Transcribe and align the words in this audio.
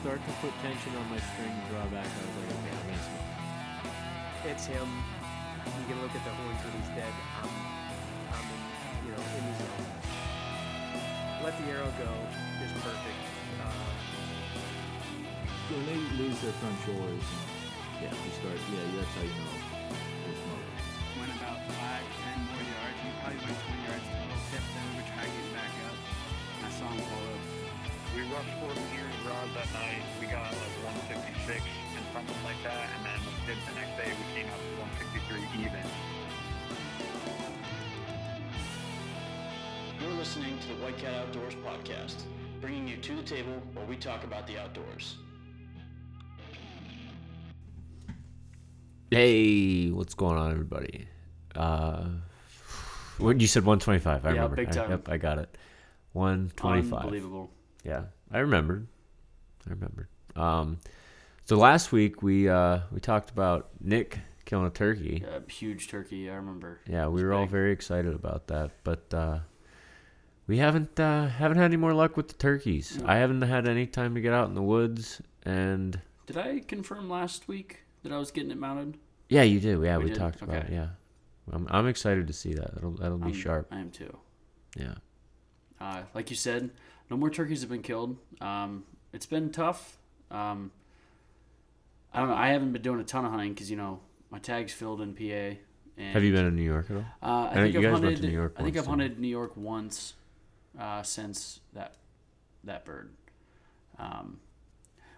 start 0.00 0.20
to 0.24 0.32
put 0.40 0.52
tension 0.64 0.96
on 0.96 1.04
my 1.12 1.20
string 1.20 1.52
drawback, 1.68 2.08
I 2.08 2.20
was 2.24 2.34
like, 2.40 2.50
okay, 2.56 2.72
I'm 2.72 2.84
gonna 2.88 3.04
smoke. 3.04 3.28
It's 4.48 4.64
him. 4.64 4.88
You 5.76 5.84
can 5.92 6.00
look 6.00 6.14
at 6.16 6.24
the 6.24 6.32
horns 6.40 6.60
when 6.64 6.72
he's 6.80 6.92
dead. 6.96 7.12
I'm, 7.44 7.52
I'm 8.32 8.46
in, 8.48 8.60
you 9.04 9.10
know, 9.12 9.20
in 9.20 9.42
the 9.44 9.54
zone. 9.60 9.84
Let 11.44 11.52
the 11.60 11.66
arrow 11.68 11.92
go 12.00 12.08
is 12.64 12.72
perfect. 12.80 13.20
Uh, 13.60 13.92
When 15.68 15.84
they 15.84 16.00
lose 16.16 16.40
their 16.40 16.56
front 16.64 16.76
shoulders, 16.88 17.20
and, 17.20 18.00
yeah, 18.00 18.16
you 18.16 18.32
start. 18.40 18.56
Yeah, 18.72 18.80
that's 18.96 19.12
how 19.20 19.24
you 19.28 19.36
know 19.36 19.52
they're 20.24 20.40
smoking. 20.40 21.20
went 21.20 21.32
about 21.36 21.60
five, 21.76 22.04
ten 22.24 22.38
more 22.48 22.64
yards. 22.64 22.98
We 23.04 23.10
probably 23.20 23.40
went 23.44 23.58
20 23.68 23.84
yards 23.84 24.06
total. 24.08 24.40
Kept 24.48 24.64
them. 24.64 24.88
We 24.96 25.02
tried 25.12 25.28
getting 25.28 25.52
back 25.52 25.72
up. 25.92 25.96
I 26.64 26.68
saw 26.72 26.88
him 26.88 27.04
pull 27.04 27.24
up. 27.36 27.44
We 28.16 28.20
rushed 28.32 28.56
14 28.64 28.96
years 28.96 29.09
rods 29.54 29.70
that 29.72 29.80
night. 29.80 30.02
We 30.20 30.26
got 30.26 30.42
like 30.52 30.76
156 30.84 31.60
and 31.96 32.04
something 32.12 32.44
like 32.44 32.60
that. 32.64 32.88
And 32.96 33.06
then 33.06 33.20
the 33.46 33.74
next 33.74 33.96
day 33.96 34.12
we 34.12 34.24
came 34.34 34.48
out 34.50 34.58
to 34.58 34.80
163 34.80 35.64
even. 35.64 35.86
You're 40.00 40.18
listening 40.18 40.58
to 40.58 40.68
the 40.68 40.74
White 40.82 40.96
Cat 40.98 41.14
Outdoors 41.14 41.54
podcast, 41.56 42.22
bringing 42.60 42.88
you 42.88 42.96
to 42.96 43.16
the 43.16 43.22
table 43.22 43.52
where 43.74 43.84
we 43.86 43.96
talk 43.96 44.24
about 44.24 44.46
the 44.46 44.58
outdoors. 44.58 45.16
Hey, 49.10 49.90
what's 49.90 50.14
going 50.14 50.38
on, 50.38 50.52
everybody? 50.52 51.08
Uh, 51.56 52.04
what 53.18 53.40
you 53.40 53.46
said, 53.48 53.64
one 53.64 53.80
twenty-five. 53.80 54.24
I 54.24 54.28
Yeah, 54.28 54.34
remember. 54.44 54.56
big 54.56 54.76
I- 54.76 54.88
yep, 54.88 55.08
I 55.08 55.16
got 55.18 55.38
it. 55.38 55.58
One 56.12 56.50
twenty-five. 56.54 57.02
Unbelievable. 57.02 57.50
Yeah, 57.84 58.04
I 58.30 58.38
remembered. 58.38 58.86
I 59.66 59.70
remembered. 59.70 60.08
Um, 60.36 60.78
so 61.44 61.56
last 61.56 61.92
week 61.92 62.22
we 62.22 62.48
uh 62.48 62.80
we 62.92 63.00
talked 63.00 63.30
about 63.30 63.70
Nick 63.80 64.18
killing 64.44 64.66
a 64.66 64.70
turkey. 64.70 65.22
Yeah, 65.26 65.40
huge 65.48 65.88
turkey. 65.88 66.30
I 66.30 66.34
remember. 66.34 66.80
Yeah, 66.88 67.08
we 67.08 67.22
were 67.24 67.32
all 67.32 67.46
very 67.46 67.72
excited 67.72 68.14
about 68.14 68.46
that, 68.48 68.70
but 68.84 69.12
uh, 69.12 69.40
we 70.46 70.58
haven't 70.58 70.98
uh, 70.98 71.26
haven't 71.28 71.58
had 71.58 71.64
any 71.66 71.76
more 71.76 71.92
luck 71.94 72.16
with 72.16 72.28
the 72.28 72.34
turkeys. 72.34 72.98
No. 72.98 73.06
I 73.08 73.16
haven't 73.16 73.42
had 73.42 73.68
any 73.68 73.86
time 73.86 74.14
to 74.14 74.20
get 74.20 74.32
out 74.32 74.48
in 74.48 74.54
the 74.54 74.62
woods, 74.62 75.20
and 75.44 76.00
Did 76.26 76.36
I 76.36 76.60
confirm 76.60 77.08
last 77.10 77.48
week 77.48 77.80
that 78.02 78.12
I 78.12 78.18
was 78.18 78.30
getting 78.30 78.50
it 78.50 78.58
mounted? 78.58 78.96
yeah, 79.28 79.42
you 79.42 79.60
do. 79.60 79.82
Yeah, 79.84 79.98
we, 79.98 80.04
We 80.04 80.10
did? 80.10 80.18
talked 80.18 80.42
about 80.42 80.64
it. 80.64 80.72
Yeah, 80.72 80.88
I'm 81.52 81.66
I'm 81.70 81.86
excited 81.88 82.26
to 82.28 82.32
see 82.32 82.54
that. 82.54 82.74
That'll 82.74 82.92
that'll 82.92 83.18
be 83.18 83.26
I'm- 83.26 83.34
sharp. 83.34 83.68
I 83.70 83.80
am 83.80 83.90
too. 83.90 84.16
Yeah. 84.76 84.94
Uh, 85.80 86.02
like 86.14 86.30
you 86.30 86.36
said, 86.36 86.70
no 87.10 87.16
more 87.16 87.30
turkeys 87.30 87.62
have 87.62 87.70
been 87.70 87.82
killed. 87.82 88.16
Um, 88.40 88.84
it's 89.12 89.26
been 89.26 89.50
tough. 89.50 89.98
Um, 90.30 90.70
I 92.12 92.20
don't 92.20 92.28
know. 92.28 92.34
I 92.36 92.48
haven't 92.48 92.72
been 92.72 92.82
doing 92.82 93.00
a 93.00 93.04
ton 93.04 93.24
of 93.24 93.30
hunting 93.30 93.52
because 93.54 93.70
you 93.70 93.76
know 93.76 94.00
my 94.30 94.38
tag's 94.38 94.72
filled 94.72 95.00
in 95.00 95.14
PA. 95.14 95.56
And, 95.96 96.14
Have 96.14 96.24
you 96.24 96.32
been 96.32 96.46
in 96.46 96.56
New 96.56 96.62
York 96.62 96.86
at 96.90 96.96
all? 96.96 97.04
Uh, 97.22 97.26
I 97.50 97.54
know 97.56 97.62
think 97.62 97.74
you 97.74 97.80
I've 97.80 97.84
guys 97.84 97.92
went 97.92 98.04
hunted. 98.04 98.20
to 98.22 98.26
New 98.28 98.32
York 98.32 98.52
I 98.56 98.62
think 98.62 98.74
once, 98.74 98.78
I've 98.88 98.90
didn't 98.98 99.00
hunted 99.00 99.20
New 99.20 99.28
York 99.28 99.52
once 99.56 100.14
uh, 100.78 101.02
since 101.02 101.60
that 101.74 101.94
that 102.64 102.84
bird. 102.84 103.10
Um, 103.98 104.38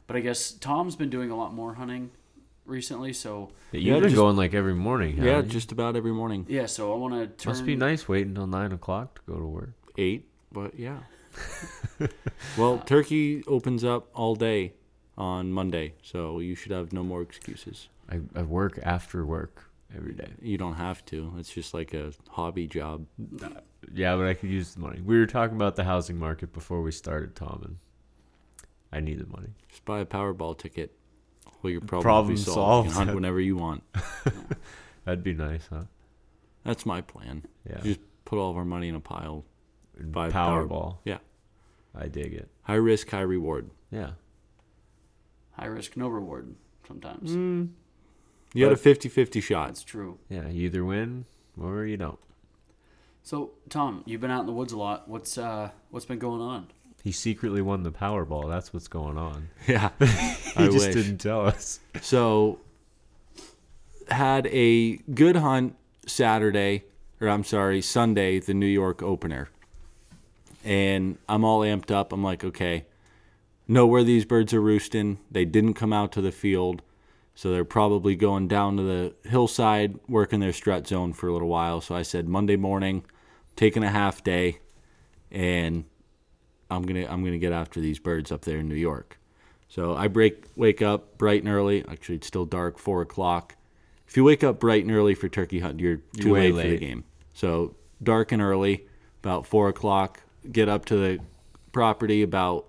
but 0.06 0.16
I 0.16 0.20
guess 0.20 0.50
Tom's 0.52 0.96
been 0.96 1.10
doing 1.10 1.30
a 1.30 1.36
lot 1.36 1.54
more 1.54 1.74
hunting 1.74 2.10
recently. 2.66 3.12
So 3.12 3.50
You've 3.70 3.94
been 4.00 4.04
just- 4.10 4.16
going 4.16 4.36
like 4.36 4.54
every 4.54 4.74
morning. 4.74 5.22
Yeah, 5.22 5.42
just 5.42 5.72
about 5.72 5.94
every 5.96 6.12
morning. 6.12 6.46
yeah. 6.48 6.66
So 6.66 6.92
I 6.92 6.96
want 6.96 7.14
to 7.14 7.26
turn. 7.28 7.52
must 7.52 7.64
be 7.64 7.76
nice 7.76 8.08
waiting 8.08 8.30
until 8.30 8.46
nine 8.48 8.72
o'clock 8.72 9.14
to 9.16 9.32
go 9.32 9.38
to 9.38 9.46
work. 9.46 9.70
Eight, 9.98 10.28
but 10.50 10.78
yeah. 10.78 10.98
well, 12.58 12.78
turkey 12.78 13.42
opens 13.46 13.84
up 13.84 14.08
all 14.14 14.34
day 14.34 14.74
on 15.16 15.52
Monday, 15.52 15.94
so 16.02 16.38
you 16.40 16.54
should 16.54 16.72
have 16.72 16.92
no 16.92 17.02
more 17.02 17.22
excuses. 17.22 17.88
I, 18.10 18.20
I 18.34 18.42
work 18.42 18.78
after 18.82 19.24
work 19.24 19.64
every 19.96 20.14
day. 20.14 20.28
You 20.40 20.58
don't 20.58 20.74
have 20.74 21.04
to. 21.06 21.32
It's 21.38 21.50
just 21.52 21.74
like 21.74 21.94
a 21.94 22.12
hobby 22.30 22.66
job. 22.66 23.06
Yeah, 23.92 24.16
but 24.16 24.26
I 24.26 24.34
could 24.34 24.50
use 24.50 24.74
the 24.74 24.80
money. 24.80 25.00
We 25.04 25.18
were 25.18 25.26
talking 25.26 25.56
about 25.56 25.76
the 25.76 25.84
housing 25.84 26.18
market 26.18 26.52
before 26.52 26.82
we 26.82 26.92
started, 26.92 27.34
Tom, 27.36 27.62
and 27.64 27.76
I 28.92 29.00
need 29.00 29.18
the 29.18 29.26
money. 29.26 29.50
Just 29.68 29.84
buy 29.84 30.00
a 30.00 30.06
Powerball 30.06 30.56
ticket. 30.56 30.94
Well, 31.62 31.70
your 31.70 31.80
problem, 31.80 32.02
Problem 32.02 32.36
solved. 32.36 32.54
solved. 32.54 32.88
You 32.88 32.94
can 32.94 33.06
hunt 33.06 33.14
whenever 33.14 33.40
you 33.40 33.56
want. 33.56 33.82
That'd 35.04 35.22
be 35.24 35.34
nice, 35.34 35.66
huh? 35.70 35.84
That's 36.64 36.86
my 36.86 37.00
plan. 37.00 37.44
Yeah. 37.68 37.80
Just 37.82 38.00
put 38.24 38.38
all 38.38 38.50
of 38.50 38.56
our 38.56 38.64
money 38.64 38.88
in 38.88 38.94
a 38.94 39.00
pile. 39.00 39.44
And 40.02 40.12
buy 40.12 40.30
Powerball. 40.30 40.96
Yeah. 41.04 41.18
I 41.94 42.08
dig 42.08 42.32
it. 42.34 42.48
High 42.62 42.74
risk, 42.74 43.08
high 43.10 43.20
reward. 43.20 43.70
Yeah. 43.90 44.12
high 45.52 45.66
risk, 45.66 45.96
no 45.96 46.08
reward. 46.08 46.54
Sometimes 46.88 47.30
Mm. 47.30 47.68
You 48.54 48.64
had 48.64 48.72
a 48.72 48.76
But- 48.76 48.82
50 48.82 49.08
50 49.08 49.40
shot. 49.40 49.68
that's 49.68 49.82
true. 49.84 50.18
Yeah. 50.28 50.48
You 50.48 50.66
either 50.66 50.84
win 50.84 51.26
or 51.60 51.84
you 51.86 51.96
don't. 51.96 52.18
So 53.22 53.52
Tom, 53.68 54.02
you've 54.06 54.20
been 54.20 54.30
out 54.30 54.40
in 54.40 54.46
the 54.46 54.52
woods 54.52 54.72
a 54.72 54.78
lot. 54.78 55.08
What's 55.08 55.38
uh 55.38 55.70
what's 55.90 56.06
been 56.06 56.18
going 56.18 56.40
on? 56.40 56.68
He 57.04 57.12
secretly 57.12 57.60
won 57.62 57.82
the 57.82 57.92
Powerball. 57.92 58.48
That's 58.48 58.72
what's 58.72 58.88
going 58.88 59.16
on. 59.18 59.48
Yeah. 59.68 59.90
He 60.00 60.64
I 60.64 60.66
just 60.66 60.86
wish. 60.86 60.94
didn't 60.94 61.18
tell 61.18 61.46
us. 61.46 61.80
So, 62.02 62.60
had 64.10 64.46
a 64.48 64.96
good 65.14 65.36
hunt 65.36 65.76
Saturday, 66.06 66.84
or 67.20 67.28
I'm 67.28 67.42
sorry, 67.44 67.80
Sunday, 67.80 68.38
the 68.38 68.52
New 68.54 68.66
York 68.66 69.02
opener. 69.02 69.48
And 70.64 71.18
I'm 71.28 71.44
all 71.44 71.60
amped 71.60 71.90
up. 71.90 72.12
I'm 72.12 72.22
like, 72.22 72.44
okay, 72.44 72.86
know 73.66 73.86
where 73.86 74.04
these 74.04 74.24
birds 74.24 74.54
are 74.54 74.60
roosting. 74.60 75.18
They 75.30 75.44
didn't 75.44 75.74
come 75.74 75.92
out 75.92 76.12
to 76.12 76.20
the 76.20 76.32
field. 76.32 76.82
So 77.34 77.50
they're 77.50 77.64
probably 77.64 78.14
going 78.14 78.46
down 78.46 78.76
to 78.76 78.82
the 78.82 79.14
hillside, 79.28 79.98
working 80.06 80.40
their 80.40 80.52
strut 80.52 80.86
zone 80.86 81.12
for 81.12 81.28
a 81.28 81.32
little 81.32 81.48
while. 81.48 81.80
So 81.80 81.94
I 81.94 82.02
said 82.02 82.28
Monday 82.28 82.56
morning, 82.56 83.04
taking 83.56 83.82
a 83.82 83.90
half 83.90 84.22
day, 84.22 84.58
and 85.30 85.84
I'm 86.70 86.82
gonna 86.82 87.06
I'm 87.08 87.24
gonna 87.24 87.38
get 87.38 87.52
after 87.52 87.80
these 87.80 87.98
birds 87.98 88.30
up 88.30 88.42
there 88.42 88.58
in 88.58 88.68
New 88.68 88.74
York. 88.74 89.18
So 89.68 89.94
I 89.96 90.08
break 90.08 90.44
wake 90.56 90.82
up 90.82 91.16
bright 91.16 91.42
and 91.42 91.50
early. 91.50 91.84
Actually, 91.88 92.16
it's 92.16 92.26
still 92.26 92.44
dark, 92.44 92.78
four 92.78 93.00
o'clock. 93.00 93.56
If 94.06 94.16
you 94.16 94.24
wake 94.24 94.44
up 94.44 94.60
bright 94.60 94.84
and 94.84 94.92
early 94.92 95.14
for 95.14 95.30
turkey 95.30 95.60
hunt, 95.60 95.80
you're 95.80 96.00
too 96.18 96.34
way 96.34 96.52
late, 96.52 96.62
for 96.62 96.68
the 96.68 96.68
late. 96.74 96.80
game. 96.80 97.04
So 97.32 97.76
dark 98.02 98.32
and 98.32 98.42
early, 98.42 98.86
about 99.22 99.46
four 99.46 99.68
o'clock. 99.68 100.21
Get 100.50 100.68
up 100.68 100.84
to 100.86 100.96
the 100.96 101.20
property 101.72 102.22
about 102.22 102.66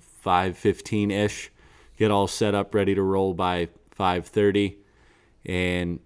five 0.00 0.56
fifteen 0.56 1.10
ish. 1.10 1.50
Get 1.98 2.10
all 2.10 2.26
set 2.26 2.54
up, 2.54 2.74
ready 2.74 2.94
to 2.94 3.02
roll 3.02 3.34
by 3.34 3.68
five 3.90 4.26
thirty, 4.26 4.78
and 5.44 6.00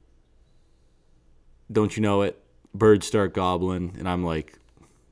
don't 1.70 1.96
you 1.96 2.02
know 2.02 2.22
it? 2.22 2.40
Birds 2.74 3.06
start 3.06 3.34
gobbling, 3.34 3.96
and 3.98 4.08
I'm 4.08 4.24
like, 4.24 4.58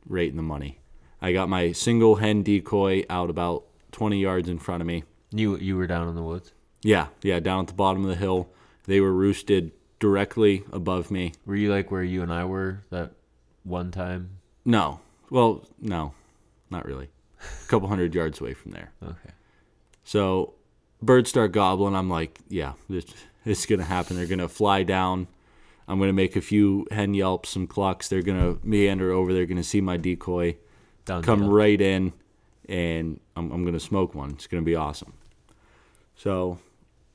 rating 0.07 0.37
the 0.37 0.43
money. 0.43 0.79
I 1.21 1.33
got 1.33 1.49
my 1.49 1.73
single 1.73 2.17
hen 2.17 2.43
decoy 2.43 3.05
out 3.09 3.31
about 3.31 3.65
20 3.93 4.21
yards 4.21 4.49
in 4.49 4.59
front 4.59 4.81
of 4.81 4.87
me. 4.87 5.05
You 5.31 5.56
you 5.56 5.77
were 5.77 5.87
down 5.87 6.09
in 6.09 6.15
the 6.15 6.23
woods. 6.23 6.53
Yeah, 6.83 7.09
yeah, 7.23 7.41
down 7.41 7.61
at 7.61 7.67
the 7.69 7.75
bottom 7.75 8.03
of 8.03 8.09
the 8.09 8.17
hill. 8.17 8.51
They 8.85 9.01
were 9.01 9.12
roosted 9.12 9.73
directly 9.99 10.65
above 10.73 11.11
me. 11.11 11.32
Were 11.47 11.56
you 11.56 11.73
like 11.73 11.91
where 11.91 12.03
you 12.03 12.23
and 12.23 12.32
I 12.32 12.44
were 12.44 12.85
that 12.91 13.12
one 13.62 13.91
time? 13.91 14.38
No, 14.65 15.00
well, 15.31 15.65
no, 15.81 16.15
not 16.71 16.85
really. 16.85 17.09
A 17.41 17.69
couple 17.69 17.88
hundred 17.88 18.15
yards 18.15 18.41
away 18.41 18.55
from 18.55 18.73
there. 18.73 18.93
Okay. 19.03 19.31
So 20.05 20.55
birds 21.03 21.31
start 21.31 21.53
gobbling. 21.53 21.94
I'm 21.94 22.09
like, 22.11 22.38
yeah, 22.49 22.73
this, 22.88 23.05
this 23.44 23.61
is 23.61 23.67
going 23.67 23.81
to 23.81 23.85
happen. 23.85 24.17
They're 24.17 24.26
going 24.26 24.38
to 24.38 24.49
fly 24.49 24.82
down. 24.82 25.26
I'm 25.87 25.99
going 25.99 26.09
to 26.09 26.15
make 26.15 26.37
a 26.37 26.41
few 26.41 26.87
hen 26.91 27.12
yelps, 27.15 27.50
some 27.50 27.67
clucks. 27.67 28.09
They're 28.09 28.23
going 28.23 28.41
to 28.41 28.67
meander 28.67 29.12
over. 29.12 29.35
They're 29.35 29.44
going 29.47 29.59
to 29.59 29.62
see 29.65 29.81
my 29.82 29.97
decoy. 29.99 30.56
Down 31.05 31.23
come 31.23 31.41
the- 31.41 31.49
right 31.50 31.79
in 31.81 32.12
and 32.69 33.21
I'm, 33.37 33.53
I'm 33.53 33.62
going 33.62 33.75
to 33.75 33.81
smoke 33.81 34.15
one. 34.15 34.31
It's 34.31 34.47
going 34.47 34.62
to 34.62 34.65
be 34.65 34.75
awesome. 34.75 35.12
So 36.17 36.59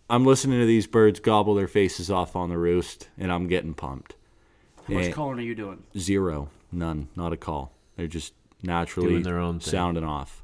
I'm 0.09 0.25
listening 0.25 0.59
to 0.59 0.65
these 0.67 0.85
birds 0.85 1.19
gobble 1.19 1.55
their 1.55 1.67
faces 1.67 2.11
off 2.11 2.35
on 2.35 2.49
the 2.49 2.57
roost, 2.57 3.09
and 3.17 3.31
I'm 3.31 3.47
getting 3.47 3.73
pumped. 3.73 4.15
How 4.87 4.93
much 4.93 5.05
And- 5.05 5.13
calling 5.15 5.39
are 5.39 5.43
you 5.43 5.55
doing? 5.55 5.83
Zero, 5.97 6.49
none, 6.71 7.07
not 7.15 7.33
a 7.33 7.37
call. 7.37 7.71
They're 7.99 8.07
just 8.07 8.33
naturally 8.63 9.09
Doing 9.09 9.23
their 9.23 9.39
own 9.39 9.59
thing. 9.59 9.71
sounding 9.71 10.05
off. 10.05 10.41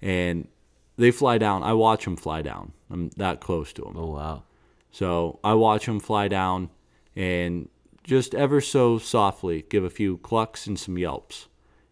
And 0.00 0.48
they 0.96 1.10
fly 1.10 1.36
down. 1.36 1.62
I 1.62 1.74
watch 1.74 2.04
them 2.04 2.16
fly 2.16 2.40
down. 2.40 2.72
I'm 2.90 3.10
that 3.18 3.40
close 3.40 3.74
to 3.74 3.82
them. 3.82 3.92
Oh 3.94 4.12
wow. 4.12 4.44
So 4.90 5.38
I 5.44 5.52
watch 5.52 5.84
them 5.84 6.00
fly 6.00 6.28
down 6.28 6.70
and 7.14 7.68
just 8.04 8.34
ever 8.34 8.62
so 8.62 8.96
softly 8.96 9.66
give 9.68 9.84
a 9.84 9.90
few 9.90 10.16
clucks 10.16 10.66
and 10.66 10.78
some 10.78 10.96
yelps 10.96 11.48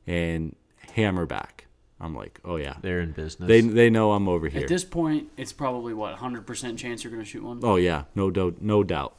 and 0.06 0.56
hammer 0.94 1.26
back. 1.26 1.66
I'm 2.00 2.14
like, 2.14 2.40
oh 2.42 2.56
yeah. 2.56 2.76
They're 2.80 3.00
in 3.00 3.12
business. 3.12 3.48
They 3.48 3.60
they 3.60 3.90
know 3.90 4.12
I'm 4.12 4.30
over 4.30 4.48
here. 4.48 4.62
At 4.62 4.68
this 4.68 4.84
point, 4.84 5.28
it's 5.36 5.52
probably 5.52 5.92
what 5.92 6.14
hundred 6.14 6.46
percent 6.46 6.78
chance 6.78 7.04
you're 7.04 7.10
going 7.10 7.22
to 7.22 7.28
shoot 7.28 7.44
one. 7.44 7.60
oh 7.62 7.76
yeah, 7.76 8.04
no 8.14 8.30
doubt, 8.30 8.62
no 8.62 8.82
doubt. 8.82 9.14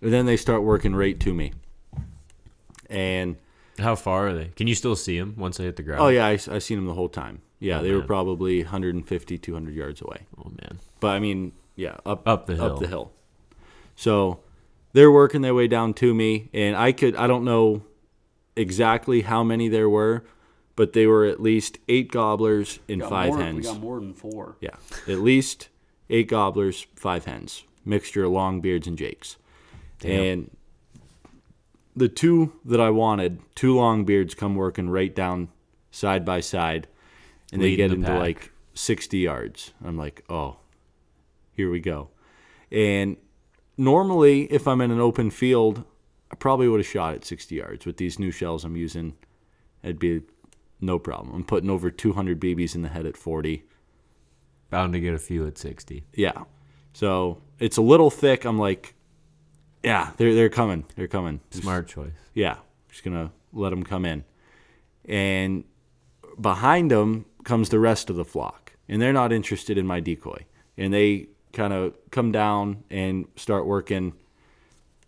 And 0.00 0.12
then 0.12 0.26
they 0.26 0.36
start 0.36 0.62
working 0.62 0.94
right 0.94 1.18
to 1.18 1.34
me. 1.34 1.54
And 2.88 3.36
How 3.78 3.94
far 3.94 4.28
are 4.28 4.34
they? 4.34 4.46
Can 4.56 4.66
you 4.66 4.74
still 4.74 4.96
see 4.96 5.18
them 5.18 5.34
once 5.36 5.56
they 5.56 5.64
hit 5.64 5.76
the 5.76 5.82
ground? 5.82 6.02
oh 6.02 6.08
yeah, 6.08 6.26
I, 6.26 6.32
I 6.32 6.58
seen 6.58 6.76
them 6.78 6.86
the 6.86 6.94
whole 6.94 7.08
time. 7.08 7.42
Yeah, 7.58 7.78
Oh, 7.78 7.82
they 7.82 7.92
were 7.92 8.02
probably 8.02 8.62
150, 8.62 9.38
200 9.38 9.74
yards 9.74 10.00
away. 10.02 10.26
Oh 10.36 10.50
man. 10.50 10.78
But 11.00 11.08
I 11.08 11.18
mean, 11.20 11.52
yeah, 11.76 11.96
up 12.04 12.26
Up 12.26 12.46
the 12.46 12.56
hill. 12.56 12.64
Up 12.64 12.78
the 12.80 12.88
hill. 12.88 13.12
So 13.94 14.40
they're 14.92 15.12
working 15.12 15.42
their 15.42 15.54
way 15.54 15.68
down 15.68 15.94
to 15.94 16.12
me, 16.12 16.50
and 16.52 16.76
I 16.76 16.92
could 16.92 17.14
I 17.16 17.26
don't 17.26 17.44
know 17.44 17.82
exactly 18.56 19.22
how 19.22 19.42
many 19.44 19.68
there 19.68 19.88
were, 19.88 20.24
but 20.76 20.92
they 20.92 21.06
were 21.06 21.24
at 21.24 21.40
least 21.40 21.78
eight 21.88 22.10
gobblers 22.10 22.78
and 22.88 23.02
five 23.02 23.28
more, 23.30 23.38
hens. 23.38 23.56
We 23.56 23.62
got 23.62 23.80
more 23.80 24.00
than 24.00 24.12
four. 24.14 24.56
Yeah, 24.60 24.76
at 25.08 25.18
least 25.20 25.68
eight 26.10 26.28
gobblers, 26.28 26.86
five 26.96 27.24
hens, 27.26 27.62
mixture 27.84 28.24
of 28.24 28.32
long 28.32 28.60
beards 28.60 28.86
and 28.86 28.98
jakes, 28.98 29.36
and 30.04 30.50
the 31.94 32.08
two 32.08 32.52
that 32.64 32.80
I 32.80 32.90
wanted, 32.90 33.40
two 33.54 33.74
long 33.74 34.04
beards, 34.04 34.34
come 34.34 34.54
working 34.54 34.88
right 34.88 35.14
down 35.14 35.48
side 35.90 36.24
by 36.24 36.40
side, 36.40 36.88
and 37.52 37.62
they 37.62 37.76
get 37.76 37.88
the 37.88 37.94
into 37.96 38.08
pack. 38.08 38.20
like 38.20 38.52
sixty 38.74 39.18
yards. 39.18 39.72
I'm 39.84 39.98
like, 39.98 40.24
oh, 40.28 40.56
here 41.52 41.70
we 41.70 41.80
go, 41.80 42.10
and 42.70 43.16
normally 43.76 44.44
if 44.44 44.66
I'm 44.66 44.80
in 44.80 44.90
an 44.90 45.00
open 45.00 45.30
field, 45.30 45.84
I 46.30 46.36
probably 46.36 46.68
would 46.68 46.80
have 46.80 46.86
shot 46.86 47.14
at 47.14 47.24
sixty 47.24 47.56
yards 47.56 47.86
with 47.86 47.96
these 47.96 48.18
new 48.18 48.30
shells 48.30 48.64
I'm 48.64 48.76
using. 48.76 49.14
It'd 49.82 49.98
be 49.98 50.22
no 50.82 50.98
problem. 50.98 51.34
I'm 51.34 51.44
putting 51.44 51.70
over 51.70 51.90
200 51.90 52.40
BBs 52.40 52.74
in 52.74 52.82
the 52.82 52.88
head 52.88 53.06
at 53.06 53.16
40. 53.16 53.64
Bound 54.68 54.92
to 54.92 55.00
get 55.00 55.14
a 55.14 55.18
few 55.18 55.46
at 55.46 55.56
60. 55.56 56.04
Yeah. 56.14 56.44
So 56.92 57.40
it's 57.58 57.76
a 57.76 57.82
little 57.82 58.10
thick. 58.10 58.44
I'm 58.44 58.58
like, 58.58 58.94
yeah, 59.82 60.10
they're 60.16 60.34
they're 60.34 60.48
coming. 60.48 60.84
They're 60.96 61.08
coming. 61.08 61.40
Just- 61.50 61.62
Smart 61.62 61.88
choice. 61.88 62.12
Yeah, 62.34 62.56
just 62.88 63.04
gonna 63.04 63.32
let 63.52 63.70
them 63.70 63.82
come 63.82 64.04
in, 64.04 64.24
and 65.04 65.64
behind 66.40 66.90
them 66.90 67.26
comes 67.44 67.68
the 67.68 67.78
rest 67.78 68.08
of 68.10 68.16
the 68.16 68.24
flock, 68.24 68.72
and 68.88 69.00
they're 69.02 69.12
not 69.12 69.32
interested 69.32 69.76
in 69.78 69.86
my 69.86 70.00
decoy, 70.00 70.46
and 70.78 70.92
they 70.92 71.28
kind 71.52 71.72
of 71.72 71.94
come 72.10 72.32
down 72.32 72.84
and 72.90 73.26
start 73.36 73.66
working 73.66 74.14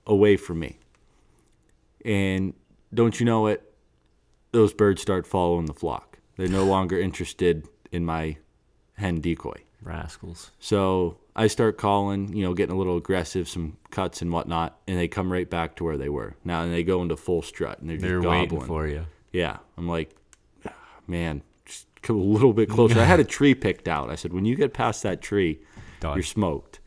away 0.06 0.36
from 0.36 0.58
me, 0.58 0.78
and 2.04 2.52
don't 2.92 3.18
you 3.18 3.26
know 3.26 3.46
it? 3.46 3.72
Those 4.52 4.72
birds 4.74 5.00
start 5.02 5.26
following 5.26 5.66
the 5.66 5.74
flock. 5.74 6.18
They're 6.36 6.46
no 6.48 6.64
longer 6.64 6.98
interested 7.00 7.66
in 7.90 8.04
my 8.04 8.36
hen 8.94 9.20
decoy. 9.20 9.62
Rascals. 9.84 10.50
So 10.58 11.18
I 11.36 11.46
start 11.46 11.76
calling, 11.78 12.34
you 12.34 12.42
know, 12.44 12.54
getting 12.54 12.74
a 12.74 12.78
little 12.78 12.96
aggressive, 12.96 13.48
some 13.48 13.76
cuts 13.90 14.22
and 14.22 14.32
whatnot, 14.32 14.78
and 14.88 14.98
they 14.98 15.08
come 15.08 15.30
right 15.32 15.48
back 15.48 15.76
to 15.76 15.84
where 15.84 15.96
they 15.98 16.08
were. 16.08 16.34
Now 16.44 16.62
and 16.62 16.72
they 16.72 16.82
go 16.82 17.02
into 17.02 17.16
full 17.16 17.42
strut 17.42 17.80
and 17.80 17.88
they're 17.90 17.96
just 17.96 18.06
They're 18.08 18.20
gobbling. 18.20 18.40
waiting 18.50 18.66
for 18.66 18.86
you. 18.88 19.06
Yeah, 19.32 19.58
I'm 19.76 19.88
like, 19.88 20.14
"Ah, 20.66 20.72
man, 21.06 21.42
just 21.66 21.86
come 22.02 22.16
a 22.16 22.22
little 22.22 22.52
bit 22.52 22.68
closer. 22.68 22.98
I 23.00 23.04
had 23.04 23.20
a 23.20 23.24
tree 23.24 23.54
picked 23.54 23.88
out. 23.88 24.10
I 24.10 24.14
said, 24.14 24.32
when 24.32 24.44
you 24.44 24.54
get 24.56 24.72
past 24.72 25.02
that 25.02 25.20
tree, 25.20 25.60
Done. 26.00 26.16
you're 26.16 26.22
smoked. 26.22 26.80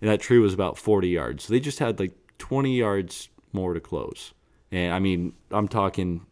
And 0.00 0.10
that 0.10 0.20
tree 0.20 0.38
was 0.38 0.54
about 0.54 0.76
40 0.78 1.08
yards. 1.08 1.44
So 1.44 1.52
they 1.52 1.60
just 1.60 1.78
had 1.78 1.98
like 1.98 2.12
20 2.38 2.76
yards 2.76 3.28
more 3.52 3.74
to 3.74 3.80
close. 3.80 4.32
And 4.70 4.92
I 4.94 4.98
mean, 4.98 5.32
I'm 5.50 5.66
talking 5.68 6.26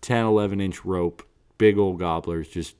10, 0.00 0.24
11 0.24 0.60
inch 0.60 0.84
rope, 0.84 1.22
big 1.58 1.76
old 1.76 1.98
gobblers, 1.98 2.48
just 2.48 2.76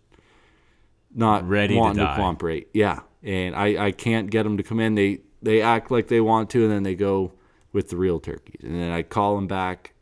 not 1.14 1.49
Ready 1.49 1.75
to 1.75 1.81
wanting 1.81 1.99
to, 1.99 2.05
die. 2.05 2.16
cooperate. 2.16 2.69
Yeah, 2.72 3.00
and 3.22 3.55
I, 3.56 3.87
I 3.87 3.90
can't 3.93 4.31
get 4.31 4.43
them 4.44 4.56
to 4.56 4.62
come 4.62 4.81
in. 4.81 4.94
They 4.94 5.20
they 5.43 5.62
act 5.62 5.90
like 5.90 6.08
they 6.08 6.20
want 6.20 6.50
to, 6.50 6.62
and 6.64 6.72
then 6.72 6.82
they 6.82 6.94
go 6.94 7.32
with 7.72 7.90
the 7.90 7.96
real 7.96 8.19
turkeys. 8.20 8.62
And 8.62 8.75
then 8.75 8.90
I 8.90 9.02
call 9.02 9.37
them 9.37 9.46
back, 9.46 9.94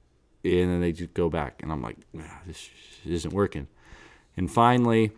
and 0.45 0.71
then 0.71 0.81
they 0.81 0.93
just 0.93 1.15
go 1.15 1.29
back. 1.29 1.63
And 1.63 1.71
I'm 1.73 1.83
like, 1.83 1.97
"Ah, 2.19 2.41
this 2.47 2.69
isn't 3.05 3.33
working. 3.35 3.69
And 4.37 4.51
finally, 4.51 5.13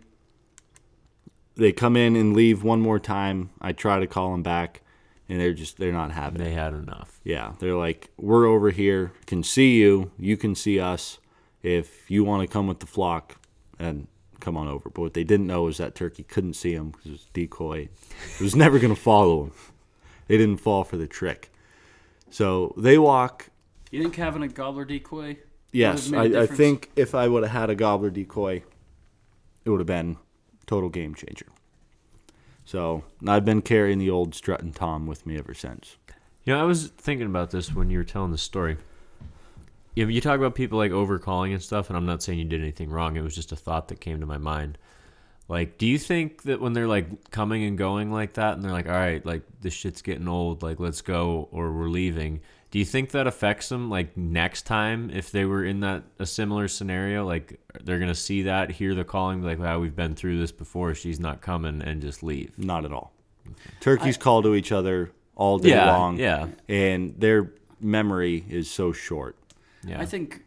they 1.55 1.71
come 1.71 1.95
in 1.97 2.15
and 2.15 2.35
leave 2.35 2.63
one 2.63 2.81
more 2.81 2.99
time. 2.99 3.49
I 3.61 3.73
try 3.73 3.99
to 3.99 4.07
call 4.07 4.31
them 4.31 4.43
back, 4.43 4.81
and 5.27 5.39
they're 5.39 5.53
just 5.53 5.77
they're 5.77 5.91
not 5.91 6.11
having 6.11 6.41
it. 6.41 6.45
They 6.45 6.53
had 6.53 6.73
enough. 6.73 7.19
Yeah, 7.23 7.53
they're 7.59 7.75
like, 7.75 8.09
we're 8.17 8.45
over 8.45 8.71
here, 8.71 9.11
can 9.25 9.43
see 9.43 9.75
you, 9.77 10.11
you 10.17 10.37
can 10.37 10.55
see 10.55 10.79
us. 10.79 11.17
If 11.61 12.09
you 12.09 12.23
want 12.23 12.41
to 12.47 12.51
come 12.51 12.67
with 12.67 12.79
the 12.79 12.85
flock, 12.87 13.35
and 13.77 14.07
come 14.39 14.57
on 14.57 14.67
over. 14.67 14.89
But 14.89 15.01
what 15.01 15.13
they 15.13 15.23
didn't 15.23 15.47
know 15.47 15.67
is 15.67 15.77
that 15.77 15.95
turkey 15.95 16.23
couldn't 16.23 16.53
see 16.53 16.73
him 16.73 16.91
because 16.91 17.05
it 17.07 17.11
was 17.11 17.27
decoy. 17.33 17.89
It 18.39 18.41
was 18.41 18.55
never 18.63 18.79
going 18.79 18.93
to 18.95 18.99
follow 18.99 19.45
him. 19.45 19.51
They 20.27 20.37
didn't 20.37 20.57
fall 20.57 20.83
for 20.83 20.97
the 20.97 21.07
trick. 21.07 21.51
So 22.29 22.73
they 22.77 22.97
walk. 22.97 23.49
You 23.91 24.01
think 24.03 24.15
having 24.15 24.43
a 24.43 24.47
gobbler 24.47 24.85
decoy? 24.85 25.37
Yes, 25.71 26.11
I, 26.11 26.15
a 26.15 26.19
I, 26.19 26.23
I 26.23 26.27
difference? 26.27 26.57
think 26.57 26.91
if 26.95 27.15
I 27.15 27.27
would 27.27 27.43
have 27.43 27.51
had 27.51 27.69
a 27.69 27.75
gobbler 27.75 28.09
decoy, 28.09 28.63
it 29.65 29.69
would 29.69 29.79
have 29.79 29.87
been 29.87 30.17
total 30.65 30.89
game 30.89 31.15
changer. 31.15 31.47
So 32.65 33.03
I've 33.27 33.45
been 33.45 33.63
carrying 33.63 33.97
the 33.97 34.11
old 34.11 34.35
strut 34.35 34.61
and 34.61 34.75
tom 34.75 35.07
with 35.07 35.25
me 35.25 35.37
ever 35.37 35.55
since. 35.55 35.97
You 36.43 36.53
know, 36.53 36.61
I 36.61 36.63
was 36.63 36.87
thinking 36.87 37.25
about 37.25 37.51
this 37.51 37.73
when 37.73 37.89
you 37.89 37.97
were 37.97 38.03
telling 38.03 38.31
the 38.31 38.37
story. 38.37 38.77
You, 39.99 40.07
you 40.07 40.21
talk 40.21 40.37
about 40.37 40.55
people 40.55 40.77
like 40.77 40.91
overcalling 40.91 41.51
and 41.53 41.61
stuff, 41.61 41.89
and 41.89 41.97
I'm 41.97 42.05
not 42.05 42.23
saying 42.23 42.39
you 42.39 42.45
did 42.45 42.61
anything 42.61 42.89
wrong. 42.89 43.17
It 43.17 43.21
was 43.21 43.35
just 43.35 43.51
a 43.51 43.55
thought 43.55 43.89
that 43.89 43.99
came 43.99 44.19
to 44.21 44.25
my 44.25 44.37
mind. 44.37 44.77
Like, 45.47 45.77
do 45.77 45.85
you 45.87 45.97
think 45.97 46.43
that 46.43 46.61
when 46.61 46.73
they're 46.73 46.87
like 46.87 47.31
coming 47.31 47.63
and 47.63 47.77
going 47.77 48.11
like 48.11 48.33
that, 48.35 48.53
and 48.53 48.63
they're 48.63 48.71
like, 48.71 48.87
"All 48.87 48.93
right, 48.93 49.25
like 49.25 49.41
this 49.61 49.73
shit's 49.73 50.01
getting 50.01 50.27
old, 50.27 50.61
like 50.63 50.79
let's 50.79 51.01
go," 51.01 51.49
or 51.51 51.71
we're 51.73 51.89
leaving? 51.89 52.39
Do 52.71 52.77
you 52.77 52.85
think 52.85 53.11
that 53.11 53.25
affects 53.25 53.67
them 53.69 53.89
like 53.89 54.15
next 54.15 54.61
time 54.67 55.09
if 55.09 55.31
they 55.31 55.43
were 55.45 55.65
in 55.65 55.79
that 55.79 56.03
a 56.19 56.25
similar 56.27 56.67
scenario? 56.67 57.25
Like 57.25 57.59
they're 57.83 57.97
gonna 57.99 58.13
see 58.15 58.43
that, 58.43 58.69
hear 58.69 58.93
the 58.93 59.03
calling, 59.03 59.41
like, 59.41 59.57
"Wow, 59.59 59.79
we've 59.79 59.95
been 59.95 60.13
through 60.15 60.37
this 60.39 60.51
before. 60.51 60.93
She's 60.93 61.19
not 61.19 61.41
coming," 61.41 61.81
and 61.81 61.99
just 61.99 62.21
leave. 62.23 62.57
Not 62.59 62.85
at 62.85 62.93
all. 62.93 63.11
Turkeys 63.81 64.17
call 64.17 64.43
to 64.43 64.53
each 64.53 64.71
other 64.71 65.11
all 65.35 65.57
day 65.57 65.69
Yeah, 65.69 65.91
long. 65.97 66.19
yeah. 66.19 66.47
And 66.69 67.15
their 67.17 67.51
memory 67.81 68.45
is 68.47 68.69
so 68.69 68.91
short. 68.91 69.35
Yeah, 69.83 69.99
I 69.99 70.05
think 70.05 70.43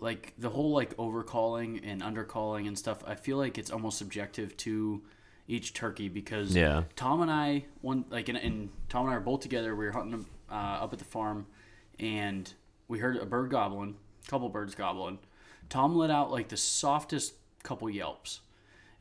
like 0.00 0.34
the 0.38 0.50
whole 0.50 0.72
like 0.72 0.96
overcalling 0.96 1.80
and 1.84 2.02
undercalling 2.02 2.66
and 2.66 2.78
stuff. 2.78 3.02
I 3.06 3.14
feel 3.14 3.36
like 3.36 3.58
it's 3.58 3.70
almost 3.70 3.98
subjective 3.98 4.56
to 4.58 5.02
each 5.48 5.74
turkey 5.74 6.08
because 6.08 6.54
Yeah. 6.54 6.84
Tom 6.96 7.20
and 7.22 7.30
I 7.30 7.64
one 7.80 8.04
like 8.10 8.28
and, 8.28 8.38
and 8.38 8.70
Tom 8.88 9.06
and 9.06 9.14
I 9.14 9.16
are 9.16 9.20
both 9.20 9.40
together. 9.40 9.74
We 9.76 9.84
were 9.86 9.92
hunting 9.92 10.26
uh, 10.50 10.54
up 10.54 10.92
at 10.92 10.98
the 10.98 11.04
farm, 11.04 11.46
and 11.98 12.52
we 12.88 12.98
heard 12.98 13.16
a 13.16 13.24
bird 13.26 13.50
gobbling, 13.50 13.96
a 14.26 14.30
couple 14.30 14.48
birds 14.48 14.74
gobbling. 14.74 15.18
Tom 15.68 15.96
let 15.96 16.10
out 16.10 16.30
like 16.30 16.48
the 16.48 16.56
softest 16.56 17.34
couple 17.62 17.88
yelps. 17.88 18.40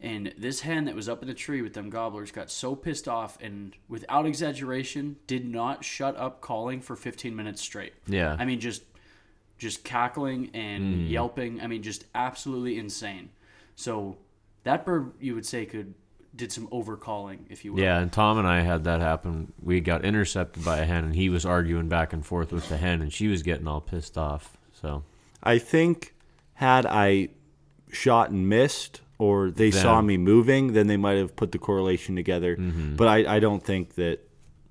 And 0.03 0.33
this 0.35 0.61
hen 0.61 0.85
that 0.85 0.95
was 0.95 1.07
up 1.07 1.21
in 1.21 1.27
the 1.27 1.33
tree 1.35 1.61
with 1.61 1.73
them 1.73 1.91
gobblers 1.91 2.31
got 2.31 2.49
so 2.49 2.75
pissed 2.75 3.07
off 3.07 3.37
and, 3.39 3.75
without 3.87 4.25
exaggeration, 4.25 5.17
did 5.27 5.45
not 5.45 5.85
shut 5.85 6.17
up 6.17 6.41
calling 6.41 6.81
for 6.81 6.95
15 6.95 7.35
minutes 7.35 7.61
straight. 7.61 7.93
Yeah. 8.07 8.35
I 8.39 8.45
mean, 8.45 8.59
just 8.59 8.81
just 9.61 9.83
cackling 9.83 10.49
and 10.55 11.07
yelping. 11.07 11.61
I 11.61 11.67
mean, 11.67 11.83
just 11.83 12.05
absolutely 12.15 12.79
insane. 12.79 13.29
So 13.75 14.17
that 14.63 14.83
bird, 14.85 15.11
you 15.19 15.35
would 15.35 15.45
say, 15.45 15.67
could 15.67 15.93
did 16.35 16.51
some 16.51 16.67
overcalling, 16.69 17.39
if 17.49 17.63
you 17.63 17.73
will. 17.73 17.83
Yeah, 17.83 17.99
and 17.99 18.11
Tom 18.11 18.39
and 18.39 18.47
I 18.47 18.61
had 18.61 18.85
that 18.85 19.01
happen. 19.01 19.53
We 19.61 19.79
got 19.79 20.03
intercepted 20.03 20.65
by 20.65 20.79
a 20.79 20.85
hen, 20.85 21.03
and 21.03 21.13
he 21.13 21.29
was 21.29 21.45
arguing 21.45 21.89
back 21.89 22.11
and 22.11 22.25
forth 22.25 22.51
with 22.51 22.69
the 22.69 22.77
hen, 22.77 23.01
and 23.03 23.13
she 23.13 23.27
was 23.27 23.43
getting 23.43 23.67
all 23.67 23.81
pissed 23.81 24.17
off. 24.17 24.57
So 24.73 25.03
I 25.43 25.59
think 25.59 26.15
had 26.53 26.87
I 26.87 27.29
shot 27.91 28.31
and 28.31 28.49
missed 28.49 29.01
or 29.19 29.51
they 29.51 29.69
saw 29.69 30.01
me 30.01 30.17
moving, 30.17 30.73
then 30.73 30.87
they 30.87 30.97
might 30.97 31.17
have 31.17 31.35
put 31.35 31.51
the 31.51 31.59
correlation 31.59 32.15
together. 32.15 32.55
Mm-hmm. 32.55 32.95
But 32.95 33.07
I, 33.09 33.35
I 33.35 33.39
don't 33.39 33.63
think 33.63 33.93
that 33.95 34.27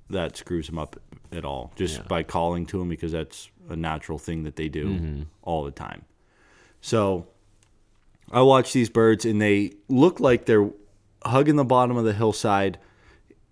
that 0.08 0.36
screws 0.36 0.66
them 0.66 0.78
up 0.78 0.96
at 1.30 1.44
all 1.44 1.72
just 1.76 1.98
Yeah. 1.98 2.06
by 2.08 2.22
calling 2.24 2.66
to 2.66 2.78
them 2.78 2.88
because 2.88 3.12
that's 3.12 3.49
a 3.68 3.76
natural 3.76 4.18
thing 4.18 4.42
that 4.44 4.56
they 4.56 4.68
do 4.68 4.86
Mm-hmm. 4.86 5.22
all 5.42 5.64
the 5.64 5.70
time. 5.70 6.04
So 6.80 7.26
I 8.30 8.42
watch 8.42 8.72
these 8.72 8.88
birds 8.88 9.24
and 9.24 9.40
they 9.40 9.72
look 9.88 10.20
like 10.20 10.46
they're 10.46 10.70
hugging 11.24 11.56
the 11.56 11.64
bottom 11.64 11.96
of 11.96 12.04
the 12.04 12.12
hillside 12.14 12.78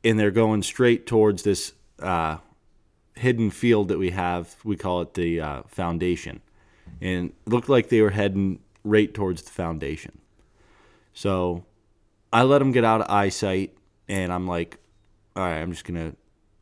and 0.05 0.19
they're 0.19 0.31
going 0.31 0.63
straight 0.63 1.07
towards 1.07 1.43
this 1.43 1.73
uh, 2.01 2.39
hidden 3.17 3.51
field 3.51 3.89
that 3.89 3.99
we 3.99 4.11
have. 4.11 4.57
We 4.65 4.77
call 4.77 5.03
it 5.03 5.15
the 5.15 5.41
uh, 5.41 5.63
foundation. 5.67 6.41
And 7.01 7.31
it 7.31 7.51
looked 7.51 7.69
like 7.69 7.89
they 7.91 8.01
were 8.01 8.11
heading 8.11 8.61
right 8.85 9.13
towards 9.13 9.43
the 9.43 9.51
foundation. 9.51 10.19
So 11.13 11.65
I 12.33 12.43
let 12.45 12.61
them 12.61 12.73
get 12.73 12.85
out 12.85 13.01
of 13.03 13.11
eyesight 13.11 13.77
and 14.09 14.33
I'm 14.33 14.47
like, 14.47 14.79
all 15.37 15.43
right, 15.43 15.59
I'm 15.61 15.73
just 15.73 15.85
going 15.85 16.13
to 16.13 16.17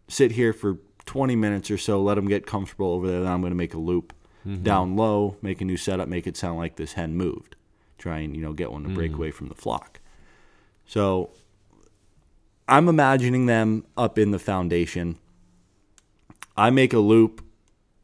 sit 0.09 0.33
here 0.33 0.53
for 0.53 0.79
20 1.07 1.37
minutes 1.37 1.71
or 1.71 1.79
so, 1.79 2.03
let 2.03 2.15
them 2.17 2.29
get 2.29 2.47
comfortable 2.47 2.93
over 2.93 3.09
there. 3.09 3.21
Then 3.21 3.33
I'm 3.33 3.41
going 3.41 3.53
to 3.53 3.57
make 3.57 3.75
a 3.75 3.79
loop 3.79 4.13
mm-hmm. 4.47 4.63
down 4.63 4.97
low, 4.97 5.37
make 5.43 5.61
a 5.61 5.65
new 5.65 5.77
setup, 5.77 6.09
make 6.09 6.27
it 6.27 6.37
sound 6.37 6.59
like 6.59 6.77
this 6.77 6.95
hen 6.95 7.15
moved. 7.15 7.57
Try 7.99 8.19
and, 8.19 8.37
you 8.37 8.43
know, 8.43 8.53
get 8.53 8.71
one 8.71 8.83
to 8.83 8.91
break 8.91 9.13
mm. 9.13 9.17
away 9.17 9.31
from 9.31 9.49
the 9.49 9.55
flock. 9.55 10.01
So 10.85 11.31
I'm 12.69 12.89
imagining 12.89 13.47
them 13.47 13.85
up 13.97 14.19
in 14.19 14.33
the 14.33 14.39
foundation. 14.39 15.17
I 16.57 16.71
make 16.71 16.93
a 16.93 16.99
loop, 16.99 17.43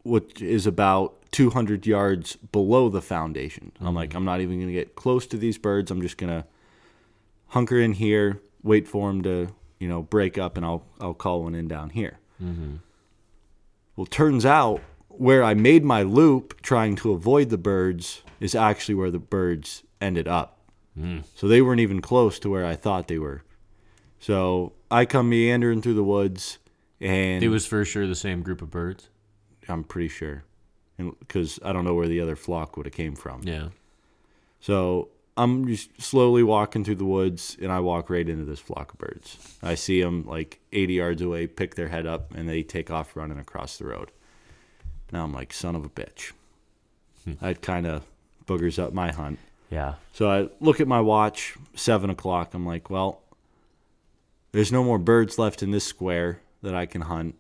which 0.03 0.41
is 0.41 0.67
about 0.67 1.19
200 1.33 1.87
yards 1.87 2.37
below 2.37 2.89
the 2.89 3.03
foundation. 3.03 3.73
I'm 3.81 3.89
mm-hmm. 3.89 3.97
like, 3.97 4.15
I'm 4.15 4.25
not 4.25 4.41
even 4.41 4.57
going 4.57 4.69
to 4.69 4.73
get 4.73 4.95
close 4.95 5.27
to 5.29 5.37
these 5.37 5.59
birds. 5.59 5.91
I'm 5.91 6.01
just 6.01 6.17
going 6.17 6.31
to 6.31 6.47
hunker 7.49 7.79
in 7.79 7.93
here, 7.93 8.41
wait 8.63 8.89
for 8.89 9.09
them 9.09 9.23
to, 9.23 9.49
you 9.79 9.89
know, 9.89 10.03
break 10.03 10.39
up, 10.39 10.57
and 10.57 10.65
I'll 10.65 10.85
I'll 11.01 11.15
call 11.15 11.43
one 11.43 11.55
in 11.55 11.69
down 11.69 11.91
here. 11.91 12.19
Mm-hmm. 12.43 12.77
Well, 13.97 14.07
turns 14.07 14.47
out 14.47 14.81
where 15.09 15.45
I 15.45 15.55
made 15.55 15.85
my 15.85 16.03
loop 16.03 16.63
trying 16.63 16.97
to 16.97 17.13
avoid 17.13 17.51
the 17.51 17.59
birds 17.59 18.23
is 18.41 18.55
actually 18.55 18.95
where 18.95 19.11
the 19.11 19.19
birds 19.19 19.83
ended 20.01 20.27
up. 20.27 20.59
Hmm. 20.99 21.21
So 21.35 21.49
they 21.49 21.63
weren't 21.63 21.81
even 21.81 22.01
close 22.01 22.39
to 22.41 22.51
where 22.51 22.67
I 22.67 22.77
thought 22.77 23.09
they 23.09 23.19
were. 23.19 23.43
So 24.19 24.73
I 24.91 25.05
come 25.05 25.31
meandering 25.31 25.83
through 25.83 25.95
the 25.95 26.05
woods, 26.05 26.59
and 27.01 27.43
It 27.43 27.49
was 27.49 27.67
for 27.67 27.85
sure 27.85 28.07
the 28.07 28.15
same 28.15 28.43
group 28.43 28.63
of 28.63 28.71
birds. 28.71 29.09
I'm 29.69 29.85
pretty 29.85 30.09
sure, 30.09 30.45
because 30.97 31.59
I 31.65 31.73
don't 31.73 31.85
know 31.85 31.95
where 31.95 32.09
the 32.09 32.21
other 32.21 32.37
flock 32.37 32.77
would 32.77 32.87
have 32.87 32.95
came 32.95 33.15
from. 33.15 33.43
Yeah. 33.45 33.69
So 34.61 35.09
I'm 35.37 35.67
just 35.67 36.01
slowly 36.01 36.43
walking 36.43 36.85
through 36.85 36.97
the 36.97 37.05
woods, 37.05 37.57
and 37.61 37.73
I 37.73 37.81
walk 37.81 38.11
right 38.11 38.29
into 38.29 38.45
this 38.45 38.61
flock 38.61 38.93
of 38.93 38.99
birds. 38.99 39.57
I 39.63 39.75
see 39.75 40.03
them 40.03 40.27
like 40.27 40.61
80 40.73 40.95
yards 40.95 41.23
away, 41.23 41.47
pick 41.47 41.75
their 41.75 41.89
head 41.89 42.07
up, 42.07 42.35
and 42.35 42.49
they 42.49 42.63
take 42.63 42.91
off 42.91 43.17
running 43.17 43.39
across 43.39 43.79
the 43.79 43.87
road. 43.87 44.11
Now 45.11 45.25
I'm 45.25 45.33
like, 45.33 45.53
son 45.53 45.77
of 45.77 45.85
a 45.85 45.89
bitch. 45.89 46.33
That 47.41 47.63
kind 47.63 47.87
of 47.87 48.05
boogers 48.47 48.83
up 48.83 48.93
my 48.93 49.13
hunt. 49.13 49.39
Yeah. 49.71 49.95
So 50.13 50.31
I 50.31 50.49
look 50.61 50.81
at 50.81 50.89
my 50.89 51.01
watch, 51.01 51.57
seven 51.75 52.11
o'clock. 52.11 52.53
I'm 52.53 52.67
like, 52.67 52.91
well, 52.91 53.23
there's 54.53 54.73
no 54.73 54.85
more 54.85 54.99
birds 54.99 55.39
left 55.39 55.63
in 55.63 55.71
this 55.71 55.85
square 55.85 56.41
that 56.63 56.75
I 56.75 56.87
can 56.87 57.03
hunt. 57.03 57.37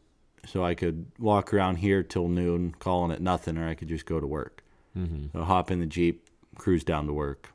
So 0.46 0.64
I 0.64 0.74
could 0.74 1.06
walk 1.18 1.52
around 1.52 1.76
here 1.76 2.02
till 2.02 2.28
noon, 2.28 2.74
calling 2.78 3.10
it 3.10 3.20
nothing, 3.20 3.58
or 3.58 3.68
I 3.68 3.74
could 3.74 3.88
just 3.88 4.06
go 4.06 4.18
to 4.18 4.26
work. 4.26 4.62
Mm-hmm. 4.96 5.36
So 5.36 5.44
hop 5.44 5.70
in 5.70 5.80
the 5.80 5.86
Jeep, 5.86 6.28
cruise 6.56 6.84
down 6.84 7.06
to 7.06 7.12
work. 7.12 7.51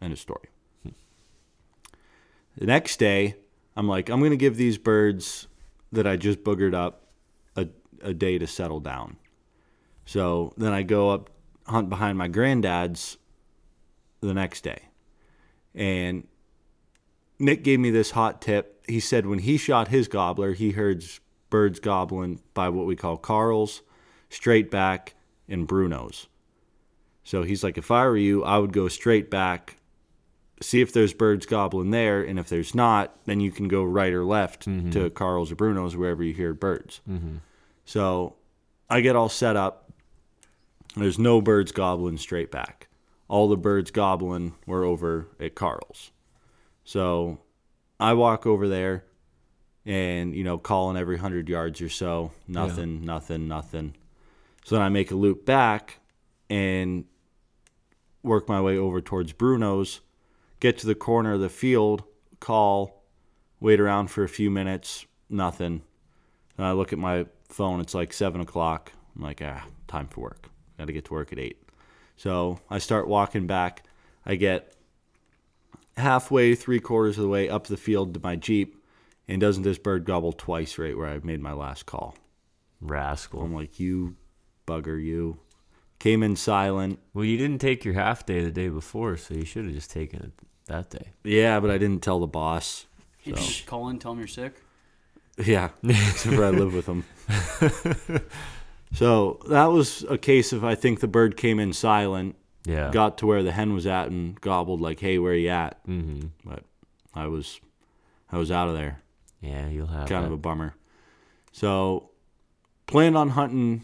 End 0.00 0.12
of 0.12 0.18
story. 0.18 0.48
The 2.56 2.66
next 2.66 2.98
day, 2.98 3.34
I'm 3.76 3.88
like, 3.88 4.08
I'm 4.08 4.20
going 4.20 4.30
to 4.30 4.36
give 4.36 4.56
these 4.56 4.78
birds 4.78 5.48
that 5.92 6.06
I 6.06 6.16
just 6.16 6.44
boogered 6.44 6.74
up 6.74 7.06
a, 7.56 7.68
a 8.02 8.14
day 8.14 8.38
to 8.38 8.46
settle 8.46 8.80
down. 8.80 9.16
So 10.06 10.52
then 10.56 10.72
I 10.72 10.82
go 10.82 11.10
up, 11.10 11.30
hunt 11.66 11.88
behind 11.88 12.18
my 12.18 12.28
granddad's 12.28 13.16
the 14.20 14.34
next 14.34 14.62
day. 14.62 14.82
And 15.74 16.26
Nick 17.38 17.64
gave 17.64 17.80
me 17.80 17.90
this 17.90 18.12
hot 18.12 18.40
tip. 18.40 18.84
He 18.88 19.00
said 19.00 19.26
when 19.26 19.40
he 19.40 19.56
shot 19.56 19.88
his 19.88 20.06
gobbler, 20.08 20.52
he 20.52 20.72
heard 20.72 21.04
birds 21.50 21.80
gobbling 21.80 22.40
by 22.52 22.68
what 22.68 22.86
we 22.86 22.96
call 22.96 23.16
Carl's, 23.16 23.82
straight 24.28 24.70
back, 24.70 25.14
and 25.48 25.66
Bruno's. 25.66 26.28
So 27.24 27.42
he's 27.42 27.64
like, 27.64 27.78
if 27.78 27.90
I 27.90 28.04
were 28.06 28.16
you, 28.16 28.44
I 28.44 28.58
would 28.58 28.72
go 28.72 28.88
straight 28.88 29.30
back, 29.30 29.76
see 30.60 30.80
if 30.80 30.92
there's 30.92 31.12
birds 31.12 31.46
gobbling 31.46 31.90
there, 31.90 32.22
and 32.22 32.38
if 32.38 32.48
there's 32.48 32.74
not, 32.74 33.16
then 33.24 33.40
you 33.40 33.50
can 33.50 33.68
go 33.68 33.82
right 33.82 34.12
or 34.12 34.24
left 34.24 34.66
mm-hmm. 34.66 34.90
to 34.90 35.10
Carl's 35.10 35.50
or 35.50 35.56
Bruno's, 35.56 35.96
wherever 35.96 36.22
you 36.22 36.34
hear 36.34 36.54
birds. 36.54 37.00
Mm-hmm. 37.08 37.36
So 37.84 38.36
I 38.88 39.00
get 39.00 39.16
all 39.16 39.28
set 39.28 39.56
up. 39.56 39.92
There's 40.96 41.18
no 41.18 41.40
birds 41.40 41.72
gobbling 41.72 42.18
straight 42.18 42.50
back. 42.50 42.88
All 43.26 43.48
the 43.48 43.56
birds 43.56 43.90
gobbling 43.90 44.54
were 44.66 44.84
over 44.84 45.28
at 45.40 45.54
Carl's. 45.54 46.12
So 46.84 47.40
I 47.98 48.12
walk 48.12 48.46
over 48.46 48.68
there 48.68 49.04
and, 49.84 50.34
you 50.34 50.44
know, 50.44 50.58
calling 50.58 50.96
every 50.96 51.16
100 51.16 51.48
yards 51.48 51.80
or 51.80 51.88
so. 51.88 52.30
Nothing, 52.46 53.04
nothing, 53.04 53.48
nothing. 53.48 53.96
So 54.64 54.76
then 54.76 54.82
I 54.82 54.88
make 54.88 55.10
a 55.10 55.16
loop 55.16 55.44
back 55.44 55.98
and 56.48 57.04
work 58.22 58.48
my 58.48 58.60
way 58.60 58.78
over 58.78 59.00
towards 59.00 59.32
Bruno's, 59.32 60.00
get 60.64 60.78
to 60.78 60.86
the 60.86 60.94
corner 60.94 61.34
of 61.34 61.40
the 61.40 61.48
field, 61.50 62.02
call, 62.40 63.04
wait 63.60 63.78
around 63.78 64.06
for 64.06 64.24
a 64.24 64.28
few 64.30 64.50
minutes, 64.50 65.04
nothing. 65.28 65.82
And 66.56 66.66
I 66.66 66.72
look 66.72 66.90
at 66.90 66.98
my 66.98 67.26
phone, 67.50 67.80
it's 67.80 67.92
like 67.92 68.14
7 68.14 68.40
o'clock. 68.40 68.90
I'm 69.14 69.22
like, 69.22 69.42
ah, 69.44 69.66
time 69.88 70.06
for 70.06 70.22
work. 70.22 70.48
Got 70.78 70.86
to 70.86 70.94
get 70.94 71.04
to 71.04 71.12
work 71.12 71.34
at 71.34 71.38
8. 71.38 71.62
So 72.16 72.60
I 72.70 72.78
start 72.78 73.08
walking 73.08 73.46
back. 73.46 73.82
I 74.24 74.36
get 74.36 74.74
halfway, 75.98 76.54
three 76.54 76.80
quarters 76.80 77.18
of 77.18 77.24
the 77.24 77.28
way 77.28 77.46
up 77.46 77.66
the 77.66 77.76
field 77.76 78.14
to 78.14 78.20
my 78.22 78.34
Jeep, 78.34 78.82
and 79.28 79.42
doesn't 79.42 79.64
this 79.64 79.76
bird 79.76 80.06
gobble 80.06 80.32
twice 80.32 80.78
right 80.78 80.96
where 80.96 81.08
I 81.08 81.20
made 81.22 81.42
my 81.42 81.52
last 81.52 81.84
call? 81.84 82.16
Rascal. 82.80 83.42
I'm 83.42 83.54
like, 83.54 83.78
you 83.78 84.16
bugger, 84.66 84.98
you. 84.98 85.40
Came 85.98 86.22
in 86.22 86.36
silent. 86.36 87.00
Well, 87.12 87.26
you 87.26 87.36
didn't 87.36 87.60
take 87.60 87.84
your 87.84 87.94
half 87.94 88.24
day 88.24 88.42
the 88.42 88.50
day 88.50 88.70
before, 88.70 89.18
so 89.18 89.34
you 89.34 89.44
should 89.44 89.66
have 89.66 89.74
just 89.74 89.90
taken 89.90 90.22
it 90.22 90.32
that 90.66 90.90
day. 90.90 91.08
Yeah, 91.22 91.60
but 91.60 91.70
I 91.70 91.78
didn't 91.78 92.02
tell 92.02 92.20
the 92.20 92.26
boss. 92.26 92.86
You 93.24 93.34
So. 93.34 93.40
just 93.42 93.66
call 93.66 93.88
in, 93.88 93.98
tell 93.98 94.12
him 94.12 94.18
you're 94.18 94.26
sick. 94.28 94.54
Yeah, 95.38 95.70
except 95.82 96.34
for 96.36 96.44
I 96.44 96.50
live 96.50 96.74
with 96.74 96.86
him. 96.86 97.04
so 98.94 99.40
that 99.48 99.66
was 99.66 100.04
a 100.08 100.18
case 100.18 100.52
of 100.52 100.64
I 100.64 100.74
think 100.74 101.00
the 101.00 101.08
bird 101.08 101.36
came 101.36 101.58
in 101.58 101.72
silent, 101.72 102.36
Yeah. 102.64 102.90
got 102.92 103.18
to 103.18 103.26
where 103.26 103.42
the 103.42 103.52
hen 103.52 103.74
was 103.74 103.86
at, 103.86 104.08
and 104.08 104.40
gobbled 104.40 104.80
like, 104.80 105.00
"Hey, 105.00 105.18
where 105.18 105.34
you 105.34 105.48
at?" 105.48 105.84
mm-hmm. 105.86 106.28
But 106.44 106.62
I 107.14 107.26
was, 107.26 107.60
I 108.30 108.38
was 108.38 108.50
out 108.50 108.68
of 108.68 108.74
there. 108.74 109.00
Yeah, 109.40 109.68
you'll 109.68 109.88
have 109.88 110.08
kind 110.08 110.22
that. 110.24 110.28
of 110.28 110.32
a 110.32 110.36
bummer. 110.38 110.74
So, 111.52 112.10
planned 112.86 113.16
on 113.16 113.30
hunting 113.30 113.82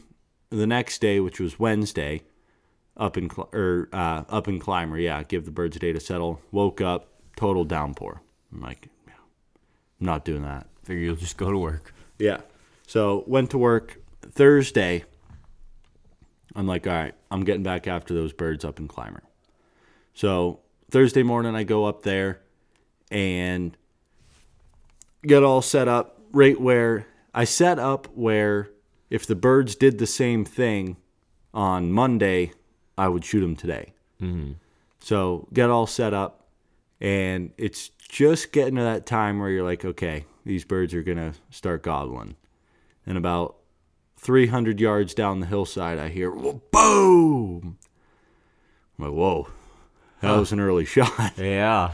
the 0.51 0.67
next 0.67 1.01
day, 1.01 1.21
which 1.21 1.39
was 1.41 1.59
Wednesday, 1.59 2.23
up 2.97 3.17
in 3.17 3.31
Cl- 3.31 3.49
or 3.53 3.89
uh, 3.93 4.25
up 4.29 4.49
in 4.49 4.59
Clymer. 4.59 4.99
Yeah, 4.99 5.23
give 5.23 5.45
the 5.45 5.51
birds 5.51 5.77
a 5.77 5.79
day 5.79 5.93
to 5.93 6.01
settle. 6.01 6.41
Woke 6.51 6.81
up, 6.81 7.09
total 7.37 7.65
downpour. 7.65 8.21
I'm 8.53 8.61
like, 8.61 8.89
yeah, 9.07 9.15
I'm 10.01 10.07
not 10.07 10.25
doing 10.25 10.43
that. 10.43 10.67
Figure 10.83 11.05
you'll 11.05 11.17
just 11.17 11.37
go 11.37 11.51
to 11.51 11.59
work. 11.59 11.95
Yeah. 12.19 12.39
So 12.87 13.25
went 13.27 13.51
to 13.51 13.59
work 13.59 13.99
Thursday. 14.23 15.05
I'm 16.57 16.67
like, 16.67 16.87
all 16.87 16.93
right, 16.93 17.15
I'm 17.31 17.45
getting 17.45 17.63
back 17.63 17.87
after 17.87 18.13
those 18.13 18.33
birds 18.33 18.65
up 18.65 18.81
in 18.81 18.89
Clymer. 18.89 19.23
So 20.15 20.61
Thursday 20.91 21.23
morning, 21.23 21.55
I 21.55 21.63
go 21.63 21.85
up 21.85 22.03
there 22.03 22.41
and 23.11 23.77
get 25.23 25.43
all 25.43 25.63
set 25.63 25.87
up 25.87 26.21
right 26.33 26.61
where 26.61 27.07
I 27.35 27.45
set 27.45 27.79
up 27.79 28.09
where 28.15 28.71
if 29.09 29.27
the 29.27 29.35
birds 29.35 29.75
did 29.77 29.99
the 29.99 30.07
same 30.07 30.45
thing 30.45 30.97
on 31.53 31.93
Monday, 31.93 32.53
I 33.01 33.09
would 33.09 33.25
shoot 33.25 33.41
them 33.41 33.57
today. 33.57 33.93
Mm-hmm. 34.21 34.53
So 35.01 35.49
get 35.53 35.71
all 35.71 35.87
set 35.87 36.13
up, 36.13 36.47
and 37.01 37.53
it's 37.57 37.89
just 38.09 38.53
getting 38.53 38.75
to 38.77 38.83
that 38.83 39.07
time 39.07 39.39
where 39.39 39.49
you're 39.49 39.65
like, 39.65 39.85
okay, 39.85 40.27
these 40.45 40.65
birds 40.65 40.93
are 40.95 41.03
gonna 41.03 41.33
start 41.51 41.83
gobbling. 41.83 42.37
And 43.07 43.17
about 43.17 43.57
300 44.19 44.79
yards 44.81 45.15
down 45.15 45.41
the 45.41 45.47
hillside, 45.47 45.99
I 45.99 46.09
hear 46.09 46.31
"Whoa, 46.31 46.61
boom. 46.71 47.79
I'm 48.99 49.05
like, 49.07 49.15
whoa, 49.15 49.49
that 50.21 50.37
was 50.37 50.53
an 50.53 50.61
early 50.61 50.85
shot. 50.97 51.33
Yeah. 51.39 51.93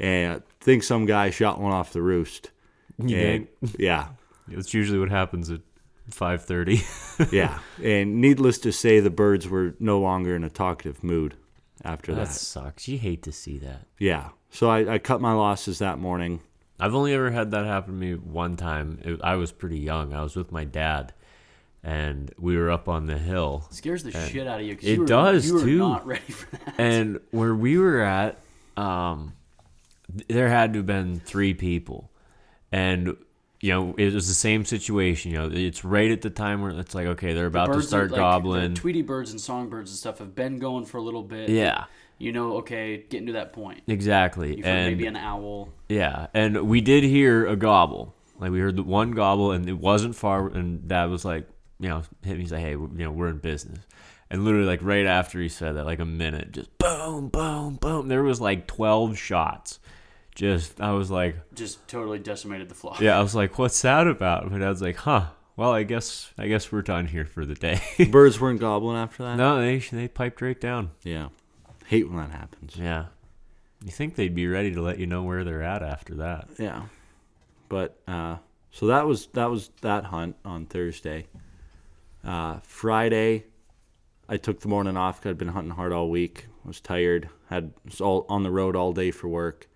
And 0.00 0.42
I 0.42 0.64
think 0.64 0.82
some 0.82 1.06
guy 1.06 1.30
shot 1.30 1.60
one 1.60 1.72
off 1.72 1.92
the 1.92 2.02
roost. 2.02 2.50
You 2.98 3.16
And- 3.16 3.48
yeah, 3.78 4.08
That's 4.48 4.74
usually 4.74 4.98
what 4.98 5.10
happens 5.10 5.50
at 5.50 5.60
5:30. 6.10 7.32
yeah. 7.32 7.58
And 7.82 8.20
needless 8.20 8.58
to 8.58 8.72
say, 8.72 9.00
the 9.00 9.10
birds 9.10 9.48
were 9.48 9.74
no 9.78 10.00
longer 10.00 10.34
in 10.36 10.44
a 10.44 10.50
talkative 10.50 11.02
mood 11.04 11.34
after 11.84 12.14
that 12.14 12.28
that. 12.28 12.34
sucks. 12.34 12.88
You 12.88 12.98
hate 12.98 13.22
to 13.24 13.32
see 13.32 13.58
that. 13.58 13.86
Yeah. 13.98 14.30
So 14.50 14.68
I, 14.70 14.94
I 14.94 14.98
cut 14.98 15.20
my 15.20 15.32
losses 15.32 15.78
that 15.80 15.98
morning. 15.98 16.40
I've 16.80 16.94
only 16.94 17.12
ever 17.12 17.30
had 17.30 17.50
that 17.50 17.64
happen 17.66 17.94
to 17.94 17.98
me 18.00 18.14
one 18.14 18.56
time. 18.56 19.00
It, 19.04 19.20
I 19.22 19.34
was 19.36 19.52
pretty 19.52 19.78
young. 19.78 20.14
I 20.14 20.22
was 20.22 20.36
with 20.36 20.52
my 20.52 20.64
dad, 20.64 21.12
and 21.82 22.32
we 22.38 22.56
were 22.56 22.70
up 22.70 22.88
on 22.88 23.06
the 23.06 23.18
hill. 23.18 23.66
scares 23.70 24.04
the 24.04 24.12
shit 24.12 24.46
out 24.46 24.60
of 24.60 24.66
you. 24.66 24.76
'cause 24.76 24.84
it 24.84 24.92
you 24.94 25.00
were, 25.00 25.06
does, 25.06 25.46
you 25.48 25.54
were 25.54 25.60
too. 25.60 25.78
not 25.78 26.06
ready 26.06 26.32
for 26.32 26.56
that. 26.56 26.74
and 26.78 27.20
where 27.32 27.54
we 27.54 27.78
were 27.78 28.00
at, 28.00 28.38
um, 28.76 29.32
there 30.28 30.48
had 30.48 30.72
to 30.74 30.78
have 30.78 30.86
been 30.86 31.18
three 31.20 31.52
people, 31.52 32.10
and 32.70 33.16
you 33.60 33.72
know 33.72 33.94
it 33.98 34.12
was 34.14 34.28
the 34.28 34.34
same 34.34 34.64
situation. 34.64 35.32
You 35.32 35.38
know, 35.38 35.50
it's 35.52 35.84
right 35.84 36.10
at 36.10 36.22
the 36.22 36.30
time 36.30 36.62
where 36.62 36.70
it's 36.70 36.94
like, 36.94 37.06
okay, 37.06 37.32
they're 37.34 37.46
about 37.46 37.66
to 37.66 37.72
Birds 37.72 37.86
are, 37.86 37.88
start 37.88 38.10
like, 38.12 38.18
gobbling. 38.18 38.74
The 38.74 38.80
Tweety 38.80 39.02
birds 39.02 39.30
and 39.30 39.40
songbirds 39.40 39.90
and 39.90 39.98
stuff 39.98 40.18
have 40.18 40.34
been 40.34 40.58
going 40.58 40.84
for 40.84 40.98
a 40.98 41.02
little 41.02 41.22
bit. 41.22 41.48
yeah, 41.48 41.84
You 42.18 42.32
know, 42.32 42.58
okay, 42.58 43.04
getting 43.08 43.26
to 43.28 43.32
that 43.34 43.52
point. 43.52 43.82
exactly. 43.86 44.56
You've 44.56 44.64
heard 44.66 44.70
and 44.76 44.86
maybe 44.96 45.06
an 45.06 45.16
owl. 45.16 45.70
yeah, 45.88 46.28
and 46.34 46.68
we 46.68 46.80
did 46.80 47.04
hear 47.04 47.46
a 47.46 47.56
gobble. 47.56 48.14
Like 48.38 48.52
we 48.52 48.60
heard 48.60 48.76
the 48.76 48.84
one 48.84 49.10
gobble, 49.12 49.50
and 49.52 49.68
it 49.68 49.78
wasn't 49.78 50.14
far. 50.14 50.46
And 50.48 50.86
Dad 50.86 51.10
was 51.10 51.24
like, 51.24 51.48
you 51.80 51.88
know, 51.88 52.02
hit 52.22 52.34
me. 52.36 52.42
He's 52.42 52.52
like, 52.52 52.60
hey, 52.60 52.70
you 52.70 52.88
know, 52.94 53.10
we're 53.10 53.28
in 53.28 53.38
business. 53.38 53.80
And 54.30 54.44
literally, 54.44 54.66
like 54.66 54.80
right 54.82 55.06
after 55.06 55.40
he 55.40 55.48
said 55.48 55.74
that, 55.76 55.84
like 55.86 55.98
a 56.00 56.04
minute, 56.04 56.52
just 56.52 56.76
boom, 56.78 57.28
boom, 57.30 57.76
boom. 57.76 58.06
There 58.08 58.22
was 58.22 58.40
like 58.40 58.66
twelve 58.68 59.18
shots. 59.18 59.80
Just, 60.38 60.80
I 60.80 60.92
was 60.92 61.10
like, 61.10 61.34
Just 61.54 61.86
totally 61.88 62.20
decimated 62.20 62.68
the 62.68 62.74
flock. 62.76 63.00
Yeah, 63.00 63.18
I 63.18 63.22
was 63.22 63.34
like, 63.34 63.58
"What's 63.58 63.82
that 63.82 64.06
about?" 64.06 64.48
My 64.50 64.58
dad's 64.58 64.80
like, 64.80 64.94
"Huh? 64.96 65.26
Well, 65.56 65.72
I 65.72 65.82
guess 65.82 66.32
I 66.38 66.46
guess 66.46 66.70
we're 66.70 66.82
done 66.82 67.06
here 67.08 67.24
for 67.24 67.44
the 67.44 67.54
day." 67.56 67.80
Birds 68.10 68.40
weren't 68.40 68.60
gobbling 68.60 68.96
after 68.96 69.24
that. 69.24 69.34
no, 69.36 69.58
they 69.60 69.78
they 69.78 70.06
piped 70.06 70.40
right 70.40 70.60
down. 70.60 70.92
Yeah. 71.02 71.30
Hate 71.86 72.08
when 72.08 72.18
that 72.18 72.30
happens. 72.30 72.76
Yeah, 72.76 73.06
You 73.84 73.90
think 73.90 74.14
they'd 74.14 74.34
be 74.34 74.46
ready 74.46 74.72
to 74.74 74.80
let 74.80 74.98
you 75.00 75.06
know 75.06 75.24
where 75.24 75.42
they're 75.42 75.62
at 75.62 75.82
after 75.82 76.14
that? 76.16 76.48
Yeah. 76.58 76.82
But 77.68 77.98
uh, 78.06 78.36
so 78.70 78.86
that 78.86 79.06
was 79.06 79.26
that 79.34 79.50
was 79.50 79.70
that 79.80 80.04
hunt 80.04 80.36
on 80.44 80.66
Thursday. 80.66 81.26
Uh, 82.24 82.58
Friday, 82.62 83.44
I 84.28 84.36
took 84.36 84.60
the 84.60 84.68
morning 84.68 84.96
off 84.96 85.20
'cause 85.20 85.30
I'd 85.30 85.38
been 85.38 85.48
hunting 85.48 85.72
hard 85.74 85.92
all 85.92 86.10
week. 86.10 86.46
Was 86.64 86.80
tired. 86.80 87.28
Had 87.48 87.72
was 87.84 88.00
all 88.00 88.24
on 88.28 88.42
the 88.44 88.50
road 88.52 88.76
all 88.76 88.92
day 88.92 89.10
for 89.10 89.26
work, 89.28 89.66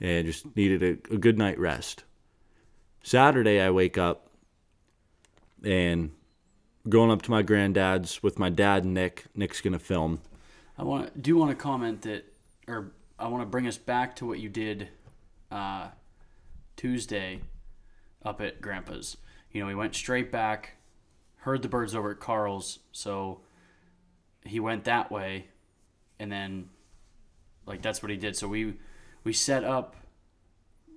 and 0.00 0.26
just 0.26 0.56
needed 0.56 0.82
a, 0.82 1.14
a 1.14 1.18
good 1.18 1.38
night 1.38 1.58
rest. 1.58 2.04
Saturday, 3.02 3.60
I 3.60 3.70
wake 3.70 3.98
up 3.98 4.30
and 5.62 6.10
going 6.88 7.10
up 7.10 7.22
to 7.22 7.30
my 7.30 7.42
granddad's 7.42 8.22
with 8.22 8.38
my 8.38 8.50
dad 8.50 8.84
Nick. 8.84 9.24
Nick's 9.34 9.60
gonna 9.60 9.78
film. 9.78 10.20
I 10.76 10.84
want 10.84 11.22
do 11.22 11.36
want 11.36 11.50
to 11.50 11.56
comment 11.56 12.02
that, 12.02 12.24
or 12.66 12.92
I 13.18 13.28
want 13.28 13.42
to 13.42 13.46
bring 13.46 13.66
us 13.66 13.78
back 13.78 14.16
to 14.16 14.26
what 14.26 14.38
you 14.38 14.48
did 14.48 14.88
uh, 15.50 15.88
Tuesday 16.76 17.40
up 18.24 18.40
at 18.40 18.60
Grandpa's. 18.60 19.16
You 19.52 19.62
know, 19.62 19.68
he 19.68 19.74
went 19.74 19.94
straight 19.94 20.32
back, 20.32 20.76
heard 21.36 21.62
the 21.62 21.68
birds 21.68 21.94
over 21.94 22.10
at 22.10 22.20
Carl's, 22.20 22.80
so 22.90 23.40
he 24.44 24.58
went 24.58 24.84
that 24.84 25.12
way, 25.12 25.46
and 26.18 26.30
then 26.30 26.70
like 27.66 27.82
that's 27.82 28.02
what 28.02 28.10
he 28.10 28.16
did. 28.16 28.36
So 28.36 28.48
we 28.48 28.74
we 29.24 29.32
set 29.32 29.64
up. 29.64 29.96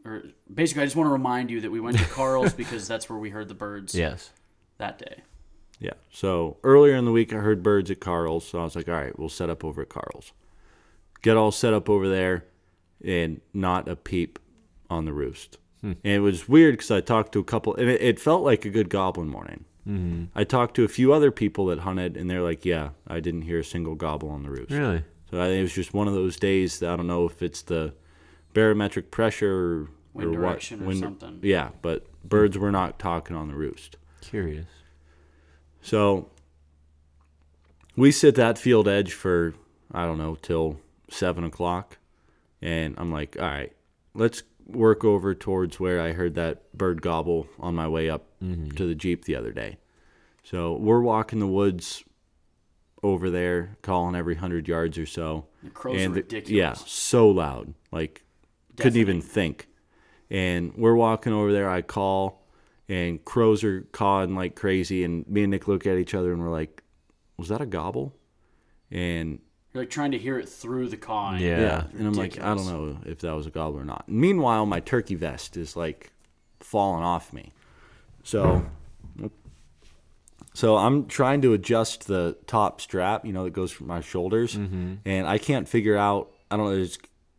Or 0.05 0.23
basically, 0.53 0.83
I 0.83 0.85
just 0.85 0.95
want 0.95 1.07
to 1.07 1.11
remind 1.11 1.49
you 1.49 1.61
that 1.61 1.71
we 1.71 1.79
went 1.79 1.97
to 1.97 2.05
Carl's 2.05 2.53
because 2.63 2.87
that's 2.87 3.09
where 3.09 3.19
we 3.19 3.29
heard 3.29 3.47
the 3.47 3.53
birds 3.53 3.93
Yes. 3.95 4.31
that 4.77 4.97
day. 4.99 5.21
Yeah. 5.79 5.93
So 6.11 6.57
earlier 6.63 6.95
in 6.95 7.05
the 7.05 7.11
week, 7.11 7.33
I 7.33 7.37
heard 7.37 7.61
birds 7.61 7.91
at 7.91 7.99
Carl's. 7.99 8.47
So 8.47 8.59
I 8.59 8.63
was 8.63 8.75
like, 8.75 8.87
all 8.87 8.95
right, 8.95 9.17
we'll 9.17 9.29
set 9.29 9.49
up 9.49 9.63
over 9.65 9.81
at 9.81 9.89
Carl's. 9.89 10.31
Get 11.21 11.35
all 11.35 11.51
set 11.51 11.73
up 11.73 11.89
over 11.89 12.07
there, 12.07 12.45
and 13.03 13.41
not 13.53 13.87
a 13.87 13.95
peep 13.95 14.39
on 14.89 15.05
the 15.05 15.13
roost. 15.13 15.57
And 15.83 15.97
it 16.03 16.19
was 16.19 16.49
weird 16.49 16.73
because 16.73 16.91
I 16.91 16.99
talked 17.01 17.31
to 17.33 17.39
a 17.39 17.43
couple, 17.43 17.75
and 17.75 17.89
it, 17.89 18.01
it 18.01 18.19
felt 18.19 18.43
like 18.43 18.65
a 18.65 18.69
good 18.69 18.89
goblin 18.89 19.29
morning. 19.29 19.63
Mm-hmm. 19.87 20.25
I 20.35 20.43
talked 20.43 20.75
to 20.75 20.83
a 20.83 20.87
few 20.89 21.13
other 21.13 21.31
people 21.31 21.67
that 21.67 21.79
hunted, 21.79 22.17
and 22.17 22.29
they're 22.29 22.41
like, 22.41 22.65
yeah, 22.65 22.89
I 23.07 23.19
didn't 23.21 23.43
hear 23.43 23.59
a 23.59 23.63
single 23.63 23.95
gobble 23.95 24.29
on 24.29 24.43
the 24.43 24.49
roost. 24.49 24.71
Really? 24.71 25.03
So 25.31 25.39
I 25.41 25.45
think 25.45 25.59
it 25.59 25.61
was 25.61 25.73
just 25.73 25.93
one 25.93 26.07
of 26.07 26.13
those 26.13 26.35
days 26.35 26.79
that 26.79 26.89
I 26.89 26.95
don't 26.97 27.07
know 27.07 27.25
if 27.25 27.41
it's 27.41 27.61
the 27.61 27.93
barometric 28.57 29.11
pressure 29.11 29.87
Wind 30.15 30.31
or 30.31 30.33
direction 30.33 30.79
what. 30.79 30.85
or 30.85 30.87
wind- 30.87 30.99
something. 30.99 31.39
Yeah, 31.43 31.69
but 31.83 32.07
birds 32.27 32.57
were 32.57 32.71
not 32.71 32.97
talking 32.97 33.35
on 33.35 33.49
the 33.49 33.53
roost. 33.53 33.97
Curious. 34.21 34.65
So 35.79 36.31
we 37.95 38.11
sit 38.11 38.33
that 38.33 38.57
field 38.57 38.87
edge 38.87 39.13
for 39.13 39.53
I 39.91 40.05
don't 40.05 40.17
know 40.17 40.33
till 40.41 40.79
seven 41.07 41.43
o'clock, 41.43 41.99
and 42.59 42.95
I'm 42.97 43.11
like, 43.11 43.37
all 43.39 43.45
right, 43.45 43.73
let's 44.15 44.41
work 44.65 45.05
over 45.05 45.35
towards 45.35 45.79
where 45.79 46.01
I 46.01 46.13
heard 46.13 46.33
that 46.33 46.75
bird 46.75 47.03
gobble 47.03 47.47
on 47.59 47.75
my 47.75 47.87
way 47.87 48.09
up 48.09 48.25
mm-hmm. 48.43 48.69
to 48.69 48.87
the 48.87 48.95
jeep 48.95 49.25
the 49.25 49.35
other 49.35 49.51
day. 49.51 49.77
So 50.41 50.73
we're 50.73 50.99
walking 51.01 51.37
the 51.37 51.47
woods 51.47 52.03
over 53.03 53.29
there, 53.29 53.77
calling 53.83 54.15
every 54.15 54.35
hundred 54.35 54.67
yards 54.67 54.97
or 54.97 55.05
so. 55.05 55.45
The 55.63 55.69
crows 55.69 56.01
and 56.01 56.11
are 56.11 56.15
the- 56.15 56.21
ridiculous. 56.21 56.49
yeah, 56.51 56.73
so 56.73 57.29
loud, 57.29 57.75
like 57.91 58.23
couldn't 58.77 58.99
even 58.99 59.21
think. 59.21 59.67
And 60.29 60.73
we're 60.75 60.95
walking 60.95 61.33
over 61.33 61.51
there. 61.51 61.69
I 61.69 61.81
call, 61.81 62.45
and 62.89 63.23
crows 63.23 63.63
are 63.63 63.81
cawing 63.91 64.35
like 64.35 64.55
crazy. 64.55 65.03
And 65.03 65.27
me 65.27 65.43
and 65.43 65.51
Nick 65.51 65.67
look 65.67 65.87
at 65.87 65.97
each 65.97 66.13
other, 66.13 66.31
and 66.31 66.41
we're 66.41 66.51
like, 66.51 66.83
"Was 67.37 67.49
that 67.49 67.61
a 67.61 67.65
gobble?" 67.65 68.13
And 68.91 69.39
You're 69.73 69.83
like 69.83 69.89
trying 69.89 70.11
to 70.11 70.17
hear 70.17 70.39
it 70.39 70.49
through 70.49 70.89
the 70.89 70.97
cawing. 70.97 71.41
Yeah. 71.41 71.59
yeah, 71.59 71.83
and 71.97 72.07
I'm 72.07 72.13
like, 72.13 72.39
I 72.39 72.53
don't 72.55 72.65
know 72.67 72.97
if 73.05 73.19
that 73.19 73.35
was 73.35 73.45
a 73.45 73.51
gobble 73.51 73.79
or 73.79 73.85
not. 73.85 74.07
Meanwhile, 74.07 74.65
my 74.65 74.79
turkey 74.79 75.15
vest 75.15 75.57
is 75.57 75.75
like 75.75 76.11
falling 76.59 77.03
off 77.03 77.33
me. 77.33 77.53
So, 78.23 78.65
so 80.53 80.75
I'm 80.75 81.05
trying 81.07 81.41
to 81.43 81.53
adjust 81.53 82.07
the 82.07 82.37
top 82.47 82.81
strap, 82.81 83.25
you 83.25 83.31
know, 83.31 83.45
that 83.45 83.53
goes 83.53 83.71
from 83.71 83.87
my 83.87 84.01
shoulders, 84.01 84.55
mm-hmm. 84.55 84.95
and 85.05 85.27
I 85.27 85.37
can't 85.37 85.67
figure 85.67 85.95
out. 85.95 86.31
I 86.49 86.57
don't 86.57 86.65
know. 86.65 86.81
It's 86.81 86.97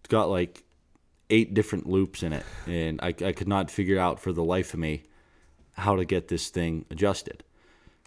got 0.09 0.31
like 0.31 0.64
eight 1.31 1.55
different 1.55 1.88
loops 1.88 2.23
in 2.23 2.33
it, 2.33 2.45
and 2.67 3.01
I, 3.03 3.09
I 3.09 3.33
could 3.33 3.49
not 3.49 3.71
figure 3.71 3.99
out 3.99 4.21
for 4.21 4.33
the 4.33 4.45
life 4.45 4.75
of 4.75 4.81
me 4.81 5.05
how 5.73 5.97
to 5.97 6.05
get 6.05 6.29
this 6.29 6.49
thing 6.49 6.85
adjusted. 6.91 7.45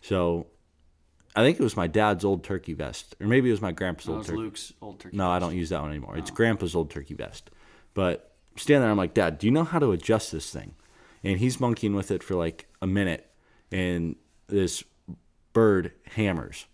So. 0.02 0.48
I 1.34 1.44
think 1.44 1.58
it 1.58 1.64
was 1.64 1.78
my 1.78 1.88
dad's 1.88 2.26
old 2.26 2.44
turkey 2.44 2.74
vest, 2.74 3.16
or 3.22 3.26
maybe 3.26 3.48
it 3.48 3.54
was 3.54 3.62
my 3.62 3.72
grandpa's 3.72 4.08
That 4.08 4.12
old 4.12 4.18
was 4.18 4.28
turkey. 4.28 4.38
Luke's 4.40 4.74
old 4.82 5.00
turkey. 5.00 5.16
No, 5.16 5.32
I 5.32 5.40
don't 5.40 5.56
use 5.56 5.70
that 5.70 5.82
one 5.82 5.90
anymore. 5.90 6.18
It's 6.18 6.30
oh. 6.30 6.34
Grandpa's 6.34 6.76
old 6.76 6.90
turkey 6.90 7.14
vest. 7.14 7.50
But 7.94 8.34
standing 8.58 8.82
there, 8.82 8.92
I'm 8.92 8.98
like, 8.98 9.14
Dad, 9.14 9.38
do 9.38 9.48
you 9.48 9.52
know 9.52 9.64
how 9.64 9.80
to 9.80 9.94
adjust 9.94 10.34
this 10.34 10.50
thing? 10.50 10.76
And 11.24 11.40
he's 11.40 11.58
monkeying 11.58 11.96
with 11.96 12.12
it 12.12 12.22
for 12.22 12.36
like 12.36 12.68
a 12.82 12.88
minute, 12.88 13.32
and 13.72 14.18
this 14.48 14.84
bird 15.54 15.94
hammers, 16.06 16.66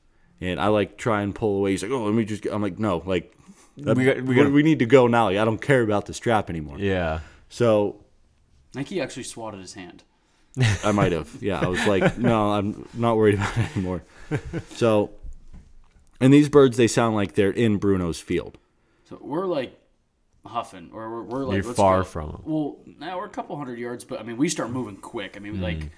and 0.42 0.60
I 0.60 0.70
like 0.70 0.98
try 0.98 1.22
and 1.22 1.36
pull 1.36 1.58
away. 1.58 1.72
He's 1.72 1.84
like, 1.84 1.92
Oh, 1.92 2.06
let 2.06 2.16
me 2.16 2.26
just. 2.26 2.42
Get, 2.42 2.52
I'm 2.52 2.64
like, 2.64 2.80
No, 2.80 3.04
like. 3.06 3.37
That- 3.78 3.98
We 3.98 4.06
got- 4.06 4.16
we 4.18 4.22
we, 4.24 4.36
gotta- 4.36 4.50
we 4.50 4.64
need 4.64 4.80
to 4.80 4.86
go 4.86 5.08
now. 5.08 5.28
I 5.30 5.34
don't 5.46 5.62
care 5.62 5.82
about 5.82 6.06
the 6.06 6.14
strap 6.14 6.50
anymore. 6.50 6.78
Yeah. 6.80 7.20
So 7.50 7.98
I 8.74 8.80
think 8.80 8.88
he 8.90 9.02
actually 9.02 9.24
swatted 9.24 9.60
his 9.62 9.74
hand. 9.74 10.04
I 10.84 10.92
might 10.92 11.12
have. 11.12 11.30
Yeah, 11.42 11.60
I 11.60 11.68
was 11.68 11.86
like, 11.86 12.18
no, 12.18 12.52
I'm 12.52 12.88
not 12.94 13.16
worried 13.18 13.36
about 13.36 13.56
it 13.58 13.76
anymore. 13.78 14.04
So, 14.76 15.12
and 16.20 16.34
these 16.34 16.50
birds, 16.50 16.78
they 16.78 16.88
sound 16.88 17.16
like 17.16 17.34
they're 17.34 17.52
in 17.52 17.78
Bruno's 17.78 18.20
field. 18.20 18.58
So 19.08 19.18
we're 19.22 19.46
like 19.46 19.80
huffing, 20.46 20.90
or 20.94 21.10
we're, 21.10 21.24
we're 21.24 21.46
like 21.46 21.56
You're 21.58 21.64
let's 21.66 21.78
far 21.78 22.00
go. 22.00 22.04
from 22.06 22.30
'em. 22.30 22.42
Well, 22.46 22.78
now 23.00 23.18
we're 23.20 23.26
a 23.26 23.30
couple 23.30 23.56
hundred 23.58 23.78
yards, 23.80 24.04
but 24.04 24.20
I 24.20 24.24
mean, 24.24 24.38
we 24.38 24.50
start 24.50 24.72
moving 24.72 24.98
quick. 24.98 25.36
I 25.38 25.40
mean, 25.40 25.58
hmm. 25.58 25.64
like 25.64 25.90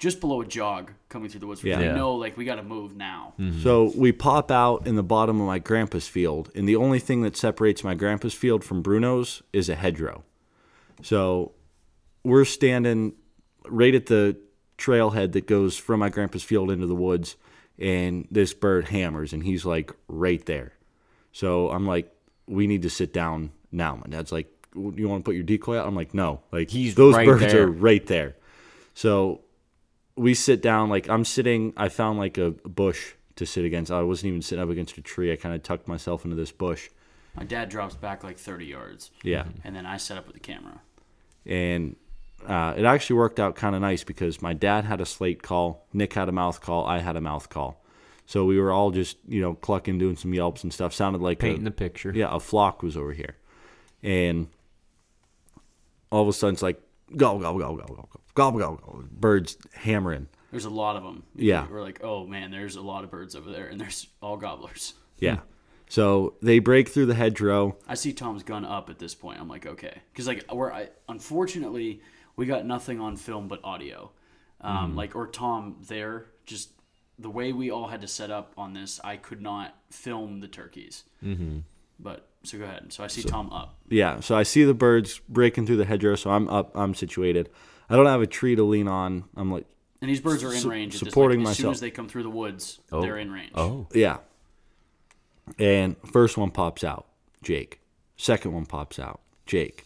just 0.00 0.18
below 0.18 0.40
a 0.40 0.46
jog 0.46 0.90
coming 1.10 1.28
through 1.28 1.40
the 1.40 1.46
woods. 1.46 1.62
Yeah. 1.62 1.78
we 1.78 1.84
Yeah. 1.84 1.94
know 1.94 2.14
like 2.16 2.36
we 2.36 2.44
got 2.44 2.56
to 2.56 2.62
move 2.64 2.96
now. 2.96 3.34
Mm-hmm. 3.38 3.60
So 3.62 3.92
we 3.94 4.10
pop 4.10 4.50
out 4.50 4.86
in 4.88 4.96
the 4.96 5.02
bottom 5.04 5.40
of 5.40 5.46
my 5.46 5.60
grandpa's 5.60 6.08
field, 6.08 6.50
and 6.56 6.68
the 6.68 6.74
only 6.74 6.98
thing 6.98 7.22
that 7.22 7.36
separates 7.36 7.84
my 7.84 7.94
grandpa's 7.94 8.34
field 8.34 8.64
from 8.64 8.82
Bruno's 8.82 9.42
is 9.52 9.68
a 9.68 9.76
hedgerow. 9.76 10.24
So 11.02 11.52
we're 12.24 12.44
standing 12.44 13.12
right 13.68 13.94
at 13.94 14.06
the 14.06 14.36
trailhead 14.78 15.32
that 15.32 15.46
goes 15.46 15.76
from 15.76 16.00
my 16.00 16.08
grandpa's 16.08 16.42
field 16.42 16.70
into 16.70 16.86
the 16.86 16.94
woods, 16.94 17.36
and 17.78 18.26
this 18.30 18.52
bird 18.54 18.88
hammers, 18.88 19.32
and 19.32 19.44
he's 19.44 19.64
like 19.64 19.92
right 20.08 20.44
there. 20.46 20.72
So 21.32 21.70
I'm 21.70 21.86
like, 21.86 22.10
we 22.46 22.66
need 22.66 22.82
to 22.82 22.90
sit 22.90 23.12
down 23.12 23.52
now. 23.70 23.96
My 23.96 24.10
dad's 24.10 24.32
like, 24.32 24.48
you 24.74 25.08
want 25.08 25.24
to 25.24 25.28
put 25.28 25.34
your 25.34 25.44
decoy 25.44 25.78
out? 25.78 25.86
I'm 25.86 25.94
like, 25.94 26.14
no. 26.14 26.40
Like 26.52 26.70
He's 26.70 26.94
those 26.94 27.14
right 27.14 27.26
birds 27.26 27.52
there. 27.52 27.64
are 27.64 27.70
right 27.70 28.04
there. 28.06 28.36
So 28.94 29.42
we 30.16 30.34
sit 30.34 30.60
down 30.60 30.88
like 30.88 31.08
i'm 31.08 31.24
sitting 31.24 31.72
i 31.76 31.88
found 31.88 32.18
like 32.18 32.36
a 32.38 32.50
bush 32.50 33.12
to 33.36 33.46
sit 33.46 33.64
against. 33.64 33.90
I 33.90 34.02
wasn't 34.02 34.28
even 34.28 34.42
sitting 34.42 34.62
up 34.62 34.68
against 34.68 34.98
a 34.98 35.00
tree. 35.02 35.32
I 35.32 35.36
kind 35.36 35.54
of 35.54 35.62
tucked 35.62 35.88
myself 35.88 36.24
into 36.24 36.36
this 36.36 36.52
bush. 36.52 36.90
My 37.34 37.44
dad 37.44 37.70
drops 37.70 37.94
back 37.94 38.22
like 38.22 38.36
30 38.36 38.66
yards, 38.66 39.10
yeah. 39.22 39.44
And 39.64 39.74
then 39.74 39.86
I 39.86 39.96
set 39.96 40.18
up 40.18 40.26
with 40.26 40.34
the 40.34 40.40
camera. 40.40 40.80
and 41.46 41.96
uh, 42.46 42.74
it 42.76 42.84
actually 42.84 43.16
worked 43.16 43.40
out 43.40 43.54
kind 43.54 43.74
of 43.74 43.80
nice 43.80 44.04
because 44.04 44.42
my 44.42 44.52
dad 44.52 44.84
had 44.84 45.00
a 45.00 45.06
slate 45.06 45.42
call 45.42 45.86
nick 45.92 46.12
had 46.14 46.26
a 46.28 46.32
mouth 46.32 46.60
call 46.62 46.86
i 46.86 46.98
had 46.98 47.16
a 47.16 47.20
mouth 47.20 47.48
call. 47.48 47.82
So 48.26 48.44
we 48.44 48.60
were 48.60 48.72
all 48.72 48.90
just 48.90 49.16
you 49.26 49.40
know 49.40 49.54
clucking 49.54 49.96
doing 49.98 50.16
some 50.16 50.34
yelps 50.34 50.62
and 50.62 50.72
stuff. 50.72 50.92
Sounded 50.92 51.22
like 51.22 51.38
Painting 51.38 51.62
a, 51.62 51.64
the 51.64 51.70
picture. 51.70 52.12
yeah 52.14 52.28
a 52.30 52.40
flock 52.40 52.82
was 52.82 52.94
over 52.96 53.12
here. 53.12 53.36
And 54.02 54.48
all 56.12 56.22
of 56.22 56.28
a 56.28 56.32
sudden 56.34 56.54
it's 56.54 56.62
like 56.62 56.80
gobble, 57.16 57.40
gobble, 57.40 57.58
gobble, 57.58 57.76
gobble, 57.76 57.94
gobble, 57.94 58.20
gobble, 58.34 58.58
gobble, 58.58 58.76
gobble. 58.76 59.04
Birds 59.10 59.56
hammering. 59.74 60.26
There's 60.50 60.64
a 60.64 60.70
lot 60.70 60.96
of 60.96 61.02
them. 61.02 61.22
Yeah. 61.36 61.66
We're 61.70 61.82
like, 61.82 62.02
oh 62.02 62.26
man, 62.26 62.50
there's 62.50 62.76
a 62.76 62.80
lot 62.80 63.04
of 63.04 63.10
birds 63.10 63.36
over 63.36 63.50
there, 63.50 63.66
and 63.66 63.80
there's 63.80 64.06
all 64.20 64.36
gobblers. 64.36 64.94
Yeah. 65.18 65.40
So 65.90 66.36
they 66.40 66.60
break 66.60 66.88
through 66.88 67.04
the 67.04 67.14
hedgerow. 67.14 67.76
I 67.86 67.92
see 67.92 68.14
Tom's 68.14 68.42
gun 68.42 68.64
up 68.64 68.88
at 68.88 68.98
this 68.98 69.14
point. 69.14 69.38
I'm 69.38 69.48
like, 69.48 69.66
okay, 69.66 70.00
because 70.10 70.26
like 70.26 70.50
we're 70.50 70.72
I, 70.72 70.88
unfortunately 71.10 72.00
we 72.36 72.46
got 72.46 72.64
nothing 72.64 73.00
on 73.00 73.16
film 73.16 73.48
but 73.48 73.60
audio, 73.62 74.12
um, 74.62 74.94
mm. 74.94 74.96
like 74.96 75.14
or 75.14 75.26
Tom 75.26 75.76
there. 75.86 76.24
Just 76.46 76.70
the 77.18 77.28
way 77.28 77.52
we 77.52 77.70
all 77.70 77.88
had 77.88 78.00
to 78.00 78.08
set 78.08 78.30
up 78.30 78.54
on 78.56 78.72
this, 78.72 78.98
I 79.04 79.16
could 79.16 79.42
not 79.42 79.76
film 79.90 80.40
the 80.40 80.48
turkeys. 80.48 81.04
Mm-hmm. 81.22 81.58
But 82.02 82.26
so 82.44 82.56
go 82.58 82.64
ahead. 82.64 82.92
So 82.92 83.04
I 83.04 83.08
see 83.08 83.22
Tom 83.22 83.52
up. 83.52 83.76
yeah, 83.90 84.20
so 84.20 84.34
I 84.34 84.42
see 84.44 84.64
the 84.64 84.72
birds 84.74 85.20
breaking 85.28 85.66
through 85.66 85.76
the 85.76 85.84
hedgerow, 85.84 86.14
so 86.16 86.30
I'm 86.30 86.48
up, 86.48 86.70
I'm 86.74 86.94
situated. 86.94 87.50
I 87.90 87.96
don't 87.96 88.06
have 88.06 88.22
a 88.22 88.26
tree 88.26 88.56
to 88.56 88.62
lean 88.62 88.88
on. 88.88 89.24
I'm 89.36 89.50
like, 89.52 89.66
And 90.00 90.08
these 90.08 90.20
birds 90.20 90.42
are 90.42 90.52
in 90.54 90.60
Su- 90.60 90.70
range. 90.70 90.94
At 90.94 91.00
this, 91.00 91.08
supporting 91.10 91.42
like, 91.44 91.50
as 91.52 91.56
soon 91.58 91.70
as 91.72 91.80
they 91.80 91.90
come 91.90 92.08
through 92.08 92.22
the 92.22 92.30
woods, 92.30 92.80
Oh. 92.90 93.02
they're 93.02 93.18
in 93.18 93.30
range. 93.30 93.52
Oh. 93.54 93.86
yeah. 93.92 94.18
And 95.58 95.96
first 96.12 96.36
one 96.38 96.50
pops 96.50 96.84
out, 96.84 97.06
Jake. 97.42 97.80
Second 98.16 98.52
one 98.52 98.66
pops 98.66 98.98
out, 98.98 99.20
Jake. 99.46 99.84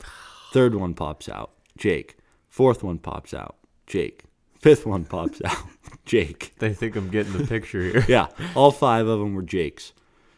Third 0.52 0.74
one 0.74 0.94
pops 0.94 1.28
out, 1.28 1.50
Jake. 1.76 2.16
Fourth 2.48 2.82
one 2.84 2.98
pops 2.98 3.32
out, 3.34 3.56
Jake. 3.86 4.24
Fifth 4.60 4.86
one 4.86 5.04
pops 5.04 5.40
out, 5.44 5.56
Jake. 6.04 6.54
They 6.58 6.72
think 6.74 6.96
I'm 6.96 7.08
getting 7.10 7.32
the 7.32 7.46
picture 7.46 7.82
here. 7.82 8.04
Yeah, 8.08 8.28
all 8.54 8.70
five 8.70 9.06
of 9.06 9.18
them 9.18 9.34
were 9.34 9.42
Jakes. 9.42 9.92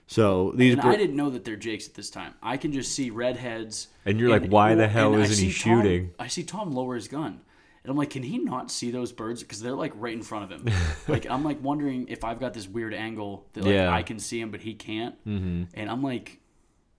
So 0.09 0.53
these 0.55 0.75
And 0.75 0.83
bur- 0.83 0.90
I 0.90 0.97
didn't 0.97 1.16
know 1.16 1.31
that 1.31 1.45
they're 1.45 1.57
jakes 1.57 1.88
at 1.88 1.95
this 1.95 2.11
time. 2.11 2.35
I 2.42 2.57
can 2.57 2.73
just 2.73 2.92
see 2.92 3.11
redheads. 3.11 3.88
And 4.05 4.21
you're 4.21 4.31
like, 4.31 4.47
why 4.47 4.75
the 4.75 4.87
hell 4.87 5.14
isn't 5.14 5.45
he 5.45 5.51
see 5.51 5.59
Tom- 5.71 5.83
shooting? 5.83 6.11
I 6.19 6.29
see 6.29 6.45
Tom 6.45 6.73
lower 6.73 6.95
his 6.95 7.09
gun. 7.09 7.40
And 7.83 7.90
I'm 7.90 7.97
like, 7.97 8.11
can 8.11 8.23
he 8.25 8.38
not 8.38 8.71
see 8.71 8.90
those 8.90 9.12
birds? 9.12 9.42
Because 9.42 9.61
they're 9.61 9.73
like 9.75 9.92
right 9.97 10.12
in 10.14 10.23
front 10.23 10.51
of 10.53 10.61
him. 10.61 10.73
like 11.09 11.29
I'm 11.29 11.45
like 11.45 11.62
wondering 11.62 12.07
if 12.09 12.25
I've 12.25 12.38
got 12.40 12.55
this 12.55 12.69
weird 12.69 12.95
angle 12.95 13.47
that 13.55 13.64
like 13.64 13.75
Yeah. 13.75 13.92
I 13.92 14.03
can 14.03 14.19
see 14.19 14.40
him, 14.40 14.51
but 14.51 14.61
he 14.61 14.75
can't. 14.75 15.14
Mm-hmm. 15.27 15.64
And 15.75 15.90
I'm 15.90 16.03
like, 16.03 16.40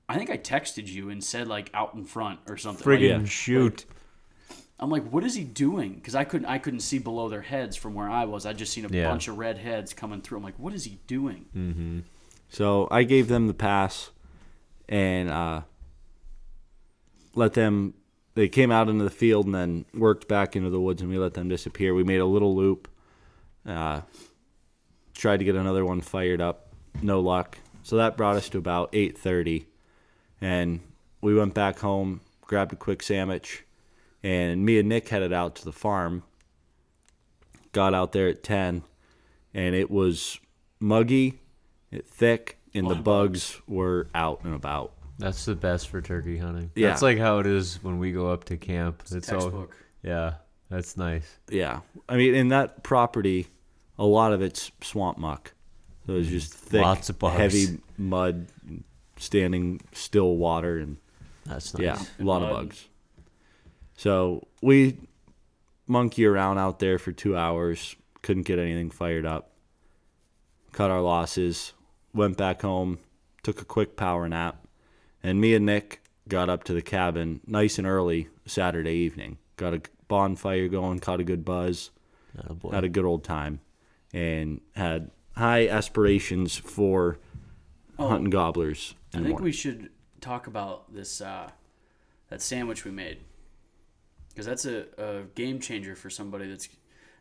I 0.09 0.17
think 0.17 0.29
I 0.29 0.37
texted 0.37 0.87
you 0.87 1.09
and 1.09 1.23
said 1.23 1.47
like 1.47 1.69
out 1.73 1.93
in 1.93 2.03
front 2.05 2.39
or 2.47 2.55
something. 2.57 2.85
Like, 2.89 2.99
Friggin' 3.01 3.27
shoot. 3.27 3.85
I'm 4.79 4.89
like, 4.89 5.09
what 5.11 5.23
is 5.23 5.33
he 5.33 5.43
doing? 5.43 5.95
Because 5.95 6.13
I 6.15 6.23
couldn't 6.23 6.45
I 6.47 6.57
couldn't 6.57 6.81
see 6.81 6.99
below 6.99 7.29
their 7.29 7.41
heads 7.41 7.75
from 7.75 7.93
where 7.93 8.09
I 8.09 8.25
was. 8.25 8.45
I 8.45 8.53
just 8.53 8.71
seen 8.73 8.85
a 8.85 8.89
Yeah. 8.89 9.09
bunch 9.09 9.27
of 9.27 9.37
red 9.37 9.57
heads 9.57 9.93
coming 9.93 10.21
through. 10.21 10.37
I'm 10.37 10.43
like, 10.43 10.59
what 10.59 10.73
is 10.73 10.83
he 10.85 10.99
doing? 11.07 12.03
So 12.49 12.87
I 12.89 13.03
gave 13.03 13.27
them 13.27 13.47
the 13.47 13.53
pass 13.53 14.11
and 14.87 15.29
uh, 15.29 15.61
let 17.35 17.53
them. 17.53 17.93
They 18.35 18.47
came 18.47 18.71
out 18.71 18.87
into 18.87 19.03
the 19.03 19.09
field 19.09 19.45
and 19.47 19.55
then 19.55 19.85
worked 19.93 20.27
back 20.27 20.55
into 20.55 20.69
the 20.69 20.79
woods, 20.79 21.01
and 21.01 21.09
we 21.09 21.17
let 21.17 21.33
them 21.33 21.49
disappear. 21.49 21.93
We 21.93 22.03
made 22.03 22.19
a 22.19 22.25
little 22.25 22.55
loop. 22.55 22.87
Uh, 23.65 24.01
tried 25.13 25.37
to 25.37 25.45
get 25.45 25.55
another 25.55 25.83
one 25.83 25.99
fired 25.99 26.39
up, 26.39 26.73
no 27.01 27.19
luck. 27.19 27.57
So 27.83 27.97
that 27.97 28.15
brought 28.15 28.35
us 28.35 28.47
to 28.49 28.57
about 28.57 28.89
eight 28.93 29.17
thirty, 29.17 29.65
and 30.39 30.79
we 31.19 31.33
went 31.33 31.53
back 31.53 31.79
home, 31.79 32.21
grabbed 32.41 32.73
a 32.73 32.75
quick 32.77 33.01
sandwich, 33.01 33.63
and 34.23 34.63
me 34.65 34.79
and 34.79 34.87
Nick 34.87 35.09
headed 35.09 35.33
out 35.33 35.55
to 35.55 35.65
the 35.65 35.73
farm. 35.73 36.23
Got 37.71 37.93
out 37.93 38.11
there 38.11 38.29
at 38.29 38.43
ten, 38.43 38.83
and 39.53 39.75
it 39.75 39.89
was 39.91 40.39
muggy, 40.79 41.39
thick, 42.05 42.57
and 42.73 42.89
the 42.89 42.95
bugs 42.95 43.59
were 43.67 44.07
out 44.13 44.41
and 44.43 44.53
about. 44.53 44.93
That's 45.19 45.45
the 45.45 45.55
best 45.55 45.89
for 45.89 46.01
turkey 46.01 46.37
hunting. 46.37 46.71
Yeah. 46.75 46.89
That's 46.89 47.01
like 47.01 47.17
how 47.17 47.39
it 47.39 47.47
is 47.47 47.79
when 47.81 47.97
we 47.97 48.11
go 48.11 48.29
up 48.29 48.43
to 48.45 48.57
camp. 48.57 49.01
It's, 49.11 49.31
all 49.31 49.39
Textbook. 49.39 49.75
yeah. 50.03 50.33
That's 50.69 50.97
nice. 50.97 51.39
Yeah, 51.49 51.81
I 52.09 52.17
mean, 52.17 52.35
in 52.35 52.49
that 52.49 52.83
property, 52.83 53.47
a 53.97 54.05
lot 54.05 54.33
of 54.33 54.41
it's 54.41 54.71
swamp 54.81 55.17
muck. 55.17 55.53
So 56.05 56.13
it's 56.13 56.27
mm. 56.27 56.31
just 56.31 56.53
thick, 56.53 56.81
Lots 56.81 57.09
of 57.09 57.19
bugs. 57.19 57.37
heavy 57.37 57.79
mud, 57.97 58.47
standing 59.17 59.81
still 59.93 60.35
water, 60.35 60.77
and 60.77 60.97
That's 61.45 61.73
nice. 61.73 61.83
yeah, 61.83 62.05
a 62.19 62.23
lot 62.23 62.41
of 62.43 62.49
bugs. 62.49 62.87
So 63.95 64.47
we 64.61 64.97
monkey 65.87 66.25
around 66.25 66.57
out 66.57 66.79
there 66.79 66.99
for 66.99 67.11
two 67.11 67.35
hours. 67.37 67.95
Couldn't 68.21 68.43
get 68.43 68.59
anything 68.59 68.89
fired 68.89 69.25
up. 69.25 69.51
Cut 70.73 70.91
our 70.91 71.01
losses. 71.01 71.73
Went 72.17 72.35
back 72.35 72.63
home. 72.63 72.97
Took 73.43 73.61
a 73.61 73.65
quick 73.65 73.95
power 73.95 74.27
nap, 74.27 74.65
and 75.21 75.39
me 75.39 75.53
and 75.53 75.65
Nick 75.65 76.01
got 76.27 76.49
up 76.49 76.63
to 76.65 76.73
the 76.73 76.81
cabin 76.81 77.41
nice 77.45 77.77
and 77.77 77.85
early 77.85 78.27
Saturday 78.45 78.95
evening. 78.95 79.37
Got 79.55 79.75
a 79.75 79.81
bonfire 80.07 80.67
going. 80.67 80.99
Caught 80.99 81.19
a 81.19 81.23
good 81.23 81.45
buzz. 81.45 81.91
Attaboy. 82.35 82.73
Had 82.73 82.83
a 82.83 82.89
good 82.89 83.05
old 83.05 83.23
time, 83.23 83.61
and 84.11 84.61
had 84.75 85.11
high 85.35 85.67
aspirations 85.67 86.55
for 86.55 87.19
hunting 87.99 88.31
gobblers. 88.31 88.95
I 89.13 89.17
think 89.17 89.29
more. 89.29 89.41
we 89.41 89.51
should 89.51 89.91
talk 90.19 90.47
about 90.47 90.91
this 90.91 91.21
uh, 91.21 91.51
that 92.29 92.41
sandwich 92.41 92.83
we 92.83 92.91
made 92.91 93.19
because 94.29 94.45
that's 94.45 94.65
a, 94.65 94.85
a 94.97 95.23
game 95.35 95.59
changer 95.59 95.95
for 95.95 96.09
somebody 96.09 96.47
that's 96.47 96.67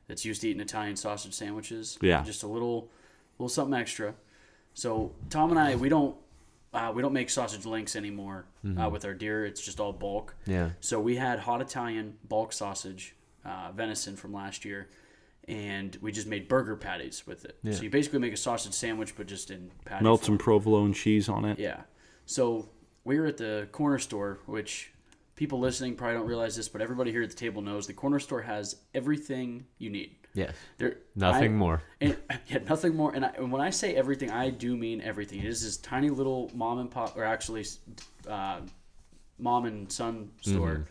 that's 0.09 0.25
used 0.25 0.41
to 0.41 0.49
eating 0.49 0.61
Italian 0.61 0.97
sausage 0.97 1.35
sandwiches. 1.35 1.99
Yeah. 2.01 2.23
just 2.23 2.43
a 2.43 2.47
little 2.47 2.91
little 3.39 3.49
something 3.49 3.79
extra. 3.79 4.15
So 4.77 5.13
Tom 5.31 5.51
and 5.51 5.59
I 5.59 5.75
we 5.75 5.89
don't 5.89 6.15
uh, 6.75 6.93
we 6.95 7.01
don't 7.01 7.15
make 7.15 7.31
sausage 7.31 7.65
links 7.65 7.97
anymore 7.97 8.45
uh, 8.79 8.91
with 8.91 9.07
our 9.07 9.15
deer. 9.15 9.47
It's 9.47 9.63
just 9.63 9.81
all 9.81 9.93
bulk. 9.95 10.37
Yeah. 10.47 10.71
So 10.81 11.01
we 11.01 11.17
had 11.17 11.39
hot 11.39 11.63
Italian 11.63 12.19
bulk 12.29 12.53
sausage, 12.53 13.17
uh, 13.43 13.73
venison 13.75 14.17
from 14.17 14.35
last 14.35 14.67
year, 14.67 14.91
and 15.49 15.97
we 16.03 16.13
just 16.13 16.27
made 16.27 16.47
burger 16.47 16.77
patties 16.77 17.27
with 17.27 17.47
it. 17.47 17.57
Yeah. 17.63 17.73
So 17.73 17.85
you 17.85 17.91
basically 17.91 18.19
make 18.19 18.35
a 18.35 18.37
sausage 18.37 18.75
sandwich, 18.75 19.17
but 19.17 19.27
just 19.27 19.51
in 19.51 19.71
patty 19.87 20.05
melt 20.05 20.21
form. 20.21 20.27
some 20.27 20.39
provolone 20.39 20.93
cheese 20.93 21.31
on 21.31 21.47
it. 21.47 21.59
Yeah. 21.59 21.81
So 22.27 22.69
we 23.05 23.19
were 23.19 23.27
at 23.27 23.39
the 23.39 23.69
corner 23.73 23.99
store, 23.99 24.41
which 24.45 24.93
people 25.37 25.59
listening 25.59 25.95
probably 25.95 26.19
don't 26.19 26.27
realize 26.27 26.55
this, 26.55 26.69
but 26.69 26.83
everybody 26.83 27.13
here 27.13 27.23
at 27.23 27.31
the 27.31 27.37
table 27.37 27.63
knows 27.63 27.87
the 27.87 27.95
corner 27.95 28.19
store 28.19 28.43
has 28.43 28.77
everything 28.93 29.65
you 29.79 29.89
need. 29.89 30.17
Yes. 30.37 30.55
There, 30.79 30.99
Nothing 31.17 31.55
I- 31.55 31.57
more. 31.57 31.83
And, 32.01 32.17
yeah, 32.49 32.59
nothing 32.69 32.95
more. 32.95 33.13
And, 33.15 33.25
I, 33.25 33.31
and 33.39 33.51
when 33.51 33.63
I 33.63 33.71
say 33.71 33.97
everything, 33.97 34.31
I 34.31 34.51
do 34.51 34.77
mean 34.77 35.01
everything. 35.01 35.39
It 35.41 35.47
is 35.47 35.63
this 35.63 35.77
tiny 35.79 36.11
little 36.11 36.51
mom 36.55 36.79
and 36.79 36.91
pop, 36.91 37.17
or 37.17 37.25
actually, 37.25 37.65
uh, 38.29 38.61
mom 39.39 39.65
and 39.65 39.91
son 39.91 40.31
store. 40.43 40.87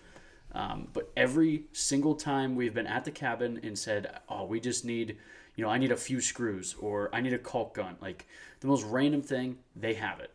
Um, 0.53 0.87
but 0.93 1.11
every 1.15 1.65
single 1.73 2.15
time 2.15 2.55
we've 2.55 2.73
been 2.73 2.87
at 2.87 3.05
the 3.05 3.11
cabin 3.11 3.59
and 3.63 3.77
said, 3.77 4.19
"Oh, 4.29 4.45
we 4.45 4.59
just 4.59 4.85
need, 4.85 5.17
you 5.55 5.63
know, 5.63 5.69
I 5.69 5.77
need 5.77 5.91
a 5.91 5.97
few 5.97 6.21
screws, 6.21 6.75
or 6.79 7.09
I 7.13 7.19
need 7.21 7.33
a 7.33 7.37
caulk 7.37 7.73
gun," 7.73 7.97
like 8.01 8.25
the 8.61 8.67
most 8.67 8.83
random 8.85 9.21
thing, 9.21 9.57
they 9.75 9.95
have 9.95 10.19
it. 10.21 10.31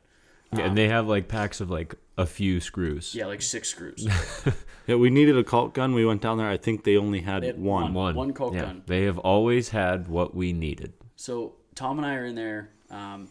Yeah, 0.56 0.64
and 0.64 0.76
they 0.76 0.88
have 0.88 1.06
like 1.06 1.28
packs 1.28 1.60
of 1.60 1.70
like 1.70 1.94
a 2.18 2.26
few 2.26 2.60
screws. 2.60 3.14
Yeah, 3.14 3.26
like 3.26 3.42
six 3.42 3.68
screws. 3.68 4.06
Yeah, 4.86 4.96
we 4.96 5.08
needed 5.08 5.38
a 5.38 5.44
cult 5.44 5.72
gun. 5.72 5.94
We 5.94 6.04
went 6.04 6.20
down 6.20 6.38
there. 6.38 6.48
I 6.48 6.56
think 6.56 6.82
they 6.82 6.96
only 6.96 7.20
had, 7.20 7.44
They 7.44 7.48
had 7.48 7.60
one. 7.60 7.94
One. 7.94 8.16
One 8.16 8.32
caulk 8.32 8.54
yeah. 8.54 8.62
gun. 8.62 8.82
They 8.86 9.04
have 9.04 9.18
always 9.18 9.68
had 9.68 10.08
what 10.08 10.34
we 10.34 10.52
needed. 10.52 10.94
So 11.14 11.54
Tom 11.76 11.98
and 11.98 12.06
I 12.06 12.16
are 12.16 12.24
in 12.24 12.34
there. 12.34 12.70
Um, 12.90 13.28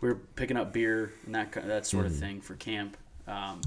we're 0.00 0.14
picking 0.14 0.56
up 0.56 0.72
beer 0.72 1.12
and 1.24 1.34
that 1.34 1.50
ki- 1.50 1.62
that 1.64 1.86
sort 1.86 2.06
of 2.06 2.14
thing 2.14 2.40
for 2.40 2.54
camp. 2.54 2.96
Um, 3.26 3.62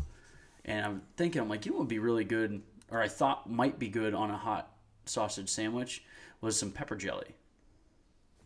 and 0.64 0.86
I'm 0.86 1.02
thinking, 1.18 1.42
I'm 1.42 1.50
like, 1.50 1.66
you 1.66 1.72
know, 1.72 1.78
what 1.80 1.82
would 1.82 1.90
be 1.90 2.00
really 2.00 2.24
good, 2.24 2.62
or 2.90 3.02
I 3.02 3.10
thought 3.10 3.50
might 3.50 3.80
be 3.80 3.90
good 3.90 4.14
on 4.14 4.32
a 4.32 4.38
hot 4.38 4.72
sausage 5.06 5.50
sandwich 5.50 6.04
was 6.40 6.58
some 6.58 6.72
pepper 6.72 6.96
jelly. 6.96 7.36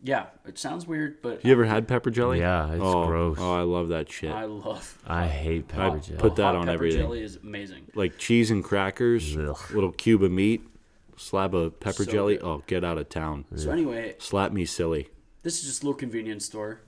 Yeah, 0.06 0.26
it 0.46 0.58
sounds 0.58 0.86
weird, 0.86 1.22
but 1.22 1.42
You 1.46 1.52
ever 1.52 1.64
had 1.64 1.88
pepper 1.88 2.10
jelly? 2.10 2.40
Yeah, 2.40 2.70
it's 2.72 2.82
oh, 2.84 3.06
gross. 3.06 3.38
Oh, 3.40 3.54
I 3.58 3.62
love 3.62 3.88
that 3.88 4.12
shit. 4.12 4.30
I 4.30 4.44
love 4.44 4.98
I 5.06 5.26
hate 5.26 5.68
pepper 5.68 5.96
I 5.96 5.98
jelly. 5.98 6.18
put 6.18 6.36
that 6.36 6.42
hot 6.42 6.54
on 6.56 6.62
pepper 6.66 6.74
everything. 6.74 7.00
Jelly 7.00 7.22
is 7.22 7.36
amazing. 7.42 7.86
Like 7.94 8.18
cheese 8.18 8.50
and 8.50 8.62
crackers, 8.62 9.34
Ugh. 9.34 9.56
little 9.72 9.92
cube 9.92 10.22
of 10.22 10.30
meat, 10.30 10.62
slab 11.16 11.54
of 11.54 11.80
pepper 11.80 12.04
So 12.04 12.10
jelly. 12.12 12.36
good. 12.36 12.44
Oh, 12.44 12.62
get 12.66 12.84
out 12.84 12.98
of 12.98 13.08
town. 13.08 13.46
So 13.56 13.70
anyway, 13.70 14.16
Slap 14.18 14.52
me 14.52 14.66
silly. 14.66 15.08
this 15.42 15.60
is 15.60 15.64
just 15.64 15.82
a 15.82 15.86
little 15.86 15.98
convenience 15.98 16.44
store. 16.44 16.82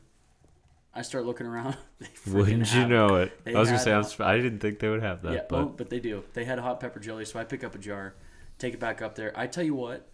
I 0.94 1.00
start 1.02 1.24
looking 1.26 1.46
around. 1.46 1.76
They 1.98 2.06
freaking 2.08 2.34
Wouldn't 2.34 2.74
you 2.74 2.80
have- 2.80 2.88
know 2.90 3.14
it? 3.16 3.44
they 3.44 3.54
I 3.54 3.58
was 3.58 3.68
gonna 3.68 3.78
had 3.78 3.84
say 3.84 3.92
I'm 3.94 4.02
hot- 4.02 4.20
I 4.20 4.36
didn't 4.36 4.58
think 4.58 4.78
they 4.80 4.88
would 4.90 5.02
have 5.02 5.22
that, 5.22 5.32
Yeah, 5.32 5.40
but 5.48 5.56
well, 5.58 5.66
but 5.74 5.88
they 5.88 5.98
do. 6.00 6.22
They 6.34 6.44
had 6.44 6.58
hot 6.58 6.78
pepper 6.80 7.00
jelly, 7.00 7.24
so 7.24 7.38
I 7.40 7.44
pick 7.44 7.64
up 7.64 7.74
a 7.74 7.78
jar, 7.78 8.14
take 8.58 8.74
it 8.74 8.80
back 8.80 9.00
up 9.00 9.14
there. 9.14 9.32
I 9.34 9.46
tell 9.46 9.64
you 9.64 9.74
what, 9.74 10.06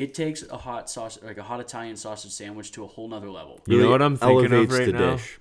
it 0.00 0.14
takes 0.14 0.42
a 0.48 0.56
hot 0.56 0.88
sauce, 0.88 1.18
like 1.22 1.36
a 1.36 1.42
hot 1.42 1.60
Italian 1.60 1.96
sausage 1.96 2.32
sandwich, 2.32 2.72
to 2.72 2.84
a 2.84 2.86
whole 2.86 3.06
nother 3.08 3.28
level. 3.30 3.60
you 3.66 3.82
know 3.82 3.90
what 3.90 4.00
I'm 4.00 4.16
thinking 4.16 4.52
of 4.52 4.70
right 4.72 4.86
the 4.86 4.92
now? 4.92 5.10
dish. 5.16 5.38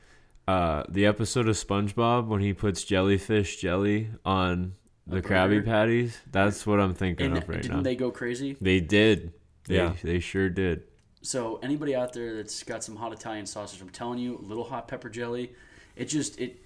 Uh, 0.47 0.83
the 0.89 1.05
episode 1.05 1.47
of 1.47 1.55
SpongeBob 1.55 2.27
when 2.27 2.41
he 2.41 2.53
puts 2.53 2.83
jellyfish 2.83 3.57
jelly 3.61 4.09
on 4.25 4.73
the 5.07 5.21
Krabby? 5.21 5.63
Patties. 5.63 6.17
That's 6.31 6.67
what 6.67 6.79
I'm 6.81 6.93
thinking 6.93 7.27
And 7.27 7.37
of 7.37 7.47
right 7.47 7.63
now. 7.63 7.75
didn't 7.75 7.83
they 7.83 7.95
go 7.95 8.11
crazy? 8.11 8.57
They 8.59 8.79
did. 8.81 9.31
They, 9.67 9.75
Yeah. 9.75 9.93
they 10.03 10.19
sure 10.19 10.49
did. 10.49 10.83
So 11.21 11.59
anybody 11.63 11.95
out 11.95 12.11
there 12.13 12.35
that's 12.37 12.63
got 12.63 12.83
some 12.83 12.95
hot 12.97 13.13
Italian 13.13 13.45
sausage, 13.45 13.81
I'm 13.81 13.89
telling 13.89 14.19
you, 14.19 14.37
a 14.37 14.41
little 14.45 14.63
hot 14.65 14.87
pepper 14.87 15.09
jelly, 15.09 15.53
it 15.95 16.05
just 16.05 16.39
it 16.39 16.63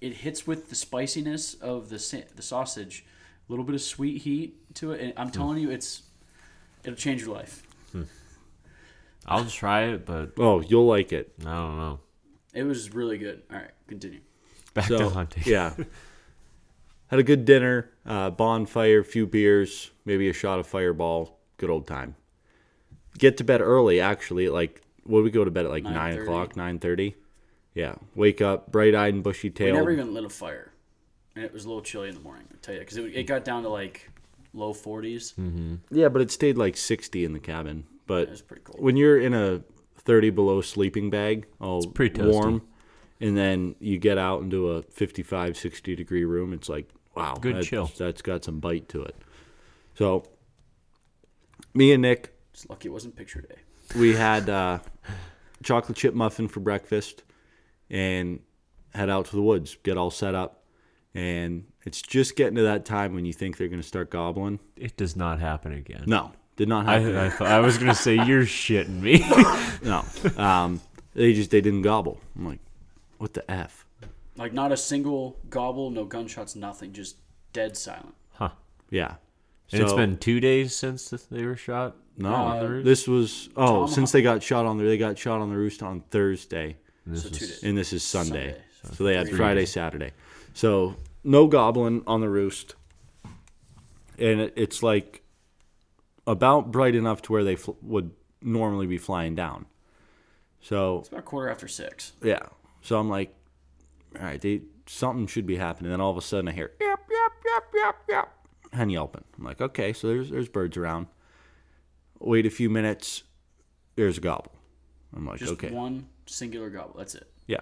it 0.00 0.12
hits 0.14 0.46
with 0.46 0.68
the 0.68 0.74
spiciness 0.74 1.54
of 1.54 1.88
the 1.90 1.98
sa- 1.98 2.26
the 2.34 2.42
sausage, 2.42 3.04
a 3.48 3.52
little 3.52 3.64
bit 3.64 3.74
of 3.74 3.82
sweet 3.82 4.22
heat 4.22 4.74
to 4.76 4.92
it, 4.92 5.00
and 5.00 5.12
I'm 5.16 5.30
telling 5.30 5.58
you, 5.58 5.70
it's 5.70 6.02
it'll 6.86 6.96
change 6.96 7.22
your 7.22 7.34
life. 7.34 7.62
I'll 9.28 9.44
try 9.44 9.86
it, 9.86 10.06
but 10.06 10.32
Oh, 10.38 10.60
you'll 10.60 10.86
like 10.86 11.12
it. 11.12 11.32
I 11.40 11.44
don't 11.54 11.76
know. 11.78 12.00
It 12.54 12.62
was 12.62 12.94
really 12.94 13.18
good. 13.18 13.42
All 13.50 13.56
right, 13.58 13.72
continue. 13.88 14.20
Back 14.72 14.86
So 14.86 14.98
to 14.98 15.08
hunting. 15.10 15.42
yeah, 15.46 15.74
had 17.08 17.18
a 17.18 17.22
good 17.24 17.44
dinner, 17.44 17.90
uh, 18.06 18.30
bonfire, 18.30 19.02
few 19.02 19.26
beers, 19.26 19.90
maybe 20.04 20.28
a 20.28 20.32
shot 20.32 20.58
of 20.60 20.66
Fireball. 20.66 21.38
Good 21.56 21.70
old 21.70 21.86
time. 21.86 22.14
Get 23.18 23.36
to 23.38 23.44
bed 23.44 23.60
early. 23.60 24.00
Actually, 24.00 24.48
like 24.48 24.82
what 25.04 25.24
we 25.24 25.30
go 25.30 25.44
to 25.44 25.50
bed 25.50 25.64
at 25.64 25.70
like 25.72 25.82
nine 25.84 26.14
9:30. 26.16 26.22
o'clock, 26.22 26.56
nine 26.56 26.78
thirty. 26.78 27.16
Yeah, 27.74 27.96
wake 28.14 28.40
up, 28.40 28.70
bright 28.70 28.94
eyed 28.94 29.12
and 29.14 29.22
bushy 29.24 29.50
tail. 29.50 29.66
We 29.66 29.72
tailed. 29.72 29.78
never 29.88 29.90
even 29.92 30.14
lit 30.14 30.24
a 30.24 30.28
fire, 30.30 30.72
and 31.34 31.44
it 31.44 31.52
was 31.52 31.64
a 31.64 31.68
little 31.68 31.82
chilly 31.82 32.08
in 32.08 32.14
the 32.14 32.20
morning. 32.20 32.46
I 32.52 32.56
tell 32.62 32.74
you, 32.74 32.80
because 32.80 32.96
it, 32.96 33.04
it 33.14 33.24
got 33.24 33.44
down 33.44 33.64
to 33.64 33.68
like 33.70 34.08
low 34.56 34.72
40s. 34.72 35.78
Yeah, 35.90 36.08
but 36.08 36.22
it 36.22 36.30
stayed 36.30 36.56
like 36.58 36.76
60 36.76 37.24
in 37.24 37.32
the 37.32 37.38
cabin. 37.40 37.84
But 38.06 38.22
It 38.24 38.30
was 38.30 38.42
pretty 38.42 38.62
cold. 38.62 38.80
when 38.82 38.96
you're 38.96 39.18
in 39.18 39.34
a 39.34 39.62
30 39.98 40.30
below 40.30 40.60
sleeping 40.60 41.10
bag, 41.10 41.46
all 41.60 41.84
pretty 41.86 42.22
warm, 42.22 42.62
and 43.20 43.36
then 43.36 43.74
you 43.80 43.98
get 43.98 44.18
out 44.18 44.42
into 44.42 44.70
a 44.70 44.82
55, 44.82 45.56
60 45.56 45.96
degree 45.96 46.24
room, 46.24 46.52
it's 46.52 46.68
like, 46.68 46.88
wow, 47.16 47.34
Good 47.34 47.56
that's, 47.56 47.66
chill. 47.66 47.90
That's 47.98 48.22
got 48.22 48.44
some 48.44 48.60
bite 48.60 48.88
to 48.90 49.02
it. 49.02 49.16
So, 49.94 50.24
me 51.74 51.92
and 51.92 52.02
Nick, 52.02 52.34
Just 52.52 52.68
lucky 52.70 52.88
it 52.88 52.92
wasn't 52.92 53.16
picture 53.16 53.40
day. 53.40 53.56
we 53.98 54.14
had 54.14 54.48
uh, 54.48 54.78
chocolate 55.62 55.96
chip 55.98 56.14
muffin 56.14 56.48
for 56.48 56.60
breakfast, 56.60 57.24
and 57.90 58.40
head 58.94 59.10
out 59.10 59.26
to 59.26 59.36
the 59.36 59.42
woods, 59.42 59.76
get 59.82 59.96
all 59.96 60.10
set 60.10 60.34
up. 60.34 60.62
And 61.14 61.64
it's 61.86 62.02
just 62.02 62.36
getting 62.36 62.56
to 62.56 62.62
that 62.62 62.84
time 62.84 63.14
when 63.14 63.24
you 63.24 63.32
think 63.32 63.56
they're 63.56 63.68
going 63.68 63.80
to 63.80 63.86
start 63.86 64.10
gobbling. 64.10 64.58
It 64.76 64.96
does 64.98 65.16
not 65.16 65.38
happen 65.40 65.72
again. 65.72 66.04
No, 66.06 66.32
did 66.56 66.68
not 66.68 66.84
happen. 66.86 67.16
I, 67.16 67.26
I, 67.26 67.30
thought, 67.30 67.46
I 67.48 67.60
was 67.60 67.78
gonna 67.78 67.94
say 67.94 68.14
you're 68.26 68.42
shitting 68.42 69.00
me. 69.00 69.24
no, 69.82 70.04
um, 70.42 70.80
they 71.14 71.32
just 71.32 71.50
they 71.50 71.60
didn't 71.62 71.82
gobble. 71.82 72.20
I'm 72.36 72.46
like, 72.46 72.60
what 73.18 73.32
the 73.32 73.50
f? 73.50 73.86
Like 74.36 74.52
not 74.52 74.70
a 74.72 74.76
single 74.76 75.38
gobble, 75.48 75.90
no 75.90 76.04
gunshots, 76.04 76.54
nothing. 76.56 76.92
Just 76.92 77.16
dead 77.54 77.76
silent. 77.76 78.14
huh? 78.34 78.50
Yeah. 78.90 79.14
And 79.72 79.80
it's 79.82 79.90
So- 79.92 79.96
been 79.96 80.18
two 80.18 80.40
days 80.40 80.74
since 80.76 81.08
they 81.30 81.44
were 81.46 81.56
shot. 81.56 81.96
no. 82.18 82.34
Uh, 82.34 82.60
the 82.62 82.68
roost? 82.68 82.84
this 82.84 83.08
was 83.08 83.48
oh 83.56 83.66
Tomahawk. 83.66 83.90
since 83.90 84.12
they 84.12 84.22
got 84.22 84.42
shot 84.42 84.66
on 84.66 84.76
the 84.78 84.84
they 84.84 84.98
got 84.98 85.18
shot 85.18 85.40
on 85.40 85.48
the 85.50 85.56
roost 85.56 85.82
on 85.82 86.02
Thursday. 86.10 86.76
And 87.04 87.14
this 87.14 87.22
So 87.22 87.28
was- 87.30 87.38
two 87.38 87.46
days. 87.46 87.62
and 87.64 87.78
this 87.78 87.92
is 87.92 88.02
Sunday. 88.02 88.50
Sunday, 88.50 88.62
so 88.82 88.94
So, 88.94 89.04
they 89.04 89.14
had 89.16 89.28
Friday, 89.30 89.60
days. 89.62 89.72
Saturday. 89.72 90.10
So 90.54 90.96
no 91.26 91.46
goblin 91.48 92.02
on 92.06 92.20
the 92.20 92.28
roost, 92.30 92.74
and 94.18 94.40
it, 94.40 94.52
it's 94.56 94.82
like 94.82 95.22
about 96.26 96.70
bright 96.70 96.94
enough 96.94 97.20
to 97.22 97.32
where 97.32 97.44
they 97.44 97.56
fl- 97.56 97.72
would 97.82 98.12
normally 98.40 98.86
be 98.86 98.96
flying 98.98 99.34
down. 99.34 99.66
So 100.60 101.00
It's 101.00 101.08
about 101.08 101.20
a 101.20 101.22
quarter 101.22 101.50
after 101.50 101.68
six. 101.68 102.12
yeah, 102.22 102.40
so 102.80 102.98
I'm 102.98 103.08
like, 103.10 103.34
all 104.18 104.24
right, 104.24 104.40
they, 104.40 104.62
something 104.86 105.26
should 105.26 105.46
be 105.46 105.56
happening. 105.56 105.90
Then 105.90 106.00
all 106.00 106.10
of 106.10 106.16
a 106.16 106.22
sudden 106.22 106.48
I 106.48 106.52
hear 106.52 106.72
yep, 106.80 107.00
yep, 107.10 107.32
yep, 107.44 107.64
yep, 107.74 107.96
yep, 108.08 108.28
hen 108.72 108.90
yelping. 108.90 109.24
I'm 109.36 109.44
like, 109.44 109.60
okay, 109.60 109.92
so 109.92 110.06
there's 110.08 110.30
there's 110.30 110.48
birds 110.48 110.76
around. 110.76 111.08
Wait 112.18 112.46
a 112.46 112.50
few 112.50 112.70
minutes, 112.70 113.24
there's 113.96 114.18
a 114.18 114.20
gobble. 114.20 114.52
I'm 115.14 115.26
like, 115.26 115.38
Just 115.38 115.52
okay. 115.52 115.70
one 115.70 116.06
singular 116.26 116.70
gobble. 116.70 116.94
That's 116.98 117.14
it. 117.14 117.30
Yeah. 117.46 117.60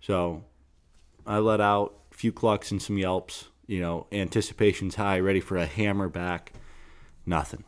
So 0.00 0.44
I 1.26 1.38
let 1.38 1.60
out 1.60 1.94
few 2.18 2.32
clucks 2.32 2.72
and 2.72 2.82
some 2.82 2.98
yelps. 2.98 3.48
You 3.68 3.80
know, 3.80 4.06
anticipation's 4.10 4.96
high, 4.96 5.20
ready 5.20 5.40
for 5.40 5.56
a 5.56 5.66
hammer 5.66 6.08
back. 6.08 6.52
Nothing. 7.24 7.62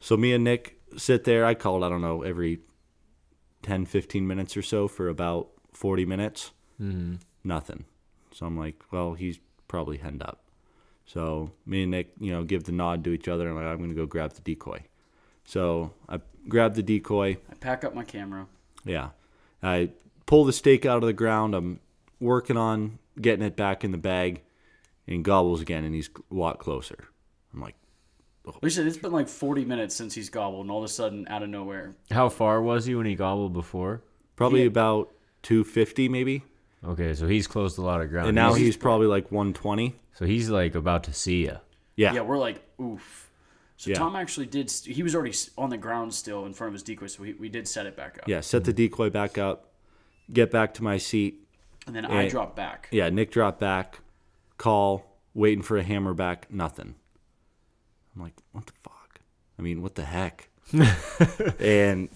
So 0.00 0.16
me 0.16 0.32
and 0.32 0.44
Nick 0.44 0.78
sit 0.96 1.24
there. 1.24 1.44
I 1.44 1.54
called, 1.54 1.82
I 1.82 1.88
don't 1.88 2.02
know, 2.02 2.22
every 2.22 2.60
10, 3.62 3.86
15 3.86 4.26
minutes 4.26 4.56
or 4.56 4.62
so 4.62 4.86
for 4.86 5.08
about 5.08 5.48
40 5.72 6.04
minutes. 6.04 6.52
Mm-hmm. 6.80 7.14
Nothing. 7.42 7.86
So 8.32 8.46
I'm 8.46 8.56
like, 8.56 8.84
well, 8.92 9.14
he's 9.14 9.40
probably 9.66 9.96
henned 9.96 10.22
up. 10.22 10.44
So 11.06 11.50
me 11.66 11.82
and 11.82 11.90
Nick, 11.90 12.12
you 12.20 12.30
know, 12.30 12.44
give 12.44 12.64
the 12.64 12.72
nod 12.72 13.02
to 13.04 13.10
each 13.10 13.26
other. 13.26 13.48
And 13.48 13.58
I'm 13.58 13.64
like, 13.64 13.72
I'm 13.72 13.78
going 13.78 13.90
to 13.90 13.96
go 13.96 14.06
grab 14.06 14.34
the 14.34 14.42
decoy. 14.42 14.82
So 15.44 15.92
I 16.08 16.20
grab 16.46 16.74
the 16.74 16.82
decoy. 16.82 17.38
I 17.50 17.54
pack 17.54 17.82
up 17.82 17.94
my 17.94 18.04
camera. 18.04 18.46
Yeah. 18.84 19.08
I 19.62 19.90
pull 20.26 20.44
the 20.44 20.52
stake 20.52 20.86
out 20.86 20.98
of 20.98 21.06
the 21.06 21.12
ground. 21.12 21.54
I'm 21.54 21.80
working 22.20 22.56
on 22.56 22.98
getting 23.20 23.44
it 23.44 23.56
back 23.56 23.84
in 23.84 23.92
the 23.92 23.98
bag 23.98 24.42
and 25.06 25.24
gobbles 25.24 25.60
again 25.60 25.84
and 25.84 25.94
he's 25.94 26.08
a 26.30 26.34
lot 26.34 26.58
closer. 26.58 27.08
I'm 27.52 27.60
like, 27.60 27.76
oh. 28.46 28.56
We 28.62 28.70
said 28.70 28.86
it's 28.86 28.96
been 28.96 29.12
like 29.12 29.28
40 29.28 29.64
minutes 29.64 29.94
since 29.94 30.14
he's 30.14 30.28
gobbled, 30.30 30.62
and 30.62 30.70
all 30.70 30.78
of 30.78 30.84
a 30.84 30.88
sudden, 30.88 31.26
out 31.28 31.42
of 31.42 31.48
nowhere, 31.48 31.94
How 32.10 32.28
far 32.28 32.60
was 32.62 32.84
he 32.86 32.94
when 32.94 33.06
he 33.06 33.14
gobbled 33.14 33.52
before? 33.52 34.02
probably 34.36 34.62
Yeah. 34.62 34.66
about 34.66 35.12
250 35.42 36.08
maybe. 36.08 36.42
Okay, 36.84 37.14
so 37.14 37.26
he's 37.28 37.46
closed 37.46 37.78
a 37.78 37.82
lot 37.82 38.00
of 38.02 38.10
ground. 38.10 38.28
And 38.28 38.34
now 38.34 38.48
He's- 38.54 38.66
he's 38.66 38.76
probably 38.76 39.06
like 39.06 39.30
120. 39.30 39.94
so 40.14 40.24
he's 40.26 40.50
like 40.50 40.74
about 40.74 41.04
to 41.04 41.12
see 41.12 41.42
you. 41.44 41.58
Yeah. 41.96 42.12
yeah, 42.14 42.20
we're 42.22 42.36
like, 42.38 42.60
oof. 42.80 43.30
So 43.76 43.90
Yeah. 43.90 43.96
Tom 43.96 44.16
actually 44.16 44.46
did. 44.46 44.70
He 44.70 45.02
was 45.02 45.14
already 45.14 45.32
on 45.56 45.70
the 45.70 45.76
ground 45.78 46.12
still 46.14 46.44
in 46.46 46.52
front 46.54 46.68
of 46.68 46.72
his 46.74 46.82
decoy, 46.82 47.06
so 47.06 47.22
we, 47.22 47.32
we 47.34 47.48
did 47.48 47.66
set 47.68 47.86
it 47.86 47.96
back 47.96 48.18
up. 48.18 48.28
Yeah. 48.28 48.40
Set 48.40 48.64
the 48.64 48.72
decoy 48.72 49.10
back 49.10 49.38
up, 49.38 49.72
get 50.32 50.50
back 50.50 50.74
to 50.74 50.82
my 50.82 50.96
seat. 50.98 51.43
And 51.86 51.94
then 51.94 52.04
I 52.06 52.24
Yeah. 52.24 52.28
dropped 52.28 52.56
back. 52.56 52.88
Yeah. 52.90 53.08
Nick 53.10 53.30
dropped 53.30 53.60
back, 53.60 54.00
call, 54.58 55.18
waiting 55.34 55.62
for 55.62 55.76
a 55.76 55.82
hammer 55.82 56.14
back, 56.14 56.50
nothing. 56.50 56.94
I'm 58.14 58.22
like, 58.22 58.34
what 58.52 58.66
the 58.66 58.72
fuck? 58.82 59.20
I 59.58 59.62
mean, 59.62 59.82
what 59.82 59.94
the 59.96 60.04
heck? 60.04 60.48
and 61.60 62.08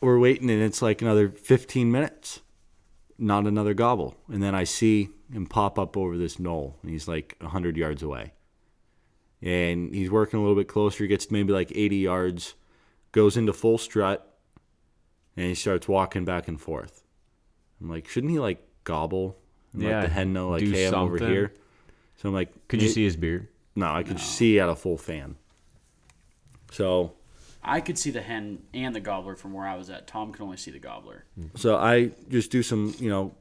we're 0.00 0.18
waiting, 0.18 0.50
and 0.50 0.62
it's 0.62 0.80
like 0.82 1.02
another 1.02 1.28
15 1.28 1.90
minutes, 1.90 2.40
not 3.18 3.46
another 3.46 3.74
gobble. 3.74 4.16
And 4.28 4.42
then 4.42 4.54
I 4.54 4.64
see 4.64 5.10
him 5.32 5.46
pop 5.46 5.78
up 5.78 5.96
over 5.96 6.16
this 6.16 6.38
knoll, 6.38 6.78
and 6.82 6.90
he's 6.90 7.08
like 7.08 7.36
100 7.40 7.76
yards 7.76 8.02
away. 8.02 8.32
And 9.42 9.94
he's 9.94 10.10
working 10.10 10.38
a 10.38 10.42
little 10.42 10.56
bit 10.56 10.68
closer, 10.68 11.04
he 11.04 11.08
gets 11.08 11.30
maybe 11.30 11.52
like 11.52 11.70
80 11.74 11.96
yards, 11.96 12.54
goes 13.12 13.36
into 13.36 13.52
full 13.52 13.78
strut, 13.78 14.38
and 15.36 15.46
he 15.46 15.54
starts 15.54 15.88
walking 15.88 16.24
back 16.24 16.48
and 16.48 16.60
forth. 16.60 17.02
I'm 17.80 17.90
like, 17.90 18.08
shouldn't 18.08 18.30
he 18.32 18.38
like 18.38 18.66
gobble 18.84 19.36
and 19.72 19.82
Yeah, 19.82 20.00
let 20.00 20.02
the 20.02 20.08
hen 20.14 20.32
know 20.32 20.50
like, 20.50 20.60
do 20.60 20.70
hey, 20.70 20.86
I'm 20.88 20.94
over 20.94 21.18
here? 21.18 21.52
So 22.16 22.28
I'm 22.28 22.34
like, 22.34 22.68
Could 22.68 22.80
you 22.82 22.88
see 22.88 23.04
his 23.04 23.16
beard? 23.16 23.48
No, 23.74 23.92
I 23.92 24.02
could 24.02 24.18
see 24.20 24.58
at 24.58 24.68
a 24.68 24.74
full 24.74 24.96
fan. 24.96 25.36
So, 26.70 27.12
I 27.62 27.80
could 27.80 27.98
see 27.98 28.10
the 28.10 28.20
hen 28.22 28.62
and 28.74 28.94
the 28.94 29.00
gobbler 29.00 29.34
from 29.36 29.52
where 29.52 29.66
I 29.66 29.76
was 29.76 29.90
at. 29.90 30.06
Tom 30.06 30.32
could 30.32 30.42
only 30.42 30.56
see 30.56 30.70
the 30.70 30.78
gobbler. 30.78 31.24
Hmm. 31.34 31.46
so 31.56 31.76
I 31.76 32.10
just 32.28 32.50
do 32.50 32.62
some, 32.62 32.94
you 32.98 33.08
know, 33.10 33.34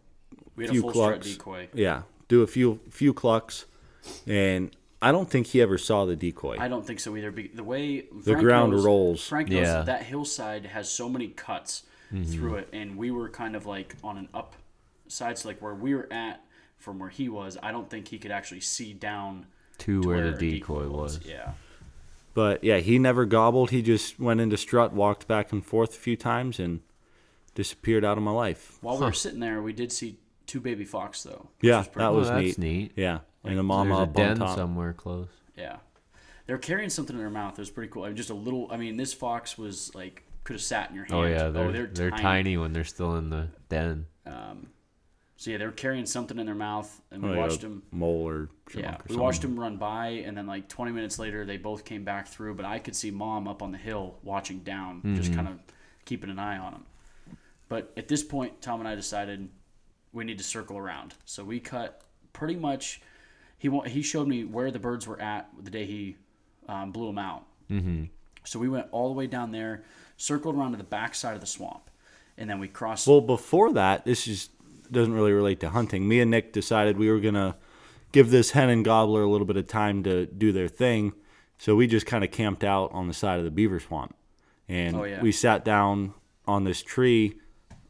We 0.56 0.65
had 0.65 0.71
Few 0.71 0.80
a 0.82 0.84
full 0.84 0.91
clucks. 0.91 1.28
decoy. 1.32 1.67
yeah, 1.74 2.04
do 2.28 2.41
a 2.41 2.48
few 2.48 2.80
few 2.89 3.13
clucks, 3.13 3.65
and 4.28 4.76
I 5.02 5.12
don't 5.12 5.30
think 5.30 5.48
he 5.48 5.62
ever 5.62 5.78
saw 5.78 6.06
the 6.06 6.15
decoy. 6.15 6.58
I 6.60 6.67
don't 6.67 6.86
think 6.86 7.00
so 7.00 7.15
either. 7.15 7.32
The 7.32 7.63
way 7.63 8.08
The 8.24 8.36
ground 8.36 8.71
knows- 8.74 8.86
rolls. 8.86 9.28
Frank 9.28 9.50
knows 9.50 9.67
Yeah. 9.67 9.82
that 9.84 10.04
hillside 10.04 10.65
has 10.67 10.89
so 10.89 11.08
many 11.10 11.28
cuts 11.30 11.84
through 12.23 12.51
mm-hmm. 12.51 12.60
it, 12.60 12.69
and 12.73 12.97
we 12.97 13.12
were 13.12 13.30
kind 13.30 13.56
of 13.56 13.65
like 13.65 13.95
on 14.04 14.17
an 14.17 14.30
up 14.34 14.56
side, 15.08 15.38
so 15.38 15.49
like 15.49 15.62
where 15.62 15.73
we 15.75 15.93
were 15.95 16.08
at 16.12 16.41
from 16.78 16.99
where 16.99 17.10
he 17.10 17.30
was. 17.30 17.58
I 17.62 17.71
don't 17.71 17.89
think 17.89 18.08
he 18.08 18.17
could 18.17 18.32
actually 18.32 18.62
see 18.62 18.93
down 18.93 19.47
To 19.80 20.01
to 20.01 20.08
where 20.08 20.25
our 20.25 20.32
the 20.32 20.60
decoy 20.60 20.88
was. 20.88 21.19
Yeah, 21.25 21.54
But 22.34 22.63
yeah, 22.63 22.78
he 22.78 22.99
never 22.99 23.25
gobbled. 23.25 23.71
He 23.71 23.82
just 23.82 24.19
went 24.19 24.39
into 24.41 24.58
strut, 24.58 24.93
walked 24.93 25.28
back 25.28 25.51
and 25.51 25.65
forth 25.65 25.95
a 25.95 25.99
few 25.99 26.15
times, 26.15 26.60
and 26.60 26.82
disappeared 27.56 28.06
out 28.06 28.17
of 28.17 28.23
my 28.23 28.32
life. 28.32 28.78
while 28.82 28.97
we 28.97 29.06
were 29.06 29.13
sitting 29.13 29.39
there, 29.39 29.62
we 29.62 29.73
did 29.73 29.91
see 29.91 30.17
two 30.45 30.60
baby 30.60 30.86
fox 30.86 31.23
though. 31.23 31.49
Yeah, 31.62 31.80
was 31.80 31.88
pretty 31.88 31.99
that 31.99 32.12
Oh, 32.12 32.13
was 32.13 32.30
that's 32.30 32.58
neat. 32.58 32.58
neat. 32.58 32.91
Yeah, 32.95 33.19
and 33.43 33.60
a 33.60 33.63
mama 33.63 33.95
There's 33.95 34.10
a 34.10 34.13
den 34.13 34.38
top. 34.38 34.58
somewhere 34.58 34.93
close. 34.93 35.30
Yeah. 35.58 35.78
They're 36.47 36.58
carrying 36.60 36.89
something 36.91 37.15
in 37.15 37.19
their 37.19 37.32
mouth. 37.32 37.54
It 37.54 37.62
was 37.62 37.71
pretty 37.71 37.91
cool. 37.91 38.04
I 38.04 38.08
mean, 38.08 38.17
just 38.17 38.30
a 38.30 38.36
little. 38.36 38.67
I 38.69 38.78
mean, 38.78 38.97
this 38.97 39.13
fox 39.13 39.58
was 39.58 39.93
like 39.95 40.23
could 40.45 40.53
have 40.55 40.62
sat 40.63 40.89
in 40.89 40.95
your 40.95 41.03
hand. 41.05 41.15
Oh 41.19 41.23
yeah, 41.25 41.49
they're 41.49 41.71
they're, 41.71 41.88
they're, 41.88 42.12
tiny. 42.12 42.55
when 42.55 42.71
they're 42.71 42.84
still 42.86 43.17
in 43.17 43.29
the 43.29 43.49
den. 43.67 44.05
Um, 44.25 44.67
so 45.36 45.51
yeah, 45.51 45.58
they 45.58 45.65
were 45.65 45.71
carrying 45.73 46.05
something 46.05 46.39
in 46.39 46.45
their 46.45 46.55
mouth, 46.55 47.01
and 47.12 47.21
we 47.21 47.29
Oh, 47.29 47.34
yeah, 47.34 47.39
watched 47.41 47.62
them. 47.62 47.84
mole 47.91 48.25
or 48.27 48.49
Yeah, 48.73 48.91
or 48.91 48.91
we 48.91 48.97
something. 49.10 49.17
watched 49.19 49.41
them 49.41 49.60
run 49.60 49.75
by, 49.77 50.08
and 50.25 50.38
then 50.38 50.47
like 50.47 50.69
20 50.69 50.91
minutes 50.93 51.19
later, 51.19 51.45
they 51.45 51.58
both 51.58 51.84
came 51.84 52.05
back 52.05 52.27
through. 52.29 52.55
But 52.55 52.65
I 52.65 52.79
could 52.79 52.95
see 52.95 53.12
mom 53.12 53.47
up 53.47 53.62
on 53.62 53.71
the 53.73 53.77
hill 53.77 54.17
watching 54.23 54.60
down, 54.60 55.01
just 55.15 55.31
Mm-hmm. 55.31 55.36
kind 55.36 55.47
of 55.49 55.60
keeping 56.05 56.29
an 56.29 56.39
eye 56.39 56.58
on 56.58 56.71
them. 56.71 56.86
But 57.67 57.91
at 57.97 58.08
this 58.08 58.23
point, 58.23 58.62
Tom 58.62 58.79
and 58.79 58.88
I 58.88 58.95
decided 58.95 59.49
we 60.13 60.23
need 60.23 60.38
to 60.38 60.43
circle 60.43 60.77
around. 60.77 61.15
So 61.25 61.43
we 61.43 61.60
cut 61.60 62.01
pretty 62.31 62.55
much. 62.55 63.01
He 63.58 63.67
wa- 63.69 63.84
he 63.84 64.01
showed 64.03 64.27
me 64.27 64.43
where 64.45 64.69
the 64.71 64.79
birds 64.79 65.08
were 65.08 65.19
at 65.19 65.49
the 65.62 65.71
day 65.71 65.86
he 65.86 66.15
um, 66.69 66.91
blew 66.91 67.08
them 67.08 67.17
out. 67.17 67.45
Mm-hmm. 67.71 68.03
So 68.43 68.60
we 68.60 68.69
went 68.69 68.88
all 68.91 69.08
the 69.08 69.15
way 69.15 69.25
down 69.27 69.51
there, 69.51 69.84
circled 70.17 70.56
around 70.56 70.71
to 70.71 70.78
the 70.78 70.84
back 70.84 71.15
side 71.15 71.36
of 71.36 71.41
the 71.41 71.47
swamp, 71.47 71.89
and 72.38 72.49
then 72.49 72.60
we 72.60 72.67
crossed. 72.67 73.08
Well, 73.08 73.21
before 73.21 73.73
that, 73.73 74.06
this 74.06 74.28
is 74.28 74.49
doesn't 74.91 75.13
really 75.13 75.32
relate 75.34 75.60
to 75.62 75.69
hunting. 75.69 76.08
Me 76.08 76.19
and 76.19 76.30
Nick 76.30 76.54
decided 76.54 76.97
we 76.97 77.10
were 77.10 77.19
gonna 77.19 77.56
give 78.12 78.30
this 78.30 78.51
hen 78.51 78.69
and 78.69 78.86
gobbler 78.86 79.23
a 79.23 79.30
little 79.30 79.47
bit 79.47 79.58
of 79.58 79.67
time 79.67 80.04
to 80.04 80.25
do 80.28 80.51
their 80.51 80.67
thing, 80.67 81.13
so 81.58 81.75
we 81.75 81.88
just 81.88 82.06
kind 82.06 82.23
of 82.23 82.32
camped 82.32 82.63
out 82.63 82.91
on 82.93 83.08
the 83.08 83.13
side 83.13 83.39
of 83.39 83.45
the 83.45 83.51
beaver 83.51 83.80
swamp, 83.80 84.15
and 84.69 84.95
Oh, 84.95 85.04
yeah. 85.04 85.21
we 85.21 85.32
sat 85.32 85.65
down 85.65 86.13
on 86.47 86.63
this 86.65 86.84
tree, 86.84 87.34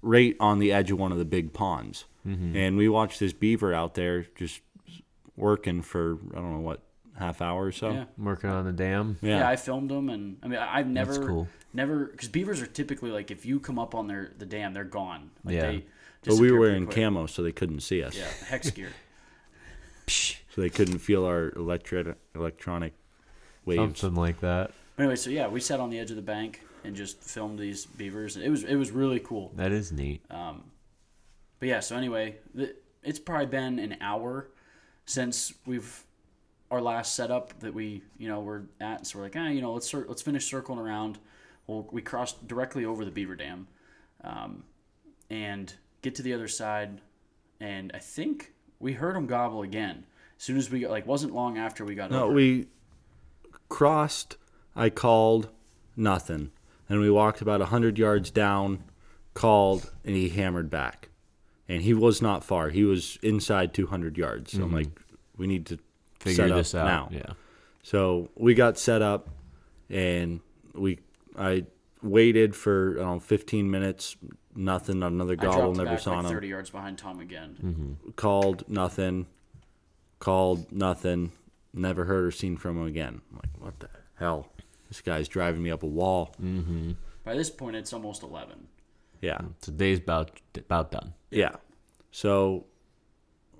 right 0.02 0.36
on 0.40 0.60
the 0.60 0.72
edge 0.72 0.90
of 0.92 0.98
one 1.00 1.12
of 1.12 1.18
the 1.18 1.26
big 1.26 1.52
ponds, 1.54 2.06
Mm-hmm. 2.26 2.56
and 2.58 2.78
we 2.78 2.88
watched 2.90 3.20
this 3.20 3.34
beaver 3.34 3.72
out 3.74 3.94
there 3.94 4.26
just 4.36 4.62
working 5.36 5.82
for 5.82 6.18
I 6.34 6.36
don't 6.40 6.54
know 6.54 6.60
what 6.60 6.82
half 7.18 7.42
hour 7.42 7.66
or 7.66 7.72
so. 7.72 7.92
yeah. 7.92 8.06
Working 8.18 8.50
on 8.50 8.66
the 8.66 8.72
dam. 8.72 9.18
Yeah. 9.22 9.40
Yeah. 9.40 9.50
I 9.50 9.56
filmed 9.58 9.90
them, 9.92 10.10
and 10.10 10.38
I 10.44 10.48
mean, 10.48 10.60
I- 10.60 10.78
I've 10.80 10.88
never, 10.88 11.14
That's 11.14 11.26
cool. 11.26 11.48
Never, 11.76 12.06
because 12.06 12.30
beavers 12.30 12.62
are 12.62 12.66
typically 12.68 13.12
like, 13.12 13.30
if 13.32 13.46
you 13.46 13.60
come 13.60 13.78
up 13.78 13.94
on 13.94 14.08
their 14.08 14.32
the 14.38 14.46
dam, 14.46 14.74
they're 14.74 14.84
gone. 14.84 15.32
Like 15.44 15.56
Yeah. 15.56 15.62
they 15.72 15.86
but 16.24 16.34
we 16.36 16.52
were 16.52 16.58
pretty 16.58 16.60
wearing 16.60 16.86
quick. 16.86 16.96
camo, 16.96 17.26
so 17.28 17.44
they 17.44 17.52
couldn't 17.52 17.82
see 17.82 18.02
us. 18.02 18.18
Yeah, 18.18 18.26
hex 18.48 18.70
gear. 18.72 18.90
So 20.08 20.62
they 20.62 20.70
couldn't 20.70 21.00
feel 21.00 21.26
our 21.26 21.52
electric 21.56 22.16
electronic 22.36 22.94
waves. 23.66 24.00
Something 24.00 24.20
like 24.22 24.40
that. 24.40 24.72
But 24.96 25.04
anyway, 25.04 25.16
so 25.18 25.30
yeah, 25.30 25.48
we 25.48 25.60
sat 25.60 25.80
on 25.80 25.90
the 25.90 26.00
edge 26.00 26.10
of 26.10 26.16
the 26.16 26.22
bank 26.22 26.62
and 26.84 26.96
just 26.96 27.22
filmed 27.22 27.60
these 27.60 27.86
beavers. 27.86 28.38
It 28.38 28.50
was 28.50 28.64
it 28.64 28.76
was 28.76 28.92
really 28.92 29.20
cool. 29.20 29.52
That 29.56 29.72
is 29.72 29.92
neat. 29.92 30.22
Um, 30.30 30.64
but 31.60 31.70
yeah, 31.70 31.80
so 31.80 31.96
anyway, 31.96 32.38
the, 32.54 32.76
it's 33.04 33.20
probably 33.20 33.48
been 33.48 33.80
an 33.80 33.98
hour 34.02 34.50
since 35.06 35.54
we've 35.66 36.04
our 36.72 36.82
last 36.82 37.16
setup 37.16 37.60
that 37.60 37.74
we 37.74 38.04
you 38.18 38.28
know 38.28 38.40
were 38.42 38.66
at. 38.80 39.06
So 39.08 39.20
we're 39.20 39.26
like, 39.26 39.36
ah, 39.36 39.48
you 39.50 39.62
know, 39.62 39.74
let's 39.74 39.88
cir- 39.90 40.06
let's 40.08 40.22
finish 40.22 40.46
circling 40.46 40.80
around. 40.80 41.18
Well, 41.68 41.88
we 41.92 42.02
crossed 42.02 42.48
directly 42.48 42.86
over 42.86 43.06
the 43.06 43.12
beaver 43.12 43.36
dam, 43.36 43.68
um, 44.24 44.64
and 45.30 45.74
get 46.02 46.16
to 46.16 46.22
the 46.22 46.34
other 46.34 46.48
side, 46.48 47.02
and 47.60 47.92
I 47.94 48.00
think 48.00 48.54
we 48.80 48.94
heard 48.94 49.16
him 49.16 49.26
gobble 49.26 49.62
again. 49.64 50.06
As 50.38 50.44
soon 50.44 50.58
as 50.58 50.70
we 50.70 50.82
got, 50.82 50.92
like, 50.92 51.08
wasn't 51.08 51.34
long 51.34 51.58
after 51.58 51.86
we 51.86 51.96
got 51.96 52.12
over. 52.12 52.20
No, 52.20 52.26
over. 52.26 52.34
we 52.34 52.68
crossed. 53.70 54.38
I 54.76 54.90
called 54.90 55.50
nothing, 55.96 56.52
and 56.90 57.00
we 57.00 57.10
walked 57.10 57.42
about 57.42 57.62
hundred 57.62 57.98
yards 57.98 58.32
down. 58.32 58.84
Called 59.34 59.92
and 60.06 60.16
he 60.16 60.30
hammered 60.30 60.70
back, 60.70 61.10
and 61.68 61.82
he 61.82 61.94
was 61.94 62.22
not 62.22 62.42
far. 62.42 62.70
He 62.70 62.86
was 62.86 63.20
inside 63.22 63.74
two 63.74 63.88
hundred 63.88 64.18
yards. 64.18 64.54
So 64.54 64.64
I'm 64.64 64.72
like, 64.72 64.88
we 65.36 65.46
need 65.46 65.66
to 65.66 65.80
Figure 66.22 66.36
set 66.36 66.52
up 66.52 66.58
this 66.58 66.74
out. 66.74 66.86
now. 66.86 67.10
Yeah. 67.12 67.34
So 67.84 68.30
we 68.36 68.54
got 68.54 68.78
set 68.78 69.02
up, 69.02 69.28
and 69.90 70.40
we 70.74 71.00
I 71.38 71.66
waited 72.02 72.56
for 72.56 72.96
I 72.98 73.04
don't 73.04 73.14
know, 73.16 73.20
15 73.20 73.70
minutes. 73.70 74.16
Nothing. 74.56 75.04
Another 75.04 75.34
I 75.34 75.36
gobble. 75.36 75.62
dropped 75.62 75.78
Never 75.78 75.90
back 75.92 76.00
saw 76.00 76.16
like 76.16 76.26
him. 76.26 76.32
30 76.32 76.48
yards 76.48 76.70
behind 76.70 76.98
Tom 76.98 77.20
again. 77.20 77.58
Mm-hmm. 77.64 78.12
Called 78.12 78.64
nothing. 78.70 79.28
Called 80.20 80.72
nothing. 80.72 81.32
Never 81.74 82.06
heard 82.06 82.26
or 82.26 82.32
seen 82.32 82.56
from 82.56 82.78
him 82.78 82.88
again. 82.88 83.22
I'm 83.30 83.36
like, 83.38 83.62
what 83.62 83.80
the 83.80 83.90
hell? 84.16 84.48
This 84.88 85.02
guy's 85.02 85.28
driving 85.28 85.62
me 85.62 85.72
up 85.72 85.84
a 85.84 85.88
wall. 85.88 86.34
By 87.26 87.34
this 87.34 87.50
point, 87.50 87.76
it's 87.76 87.92
almost 87.92 88.24
11. 88.24 88.68
Yeah. 89.22 89.42
Today's 89.60 89.98
about 90.00 90.40
about 90.56 90.92
done. 90.92 91.14
Yeah. 91.32 91.56
So 92.12 92.66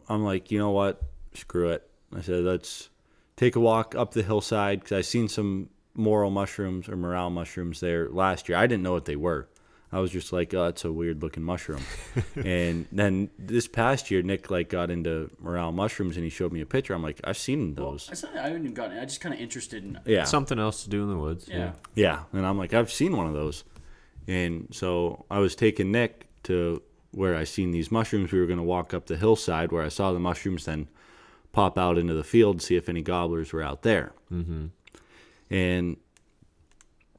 I'm 0.08 0.24
like, 0.24 0.52
you 0.52 0.60
know 0.60 0.70
what? 0.72 1.02
Screw 1.34 1.72
it. 1.72 1.90
I 2.16 2.22
said, 2.22 2.44
let's 2.44 2.90
take 3.36 3.58
a 3.58 3.60
walk 3.60 3.96
up 3.96 4.14
the 4.14 4.24
hillside 4.24 4.80
because 4.80 5.00
I've 5.00 5.06
seen 5.06 5.28
some 5.28 5.70
moral 5.96 6.30
mushrooms 6.30 6.88
or 6.90 6.96
morale 6.96 7.30
mushrooms 7.30 7.80
there 7.80 8.10
last 8.10 8.50
year. 8.50 8.58
I 8.58 8.68
didn't 8.68 8.84
know 8.84 8.94
what 8.94 9.06
they 9.06 9.16
were. 9.16 9.48
I 9.92 10.00
was 10.00 10.12
just 10.12 10.34
like, 10.34 10.54
oh, 10.54 10.66
it's 10.68 10.84
a 10.84 10.92
weird 10.92 11.22
looking 11.22 11.44
mushroom. 11.44 11.82
and 12.36 12.86
then 12.92 13.30
this 13.40 13.68
past 13.68 14.12
year, 14.12 14.22
Nick 14.22 14.52
like 14.52 14.68
got 14.68 14.92
into 14.92 15.30
morale 15.40 15.72
mushrooms 15.72 16.18
and 16.18 16.24
he 16.24 16.30
showed 16.30 16.52
me 16.52 16.60
a 16.60 16.66
picture. 16.66 16.94
I'm 16.94 17.04
like, 17.04 17.22
I've 17.24 17.38
seen 17.38 17.76
those. 17.76 18.10
I, 18.12 18.16
said, 18.16 18.32
I 18.34 18.48
haven't 18.48 18.64
even 18.64 18.74
gotten. 18.74 18.98
I 18.98 19.06
just 19.06 19.22
kind 19.22 19.34
of 19.34 19.40
interested 19.40 19.84
in. 19.84 20.00
yeah. 20.06 20.26
Something 20.26 20.60
else 20.60 20.84
to 20.84 20.90
do 20.90 21.04
in 21.04 21.10
the 21.10 21.18
woods. 21.18 21.48
Yeah. 21.48 21.72
Yeah, 21.94 22.24
and 22.34 22.46
I'm 22.46 22.58
like, 22.58 22.74
I've 22.74 22.92
seen 22.92 23.16
one 23.16 23.28
of 23.28 23.34
those, 23.34 23.64
and 24.28 24.68
so 24.72 25.26
I 25.32 25.40
was 25.40 25.56
taking 25.56 25.92
Nick 25.92 26.28
to 26.44 26.82
where 27.12 27.38
I 27.38 27.46
seen 27.46 27.72
these 27.72 27.90
mushrooms. 27.90 28.34
We 28.34 28.40
were 28.40 28.48
gonna 28.48 28.64
walk 28.64 28.94
up 28.94 29.06
the 29.06 29.16
hillside 29.16 29.72
where 29.72 29.84
I 29.84 29.90
saw 29.90 30.12
the 30.12 30.20
mushrooms, 30.20 30.66
then 30.66 30.90
pop 31.54 31.78
out 31.78 31.98
into 31.98 32.14
the 32.14 32.24
field, 32.24 32.60
to 32.60 32.66
see 32.66 32.76
if 32.76 32.90
any 32.90 33.02
gobblers 33.02 33.54
were 33.54 33.64
out 33.64 33.84
there. 33.84 34.12
Mm-hmm. 34.30 34.66
And 35.50 35.98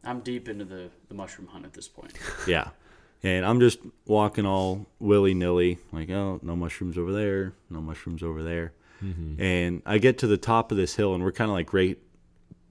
I'm 0.04 0.20
deep 0.20 0.48
into 0.48 0.64
the, 0.64 0.90
the 1.08 1.14
mushroom 1.14 1.48
hunt 1.48 1.64
at 1.64 1.72
this 1.72 1.88
point. 1.88 2.12
yeah, 2.46 2.68
and 3.22 3.44
I'm 3.44 3.60
just 3.60 3.78
walking 4.06 4.46
all 4.46 4.86
willy 4.98 5.34
nilly, 5.34 5.78
like, 5.92 6.10
oh, 6.10 6.40
no 6.42 6.56
mushrooms 6.56 6.96
over 6.98 7.12
there, 7.12 7.52
no 7.70 7.80
mushrooms 7.80 8.22
over 8.22 8.42
there, 8.42 8.72
mm-hmm. 9.02 9.40
and 9.40 9.82
I 9.86 9.98
get 9.98 10.18
to 10.18 10.26
the 10.26 10.36
top 10.36 10.70
of 10.70 10.76
this 10.76 10.94
hill, 10.96 11.14
and 11.14 11.22
we're 11.24 11.32
kind 11.32 11.50
of 11.50 11.54
like 11.54 11.72
right 11.72 11.98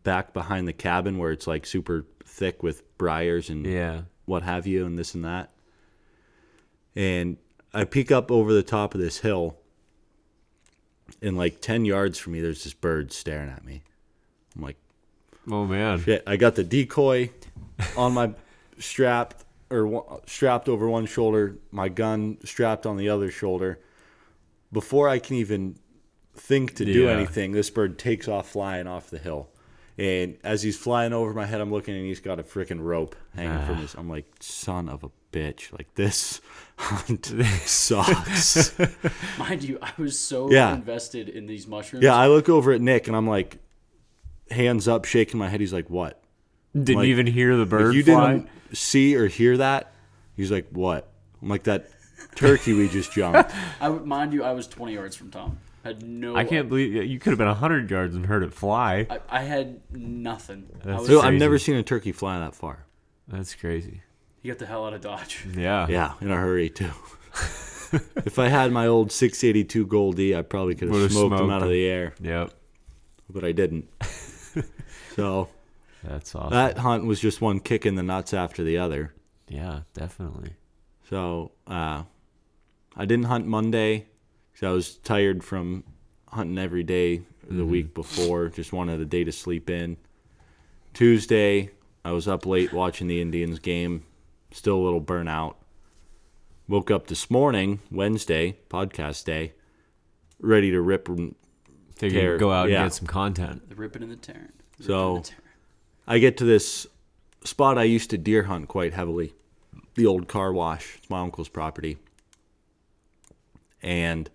back 0.03 0.33
behind 0.33 0.67
the 0.67 0.73
cabin 0.73 1.17
where 1.17 1.31
it's 1.31 1.47
like 1.47 1.65
super 1.65 2.05
thick 2.23 2.61
with 2.63 2.97
briars 2.97 3.49
and 3.49 3.65
Yeah. 3.65 4.01
what 4.25 4.43
have 4.43 4.67
you, 4.67 4.85
and 4.85 4.97
this 4.97 5.15
and 5.15 5.25
that. 5.25 5.51
And 6.95 7.37
I 7.73 7.83
peek 7.83 8.11
up 8.11 8.31
over 8.31 8.53
the 8.53 8.63
top 8.63 8.93
of 8.93 9.01
this 9.01 9.19
hill, 9.19 9.57
and 11.21 11.35
like 11.37 11.59
10 11.61 11.85
yards 11.85 12.17
from 12.17 12.33
me, 12.33 12.41
there's 12.41 12.63
this 12.63 12.73
bird 12.73 13.11
staring 13.11 13.49
at 13.49 13.65
me. 13.65 13.83
I'm 14.55 14.61
like, 14.61 14.77
Oh 15.49 15.65
man. 15.65 15.99
shit, 15.99 16.23
I 16.25 16.37
got 16.37 16.55
the 16.55 16.63
decoy 16.63 17.29
on 17.97 18.13
my 18.13 18.31
strapped 18.79 19.43
or 19.69 20.21
strapped 20.27 20.69
over 20.69 20.87
one 20.89 21.05
shoulder, 21.05 21.57
my 21.71 21.89
gun 21.89 22.37
strapped 22.43 22.85
on 22.85 22.97
the 22.97 23.09
other 23.09 23.31
shoulder. 23.31 23.79
Before 24.71 25.07
I 25.09 25.19
can 25.19 25.35
even 25.37 25.77
think 26.35 26.75
to 26.75 26.85
do 26.85 27.03
Yeah. 27.05 27.11
anything, 27.11 27.51
this 27.51 27.69
bird 27.69 27.97
takes 27.97 28.27
off 28.27 28.49
flying 28.49 28.87
off 28.87 29.09
the 29.09 29.17
hill. 29.17 29.49
And 29.97 30.37
as 30.43 30.61
he's 30.61 30.77
flying 30.77 31.13
over 31.13 31.33
my 31.33 31.45
head, 31.45 31.61
I'm 31.61 31.71
looking 31.71 31.95
and 31.95 32.05
he's 32.05 32.19
got 32.19 32.37
a 32.39 32.43
freaking 32.43 32.81
rope 32.83 33.15
hanging 33.33 33.65
from 33.65 33.75
ah. 33.75 33.81
his. 33.81 33.93
I'm 33.95 34.09
like, 34.09 34.25
son 34.41 34.89
of 34.89 35.05
a 35.05 35.09
bitch! 35.31 35.71
Like 35.71 35.93
this 35.95 36.41
hunt 36.77 37.25
sucks. 37.65 38.77
Mind 39.39 39.63
you, 39.63 39.79
I 39.81 39.91
was 39.97 40.19
so 40.19 40.51
Yeah. 40.51 40.73
invested 40.73 41.29
in 41.29 41.45
these 41.45 41.65
mushrooms. 41.65 42.03
yeah, 42.03 42.15
I 42.15 42.27
look 42.27 42.49
over 42.49 42.73
at 42.73 42.81
Nick 42.81 43.07
and 43.07 43.15
I'm 43.15 43.27
like, 43.27 43.57
hands 44.51 44.87
up, 44.87 45.05
shaking 45.05 45.39
my 45.39 45.49
head. 45.49 45.59
He's 45.59 45.73
like, 45.73 45.89
what? 45.89 46.21
Didn't 46.73 46.97
Like, 46.97 47.07
even 47.07 47.27
hear 47.27 47.55
the 47.55 47.65
bird 47.65 47.95
if 47.95 47.95
you 47.95 48.03
fly. 48.13 48.33
didn't 48.33 48.49
see 48.73 49.15
or 49.15 49.27
hear 49.27 49.55
that, 49.57 49.93
he's 50.35 50.51
like, 50.51 50.67
"What?" 50.71 51.07
I'm 51.41 51.47
like, 51.47 51.63
"That 51.63 51.89
turkey 52.35 52.73
we 52.73 52.89
just 52.89 53.13
jumped." 53.13 53.49
I 53.79 53.87
would 53.87 54.05
mind 54.05 54.33
you, 54.33 54.43
I 54.43 54.51
was 54.51 54.67
20 54.67 54.93
yards 54.93 55.15
from 55.15 55.31
Tom. 55.31 55.57
Had 55.85 56.03
no. 56.03 56.35
I 56.35 56.43
can't 56.43 56.67
believe 56.67 56.93
you 57.05 57.17
could 57.17 57.29
have 57.29 57.37
been 57.37 57.47
hundred 57.47 57.89
yards 57.89 58.13
and 58.13 58.25
heard 58.25 58.43
it 58.43 58.53
fly. 58.53 59.07
I, 59.09 59.19
I 59.29 59.41
had 59.43 59.79
nothing. 59.91 60.67
I 60.83 60.87
That's 60.87 60.99
was, 61.01 61.07
So 61.07 61.21
I've 61.21 61.35
never 61.35 61.57
seen 61.57 61.75
a 61.75 61.83
turkey 61.83 62.11
fly 62.11 62.39
that 62.39 62.55
far. 62.55 62.85
That's 63.29 63.55
crazy. 63.55 64.01
you 64.41 64.51
got 64.51 64.59
the 64.59 64.65
hell 64.65 64.85
out 64.85 64.93
of 64.93 64.99
Dodge. 65.01 65.45
Yeah. 65.55 65.87
Yeah, 65.89 66.13
in 66.19 66.29
a 66.29 66.35
hurry 66.35 66.69
too. 66.69 66.89
if 68.25 68.37
I 68.37 68.49
had 68.49 68.71
my 68.73 68.87
old 68.87 69.11
682 69.13 69.85
Goldie, 69.85 70.35
I 70.35 70.41
probably 70.41 70.75
could 70.75 70.89
have 70.89 70.95
Would've 70.97 71.11
smoked, 71.13 71.39
him 71.39 71.49
out 71.49 71.61
of 71.63 71.69
the 71.69 71.85
air, 71.85 72.15
Yep. 72.21 72.51
but 73.29 73.43
I 73.45 73.51
didn't. 73.53 73.87
So 75.15 75.49
That's 76.03 76.33
awesome. 76.35 76.51
that 76.51 76.77
hunt 76.79 77.05
was 77.05 77.19
just 77.19 77.41
one 77.41 77.59
kick 77.59 77.85
in 77.85 77.95
the 77.95 78.03
nuts 78.03 78.33
after 78.33 78.63
the 78.63 78.77
other. 78.77 79.13
yeah, 79.47 79.81
definitely. 79.93 80.53
So 81.09 81.51
uh, 81.67 82.03
I 82.95 83.05
didn't 83.05 83.25
hunt 83.25 83.45
Monday 83.45 84.07
because 84.51 84.67
I 84.67 84.71
was 84.71 84.95
tired 84.97 85.43
from 85.43 85.83
hunting 86.29 86.57
every 86.57 86.83
day 86.83 87.21
the 87.49 87.65
week 87.65 87.93
before. 87.93 88.49
Just 88.49 88.73
wanted 88.73 88.99
a 88.99 89.05
day 89.05 89.23
to 89.23 89.31
sleep 89.31 89.69
in. 89.69 89.97
Tuesday, 90.93 91.71
I 92.03 92.11
was 92.11 92.27
up 92.27 92.45
late 92.45 92.73
watching 92.73 93.07
the 93.07 93.21
Indians 93.21 93.59
game. 93.59 94.03
Still 94.51 94.77
a 94.77 94.83
little 94.83 95.01
burnout. 95.01 95.55
Woke 96.67 96.89
up 96.89 97.07
this 97.07 97.29
morning, 97.29 97.79
Wednesday, 97.91 98.57
podcast 98.69 99.25
day, 99.25 99.53
ready 100.39 100.71
to 100.71 100.81
rip. 100.81 101.07
and- 101.09 101.35
Figured 101.97 102.21
Tear- 102.21 102.37
go 102.37 102.51
out 102.51 102.69
yeah. 102.69 102.81
and 102.81 102.85
get 102.89 102.93
some 102.93 103.07
content. 103.07 103.69
The 103.69 103.75
ripping 103.75 104.03
and 104.03 104.11
the 104.11 104.17
tearing. 104.17 104.51
The 104.77 104.83
So- 104.83 104.97
ripping 104.97 105.15
and 105.17 105.25
the 105.25 105.29
tearing. 105.29 105.41
I 106.07 106.19
get 106.19 106.37
to 106.37 106.45
this 106.45 106.87
spot 107.43 107.77
I 107.77 107.83
used 107.83 108.09
to 108.11 108.17
deer 108.17 108.43
hunt 108.43 108.67
quite 108.67 108.93
heavily. 108.93 109.33
The 109.95 110.05
old 110.05 110.27
car 110.27 110.51
wash. 110.53 110.95
It's 110.97 111.09
my 111.09 111.21
uncle's 111.21 111.49
property. 111.49 111.97
And 113.81 114.29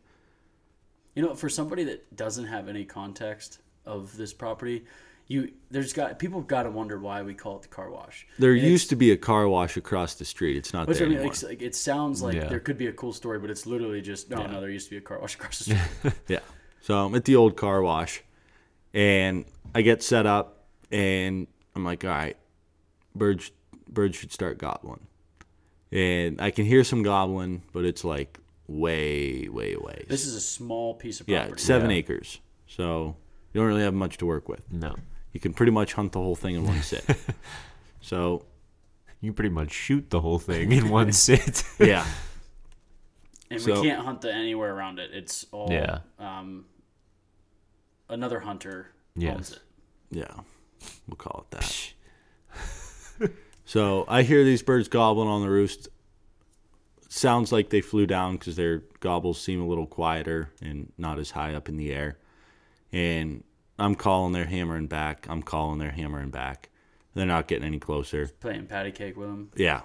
You 1.15 1.23
know, 1.25 1.35
for 1.35 1.49
somebody 1.49 1.85
that 1.85 2.17
doesn't 2.17 2.47
have 2.47 2.69
any 2.69 2.85
context 2.85 3.59
of 3.85 4.17
this 4.17 4.33
property, 4.33 4.85
you 5.27 5.53
there's 5.71 5.93
got 5.93 6.19
people 6.19 6.41
got 6.41 6.63
to 6.65 6.71
wonder 6.71 6.99
why 6.99 7.23
we 7.23 7.35
call 7.35 7.57
it 7.57 7.63
the 7.63 7.69
car 7.69 7.91
wash. 7.91 8.27
There 8.39 8.53
And 8.53 8.63
used 8.63 8.89
to 8.91 8.97
be 8.97 9.11
a 9.11 9.17
car 9.17 9.49
wash 9.49 9.77
across 9.77 10.15
the 10.15 10.25
street. 10.25 10.57
It's 10.57 10.73
not 10.73 10.87
Which 10.89 10.99
there 10.99 11.07
I 11.07 11.11
mean, 11.11 11.19
anymore. 11.19 11.35
like, 11.35 11.43
like, 11.43 11.63
it 11.63 11.75
sounds 11.75 12.23
like 12.23 12.35
Yeah. 12.37 12.49
there 12.49 12.61
could 12.61 12.79
be 12.79 12.87
a 12.87 12.93
cool 12.93 13.13
story, 13.13 13.39
but 13.39 13.51
it's 13.51 13.67
literally 13.67 14.01
just 14.01 14.31
no, 14.31 14.47
no. 14.47 14.61
There 14.61 14.71
used 14.71 14.87
to 14.87 14.91
be 14.93 14.97
a 14.97 15.01
car 15.01 15.19
wash 15.21 15.35
across 15.35 15.59
the 15.59 15.65
street. 16.01 16.15
yeah. 16.29 16.39
So 16.81 17.05
I'm 17.07 17.15
at 17.15 17.25
the 17.25 17.37
old 17.37 17.57
car 17.57 17.83
wash, 17.83 18.23
and 18.95 19.45
I 19.75 19.83
get 19.83 20.03
set 20.03 20.27
up, 20.27 20.65
and 20.91 21.47
I'm 21.77 21.85
like, 21.85 22.05
all 22.05 22.11
right, 22.11 22.37
birds, 23.15 23.51
birds 23.89 24.17
should 24.17 24.33
start 24.33 24.59
Goblin. 24.59 25.01
and 25.93 26.41
I 26.41 26.51
can 26.51 26.65
hear 26.65 26.85
some 26.85 27.03
Goblin, 27.03 27.63
but 27.73 27.85
it's 27.85 28.05
like 28.05 28.39
way, 28.67 29.49
way, 29.49 29.77
way. 29.77 30.05
this 30.09 30.27
is 30.27 30.35
a 30.35 30.41
small 30.41 30.95
piece 30.95 31.21
of 31.21 31.29
yeah, 31.29 31.39
property. 31.41 31.53
it's 31.55 31.63
seven 31.65 31.91
Yeah. 31.91 31.97
acres, 31.97 32.41
so 32.67 33.17
you 33.53 33.61
don't 33.61 33.69
really 33.69 33.83
have 33.83 33.95
much 33.95 34.17
to 34.19 34.27
work 34.27 34.49
with. 34.49 34.63
No. 34.73 34.95
You 35.33 35.41
can 35.41 35.53
pretty 35.55 35.73
much 35.73 35.93
hunt 35.95 36.13
the 36.13 36.21
whole 36.21 36.35
thing 36.37 36.55
in 36.57 36.65
one 36.67 36.83
sit. 36.83 37.05
so 38.01 38.45
You 39.21 39.33
pretty 39.33 39.51
much 39.51 39.71
shoot 39.73 40.11
the 40.11 40.21
whole 40.21 40.39
thing 40.39 40.73
in 40.73 40.89
one 40.89 41.13
sit. 41.27 41.63
yeah, 41.79 42.05
and 43.51 43.61
so- 43.61 43.81
we 43.81 43.89
can't 43.89 44.05
hunt 44.05 44.21
the 44.23 44.33
anywhere 44.33 44.75
around 44.75 44.99
it. 44.99 45.11
It's 45.13 45.47
all 45.53 45.69
Yeah. 45.71 46.01
um, 46.19 46.65
another 48.09 48.41
hunter 48.41 48.91
Yes. 49.17 49.59
yeah, 50.11 50.33
we'll 51.07 51.17
call 51.17 51.47
it 51.51 51.57
that. 51.57 51.93
So 53.65 54.05
I 54.09 54.23
hear 54.23 54.43
these 54.43 54.63
birds 54.65 54.89
gobbling 54.89 55.29
on 55.29 55.43
the 55.43 55.49
roost. 55.51 55.89
Sounds 57.09 57.53
like 57.53 57.71
they 57.71 57.81
flew 57.81 58.05
down 58.05 58.33
because 58.37 58.57
their 58.57 58.83
gobbles 58.99 59.41
seem 59.41 59.61
a 59.61 59.67
little 59.67 59.87
quieter 59.87 60.51
and 60.61 60.93
not 60.99 61.21
as 61.21 61.31
high 61.31 61.55
up 61.55 61.69
in 61.69 61.77
the 61.77 61.93
air. 61.93 62.19
And 62.91 63.45
I'm 63.79 63.95
calling 63.95 64.33
their 64.33 64.47
hammering 64.47 64.89
back. 64.89 65.27
I'm 65.31 65.43
calling 65.43 65.79
their 65.79 65.93
hammering 65.93 66.31
back. 66.31 66.69
They're 67.15 67.27
not 67.27 67.47
getting 67.47 67.65
any 67.65 67.79
closer. 67.79 68.27
Playing 68.41 68.67
patty 68.67 68.91
cake 68.91 69.17
with 69.17 69.29
them. 69.29 69.51
Yeah. 69.55 69.83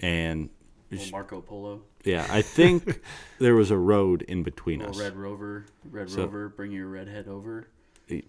And 0.00 0.50
Little 0.92 1.10
Marco 1.10 1.40
Polo. 1.40 1.82
yeah, 2.04 2.28
I 2.30 2.42
think 2.42 3.00
there 3.40 3.56
was 3.56 3.72
a 3.72 3.76
road 3.76 4.22
in 4.22 4.44
between 4.44 4.82
us. 4.82 4.96
Red 5.00 5.16
Rover. 5.16 5.66
Red 5.90 6.10
So- 6.10 6.22
Rover. 6.26 6.48
Bring 6.48 6.70
your 6.70 6.86
redhead 6.86 7.26
over. 7.26 7.66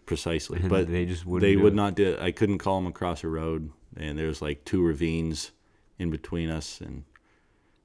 Precisely. 0.06 0.60
But 0.60 0.88
they 0.88 1.06
just 1.06 1.26
wouldn't 1.26 1.42
they 1.42 1.56
do 1.56 1.62
would 1.64 1.74
it. 1.74 1.76
not 1.76 1.96
do 1.96 2.14
it. 2.14 2.20
I 2.20 2.32
couldn't 2.32 2.58
call 2.58 2.80
them 2.80 2.88
across 2.88 3.24
a 3.24 3.28
road, 3.28 3.72
and 3.96 4.18
there 4.18 4.28
was 4.28 4.42
like 4.42 4.66
two 4.66 4.82
ravines 4.84 5.52
in 6.00 6.10
between 6.10 6.50
us, 6.50 6.82
and 6.82 7.04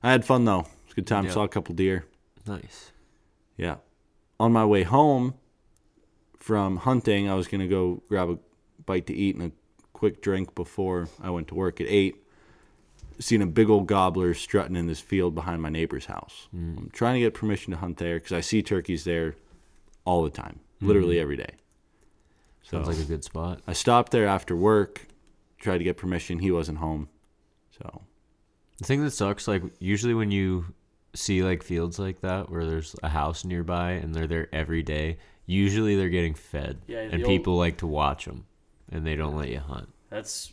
I 0.03 0.11
had 0.11 0.25
fun 0.25 0.45
though. 0.45 0.67
It's 0.85 0.93
a 0.93 0.95
good 0.95 1.07
time. 1.07 1.27
Yeah. 1.27 1.33
Saw 1.33 1.45
a 1.45 1.49
couple 1.49 1.75
deer. 1.75 2.07
Nice. 2.47 2.93
Yeah. 3.57 3.77
On 4.41 4.53
my 4.53 4.65
way 4.65 4.85
home 4.85 5.35
from 6.39 6.79
hunting, 6.79 7.29
I 7.29 7.35
was 7.35 7.47
gonna 7.47 7.69
go 7.69 8.03
grab 8.09 8.31
a 8.31 8.39
bite 8.87 9.07
to 9.09 9.15
eat 9.15 9.37
and 9.37 9.53
a 9.53 9.53
quick 9.93 10.23
drink 10.23 10.55
before 10.55 11.09
I 11.23 11.29
went 11.29 11.49
to 11.49 11.55
work 11.55 11.81
at 11.81 11.87
eight. 11.89 12.17
Seen 13.19 13.43
a 13.43 13.47
big 13.47 13.69
old 13.69 13.87
gobbler 13.87 14.33
strutting 14.33 14.77
in 14.77 14.87
this 14.87 14.99
field 14.99 15.35
behind 15.35 15.61
my 15.61 15.69
neighbor's 15.69 16.07
house. 16.07 16.49
Mm. 16.57 16.79
I'm 16.79 16.91
trying 16.93 17.15
to 17.15 17.21
get 17.21 17.35
permission 17.35 17.71
to 17.73 17.77
hunt 17.77 17.99
there 17.99 18.17
because 18.17 18.33
I 18.33 18.41
see 18.41 18.63
turkeys 18.63 19.05
there 19.05 19.37
all 20.05 20.25
the 20.25 20.31
time, 20.31 20.61
literally 20.81 21.17
mm. 21.17 21.21
every 21.21 21.37
day. 21.37 21.51
So 22.63 22.77
Sounds 22.83 22.89
like 22.89 22.99
a 23.05 23.09
good 23.09 23.25
spot. 23.25 23.61
I 23.67 23.73
stopped 23.73 24.13
there 24.13 24.27
after 24.27 24.55
work, 24.57 25.07
tried 25.59 25.79
to 25.79 25.85
get 25.85 25.97
permission. 25.97 26.39
He 26.39 26.51
wasn't 26.51 26.79
home, 26.79 27.09
so 27.79 28.03
The 28.79 28.85
thing 28.85 29.03
that 29.05 29.11
sucks, 29.11 29.47
like 29.49 29.63
usually 29.81 30.15
when 30.15 30.31
you 30.31 30.67
see 31.15 31.43
like 31.43 31.63
fields 31.63 31.99
like 31.99 32.21
that 32.23 32.51
where 32.51 32.65
there's 32.65 32.97
a 33.03 33.09
house 33.09 33.45
nearby 33.45 33.93
and 33.93 34.15
they're 34.15 34.27
there 34.27 34.49
every 34.53 34.83
day, 34.83 35.19
usually 35.47 35.97
they're 35.97 36.09
getting 36.09 36.35
fed, 36.35 36.79
Yeah, 36.87 37.07
the 37.09 37.15
and 37.15 37.23
old- 37.25 37.29
people 37.31 37.57
like 37.59 37.79
to 37.79 37.87
watch 37.87 38.25
them, 38.27 38.47
and 38.91 39.07
they 39.07 39.17
don't 39.17 39.37
let 39.37 39.49
you 39.49 39.59
hunt. 39.59 39.89
That's 40.09 40.53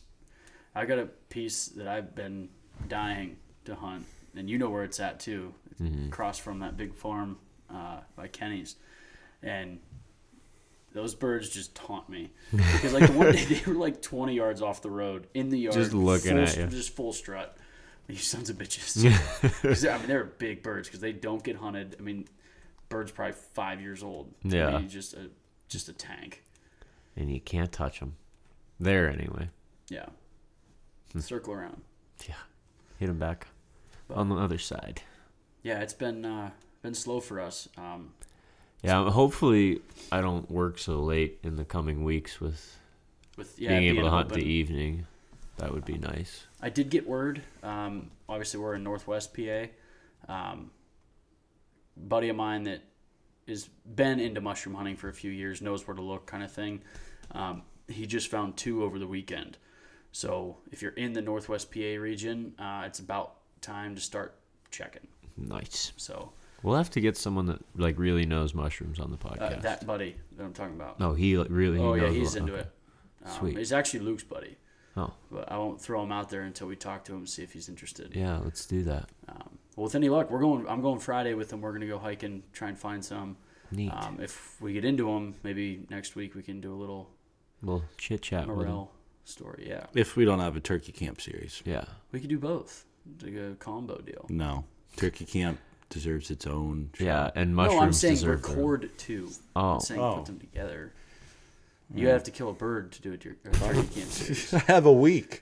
I 0.75 0.85
got 0.85 0.99
a 0.99 1.05
piece 1.29 1.67
that 1.69 1.87
I've 1.87 2.15
been 2.15 2.49
dying 2.87 3.37
to 3.65 3.75
hunt, 3.75 4.05
and 4.35 4.49
you 4.49 4.57
know 4.57 4.69
where 4.69 4.83
it's 4.83 4.99
at 4.99 5.19
too. 5.19 5.53
It's 5.71 6.07
across 6.07 6.37
from 6.39 6.59
that 6.59 6.75
big 6.75 6.93
farm 6.93 7.37
uh, 7.73 7.99
by 8.15 8.27
Kenny's, 8.27 8.75
and 9.43 9.79
those 10.93 11.13
birds 11.15 11.49
just 11.49 11.75
taunt 11.75 12.09
me 12.09 12.31
because 12.51 12.93
like 12.93 13.07
the 13.07 13.13
one 13.17 13.31
day 13.31 13.45
they 13.49 13.71
were 13.71 13.77
like 13.77 14.01
20 14.01 14.33
yards 14.33 14.61
off 14.61 14.81
the 14.81 14.89
road 14.89 15.27
in 15.33 15.49
the 15.49 15.57
yard, 15.59 15.75
Just 15.75 15.93
looking 15.93 16.31
full, 16.31 16.39
at 16.43 16.57
you. 16.57 16.67
just 16.67 16.95
full 16.95 17.13
strut. 17.13 17.57
You 18.07 18.15
sons 18.15 18.49
of 18.49 18.57
bitches. 18.57 19.05
I 19.93 19.97
mean, 19.99 20.07
they're 20.07 20.23
big 20.23 20.63
birds 20.63 20.87
because 20.87 20.99
they 20.99 21.11
don't 21.11 21.43
get 21.43 21.57
hunted. 21.57 21.95
I 21.99 22.01
mean, 22.01 22.27
birds 22.89 23.11
probably 23.11 23.35
five 23.53 23.81
years 23.81 24.01
old. 24.01 24.33
Yeah. 24.43 24.81
just 24.87 25.13
a 25.13 25.29
just 25.67 25.89
a 25.89 25.93
tank. 25.93 26.43
and 27.15 27.31
you 27.31 27.39
can't 27.39 27.71
touch 27.71 27.99
them. 27.99 28.15
There 28.79 29.07
anyway. 29.09 29.49
Yeah. 29.89 30.07
Hmm. 31.13 31.19
Circle 31.19 31.53
around. 31.53 31.81
Yeah. 32.27 32.35
Hit 32.97 33.07
them 33.07 33.19
back 33.19 33.47
on 34.09 34.29
the 34.29 34.35
other 34.35 34.57
side. 34.57 35.01
Yeah, 35.61 35.79
it's 35.81 35.93
been 35.93 36.25
uh, 36.25 36.49
been 36.81 36.95
slow 36.95 37.19
for 37.19 37.39
us. 37.39 37.69
Um, 37.77 38.13
Yeah, 38.81 39.09
hopefully 39.09 39.81
I 40.11 40.21
don't 40.21 40.49
work 40.49 40.79
so 40.79 40.99
late 40.99 41.39
in 41.43 41.55
the 41.55 41.65
coming 41.65 42.03
weeks 42.03 42.39
with 42.39 42.77
with 43.37 43.59
yeah, 43.59 43.69
being 43.69 43.95
able 43.95 44.03
to 44.03 44.09
hunt 44.09 44.31
open. 44.31 44.39
the 44.39 44.45
evening. 44.45 45.05
That 45.57 45.73
would 45.73 45.83
be 45.83 45.97
nice. 45.97 46.45
I 46.61 46.69
did 46.69 46.89
get 46.89 47.07
word. 47.07 47.41
Um, 47.63 48.11
obviously, 48.29 48.61
we're 48.61 48.75
in 48.75 48.83
Northwest 48.83 49.35
PA. 49.35 49.65
Um, 50.27 50.71
buddy 51.97 52.29
of 52.29 52.37
mine 52.37 52.63
that 52.63 52.81
has 53.47 53.67
been 53.85 54.19
into 54.19 54.39
mushroom 54.39 54.75
hunting 54.75 54.95
for 54.95 55.09
a 55.09 55.13
few 55.13 55.31
years 55.31 55.61
knows 55.61 55.85
where 55.85 55.95
to 55.95 56.01
look, 56.01 56.25
kind 56.25 56.43
of 56.43 56.51
thing. 56.51 56.81
Um, 57.31 57.63
he 57.87 58.05
just 58.05 58.29
found 58.29 58.55
two 58.55 58.83
over 58.83 58.99
the 58.99 59.07
weekend. 59.07 59.57
So 60.11 60.57
if 60.71 60.81
you're 60.81 60.93
in 60.93 61.13
the 61.13 61.21
Northwest 61.21 61.71
PA 61.71 61.97
region, 61.99 62.53
uh, 62.57 62.83
it's 62.85 62.99
about 62.99 63.35
time 63.61 63.95
to 63.95 64.01
start 64.01 64.35
checking. 64.71 65.07
Nice. 65.37 65.91
So 65.97 66.31
We'll 66.63 66.75
have 66.75 66.89
to 66.91 67.01
get 67.01 67.15
someone 67.17 67.45
that 67.47 67.59
like 67.75 67.97
really 67.97 68.25
knows 68.25 68.53
mushrooms 68.53 68.99
on 68.99 69.11
the 69.11 69.17
uh, 69.27 69.31
podcast. 69.31 69.61
that 69.61 69.85
buddy 69.87 70.15
that 70.37 70.43
I'm 70.43 70.53
talking 70.53 70.75
about. 70.75 70.99
no, 70.99 71.13
he 71.13 71.37
like, 71.37 71.47
really. 71.49 71.77
He 71.77 71.83
oh 71.83 71.93
yeah, 71.93 72.09
he's 72.09 72.35
into 72.35 72.53
okay. 72.53 72.61
it. 72.61 72.71
Um, 73.25 73.31
Sweet. 73.39 73.57
He's 73.57 73.71
actually 73.73 74.01
Luke's 74.01 74.23
buddy, 74.23 74.57
Oh 74.97 75.13
but 75.31 75.51
I 75.51 75.57
won't 75.57 75.81
throw 75.81 76.03
him 76.03 76.11
out 76.11 76.29
there 76.29 76.41
until 76.41 76.67
we 76.67 76.75
talk 76.75 77.03
to 77.05 77.11
him 77.13 77.19
and 77.19 77.29
see 77.29 77.43
if 77.43 77.53
he's 77.53 77.69
interested. 77.69 78.11
yeah, 78.15 78.37
let's 78.37 78.65
do 78.65 78.83
that. 78.83 79.09
Um, 79.27 79.57
well, 79.75 79.85
with 79.85 79.95
any 79.95 80.09
luck, 80.09 80.29
we're 80.31 80.39
going. 80.39 80.67
I'm 80.67 80.81
going 80.81 80.99
Friday 80.99 81.33
with 81.33 81.51
him. 81.53 81.61
We're 81.61 81.71
gonna 81.73 81.87
go 81.87 81.99
hiking, 81.99 82.43
try 82.53 82.69
and 82.69 82.77
find 82.77 83.03
some. 83.03 83.37
Neat. 83.71 83.91
Um, 83.93 84.19
if 84.19 84.59
we 84.59 84.73
get 84.73 84.83
into 84.83 85.05
them, 85.05 85.35
maybe 85.43 85.85
next 85.89 86.15
week 86.15 86.33
we 86.33 86.41
can 86.41 86.59
do 86.59 86.73
a 86.73 86.75
little 86.79 87.11
we'll 87.61 87.83
chit 87.97 88.21
chat 88.23 88.47
morel 88.47 88.91
story. 89.25 89.65
Yeah, 89.69 89.85
if 89.93 90.15
we 90.15 90.25
don't 90.25 90.39
have 90.39 90.55
a 90.55 90.59
turkey 90.59 90.91
camp 90.91 91.21
series, 91.21 91.61
Yeah. 91.65 91.83
we 92.11 92.19
could 92.19 92.29
do 92.29 92.39
both, 92.39 92.85
like 93.21 93.35
a 93.35 93.55
combo 93.59 93.99
deal. 93.99 94.25
no, 94.29 94.65
turkey 94.97 95.25
camp 95.25 95.59
deserves 95.89 96.29
its 96.31 96.45
own. 96.47 96.89
show. 96.93 97.03
Yeah, 97.03 97.31
and 97.35 97.55
mushrooms 97.55 97.79
no, 97.79 97.85
I'm 97.85 97.93
saying 97.93 98.13
deserve 98.15 98.41
their- 98.43 98.51
record 98.55 98.91
two. 98.97 99.29
I'm 99.55 99.63
Oh. 99.65 99.79
saying 99.79 99.99
Oh. 100.01 100.15
put 100.17 100.25
them 100.25 100.39
together. 100.39 100.93
You 101.93 102.07
have 102.09 102.23
to 102.25 102.31
kill 102.31 102.49
a 102.49 102.53
bird 102.53 102.91
to 102.93 103.01
do 103.01 103.13
it. 103.13 103.25
Your 103.25 103.35
a 103.45 103.49
turkey 103.51 103.81
camp 103.87 104.09
series. 104.11 104.53
I 104.53 104.59
have 104.59 104.85
a 104.85 104.93
week. 104.93 105.41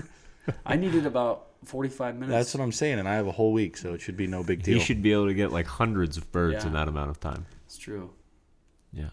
I 0.66 0.76
needed 0.76 1.06
about 1.06 1.46
45 1.64 2.16
minutes. 2.16 2.30
That's 2.30 2.54
what 2.54 2.62
I'm 2.62 2.72
saying, 2.72 2.98
and 2.98 3.08
I 3.08 3.14
have 3.14 3.26
a 3.26 3.32
whole 3.32 3.52
week, 3.52 3.76
so 3.78 3.94
it 3.94 4.00
should 4.02 4.16
be 4.16 4.26
no 4.26 4.42
big 4.42 4.62
deal. 4.62 4.74
You 4.74 4.80
should 4.80 5.02
be 5.02 5.12
able 5.12 5.26
to 5.28 5.34
get 5.34 5.52
like 5.52 5.66
hundreds 5.66 6.16
of 6.18 6.30
birds 6.32 6.64
in 6.64 6.72
that 6.74 6.88
amount 6.88 7.10
of 7.10 7.18
time. 7.20 7.46
It's 7.66 7.78
true. 7.78 8.10
Yeah. 8.92 9.08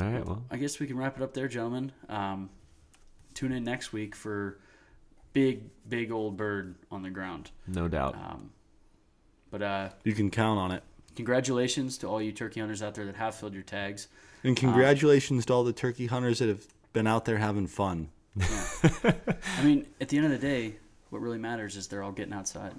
All 0.00 0.10
right. 0.10 0.24
Well, 0.26 0.42
I 0.50 0.56
guess 0.56 0.80
we 0.80 0.86
can 0.86 0.96
wrap 0.96 1.16
it 1.16 1.22
up 1.22 1.34
there, 1.34 1.46
gentlemen. 1.48 1.92
Um, 2.08 2.50
tune 3.34 3.52
in 3.52 3.62
next 3.62 3.92
week 3.92 4.16
for 4.16 4.58
big, 5.32 5.62
big 5.88 6.10
old 6.10 6.36
bird 6.36 6.74
on 6.90 7.02
the 7.02 7.10
ground. 7.10 7.50
no 7.68 7.86
doubt. 7.88 8.14
Um, 8.16 8.50
but 9.52 9.62
uh, 9.62 9.88
You 10.02 10.14
can 10.14 10.30
count 10.30 10.58
on 10.58 10.72
it. 10.72 10.82
congratulations 11.14 11.96
to 11.98 12.08
all 12.08 12.20
you 12.20 12.32
turkey 12.32 12.58
hunters 12.58 12.82
out 12.82 12.96
there 12.96 13.04
that 13.06 13.14
have 13.16 13.36
filled 13.36 13.54
your 13.54 13.62
tags. 13.62 14.08
And 14.42 14.56
congratulations 14.56 15.46
to 15.46 15.52
all 15.52 15.62
the 15.62 15.72
turkey 15.72 16.06
hunters 16.06 16.40
that 16.40 16.48
have 16.48 16.66
been 16.92 17.06
out 17.06 17.24
there 17.26 17.36
having 17.38 17.68
fun. 17.68 18.08
Yeah. 18.34 18.64
I 19.58 19.62
mean, 19.62 19.86
at 20.00 20.08
the 20.08 20.16
end 20.16 20.26
of 20.26 20.32
the 20.32 20.38
day, 20.38 20.76
what 21.10 21.20
really 21.22 21.38
matters 21.38 21.76
is 21.76 21.86
they're 21.86 22.02
all 22.02 22.10
getting 22.12 22.32
outside. 22.32 22.72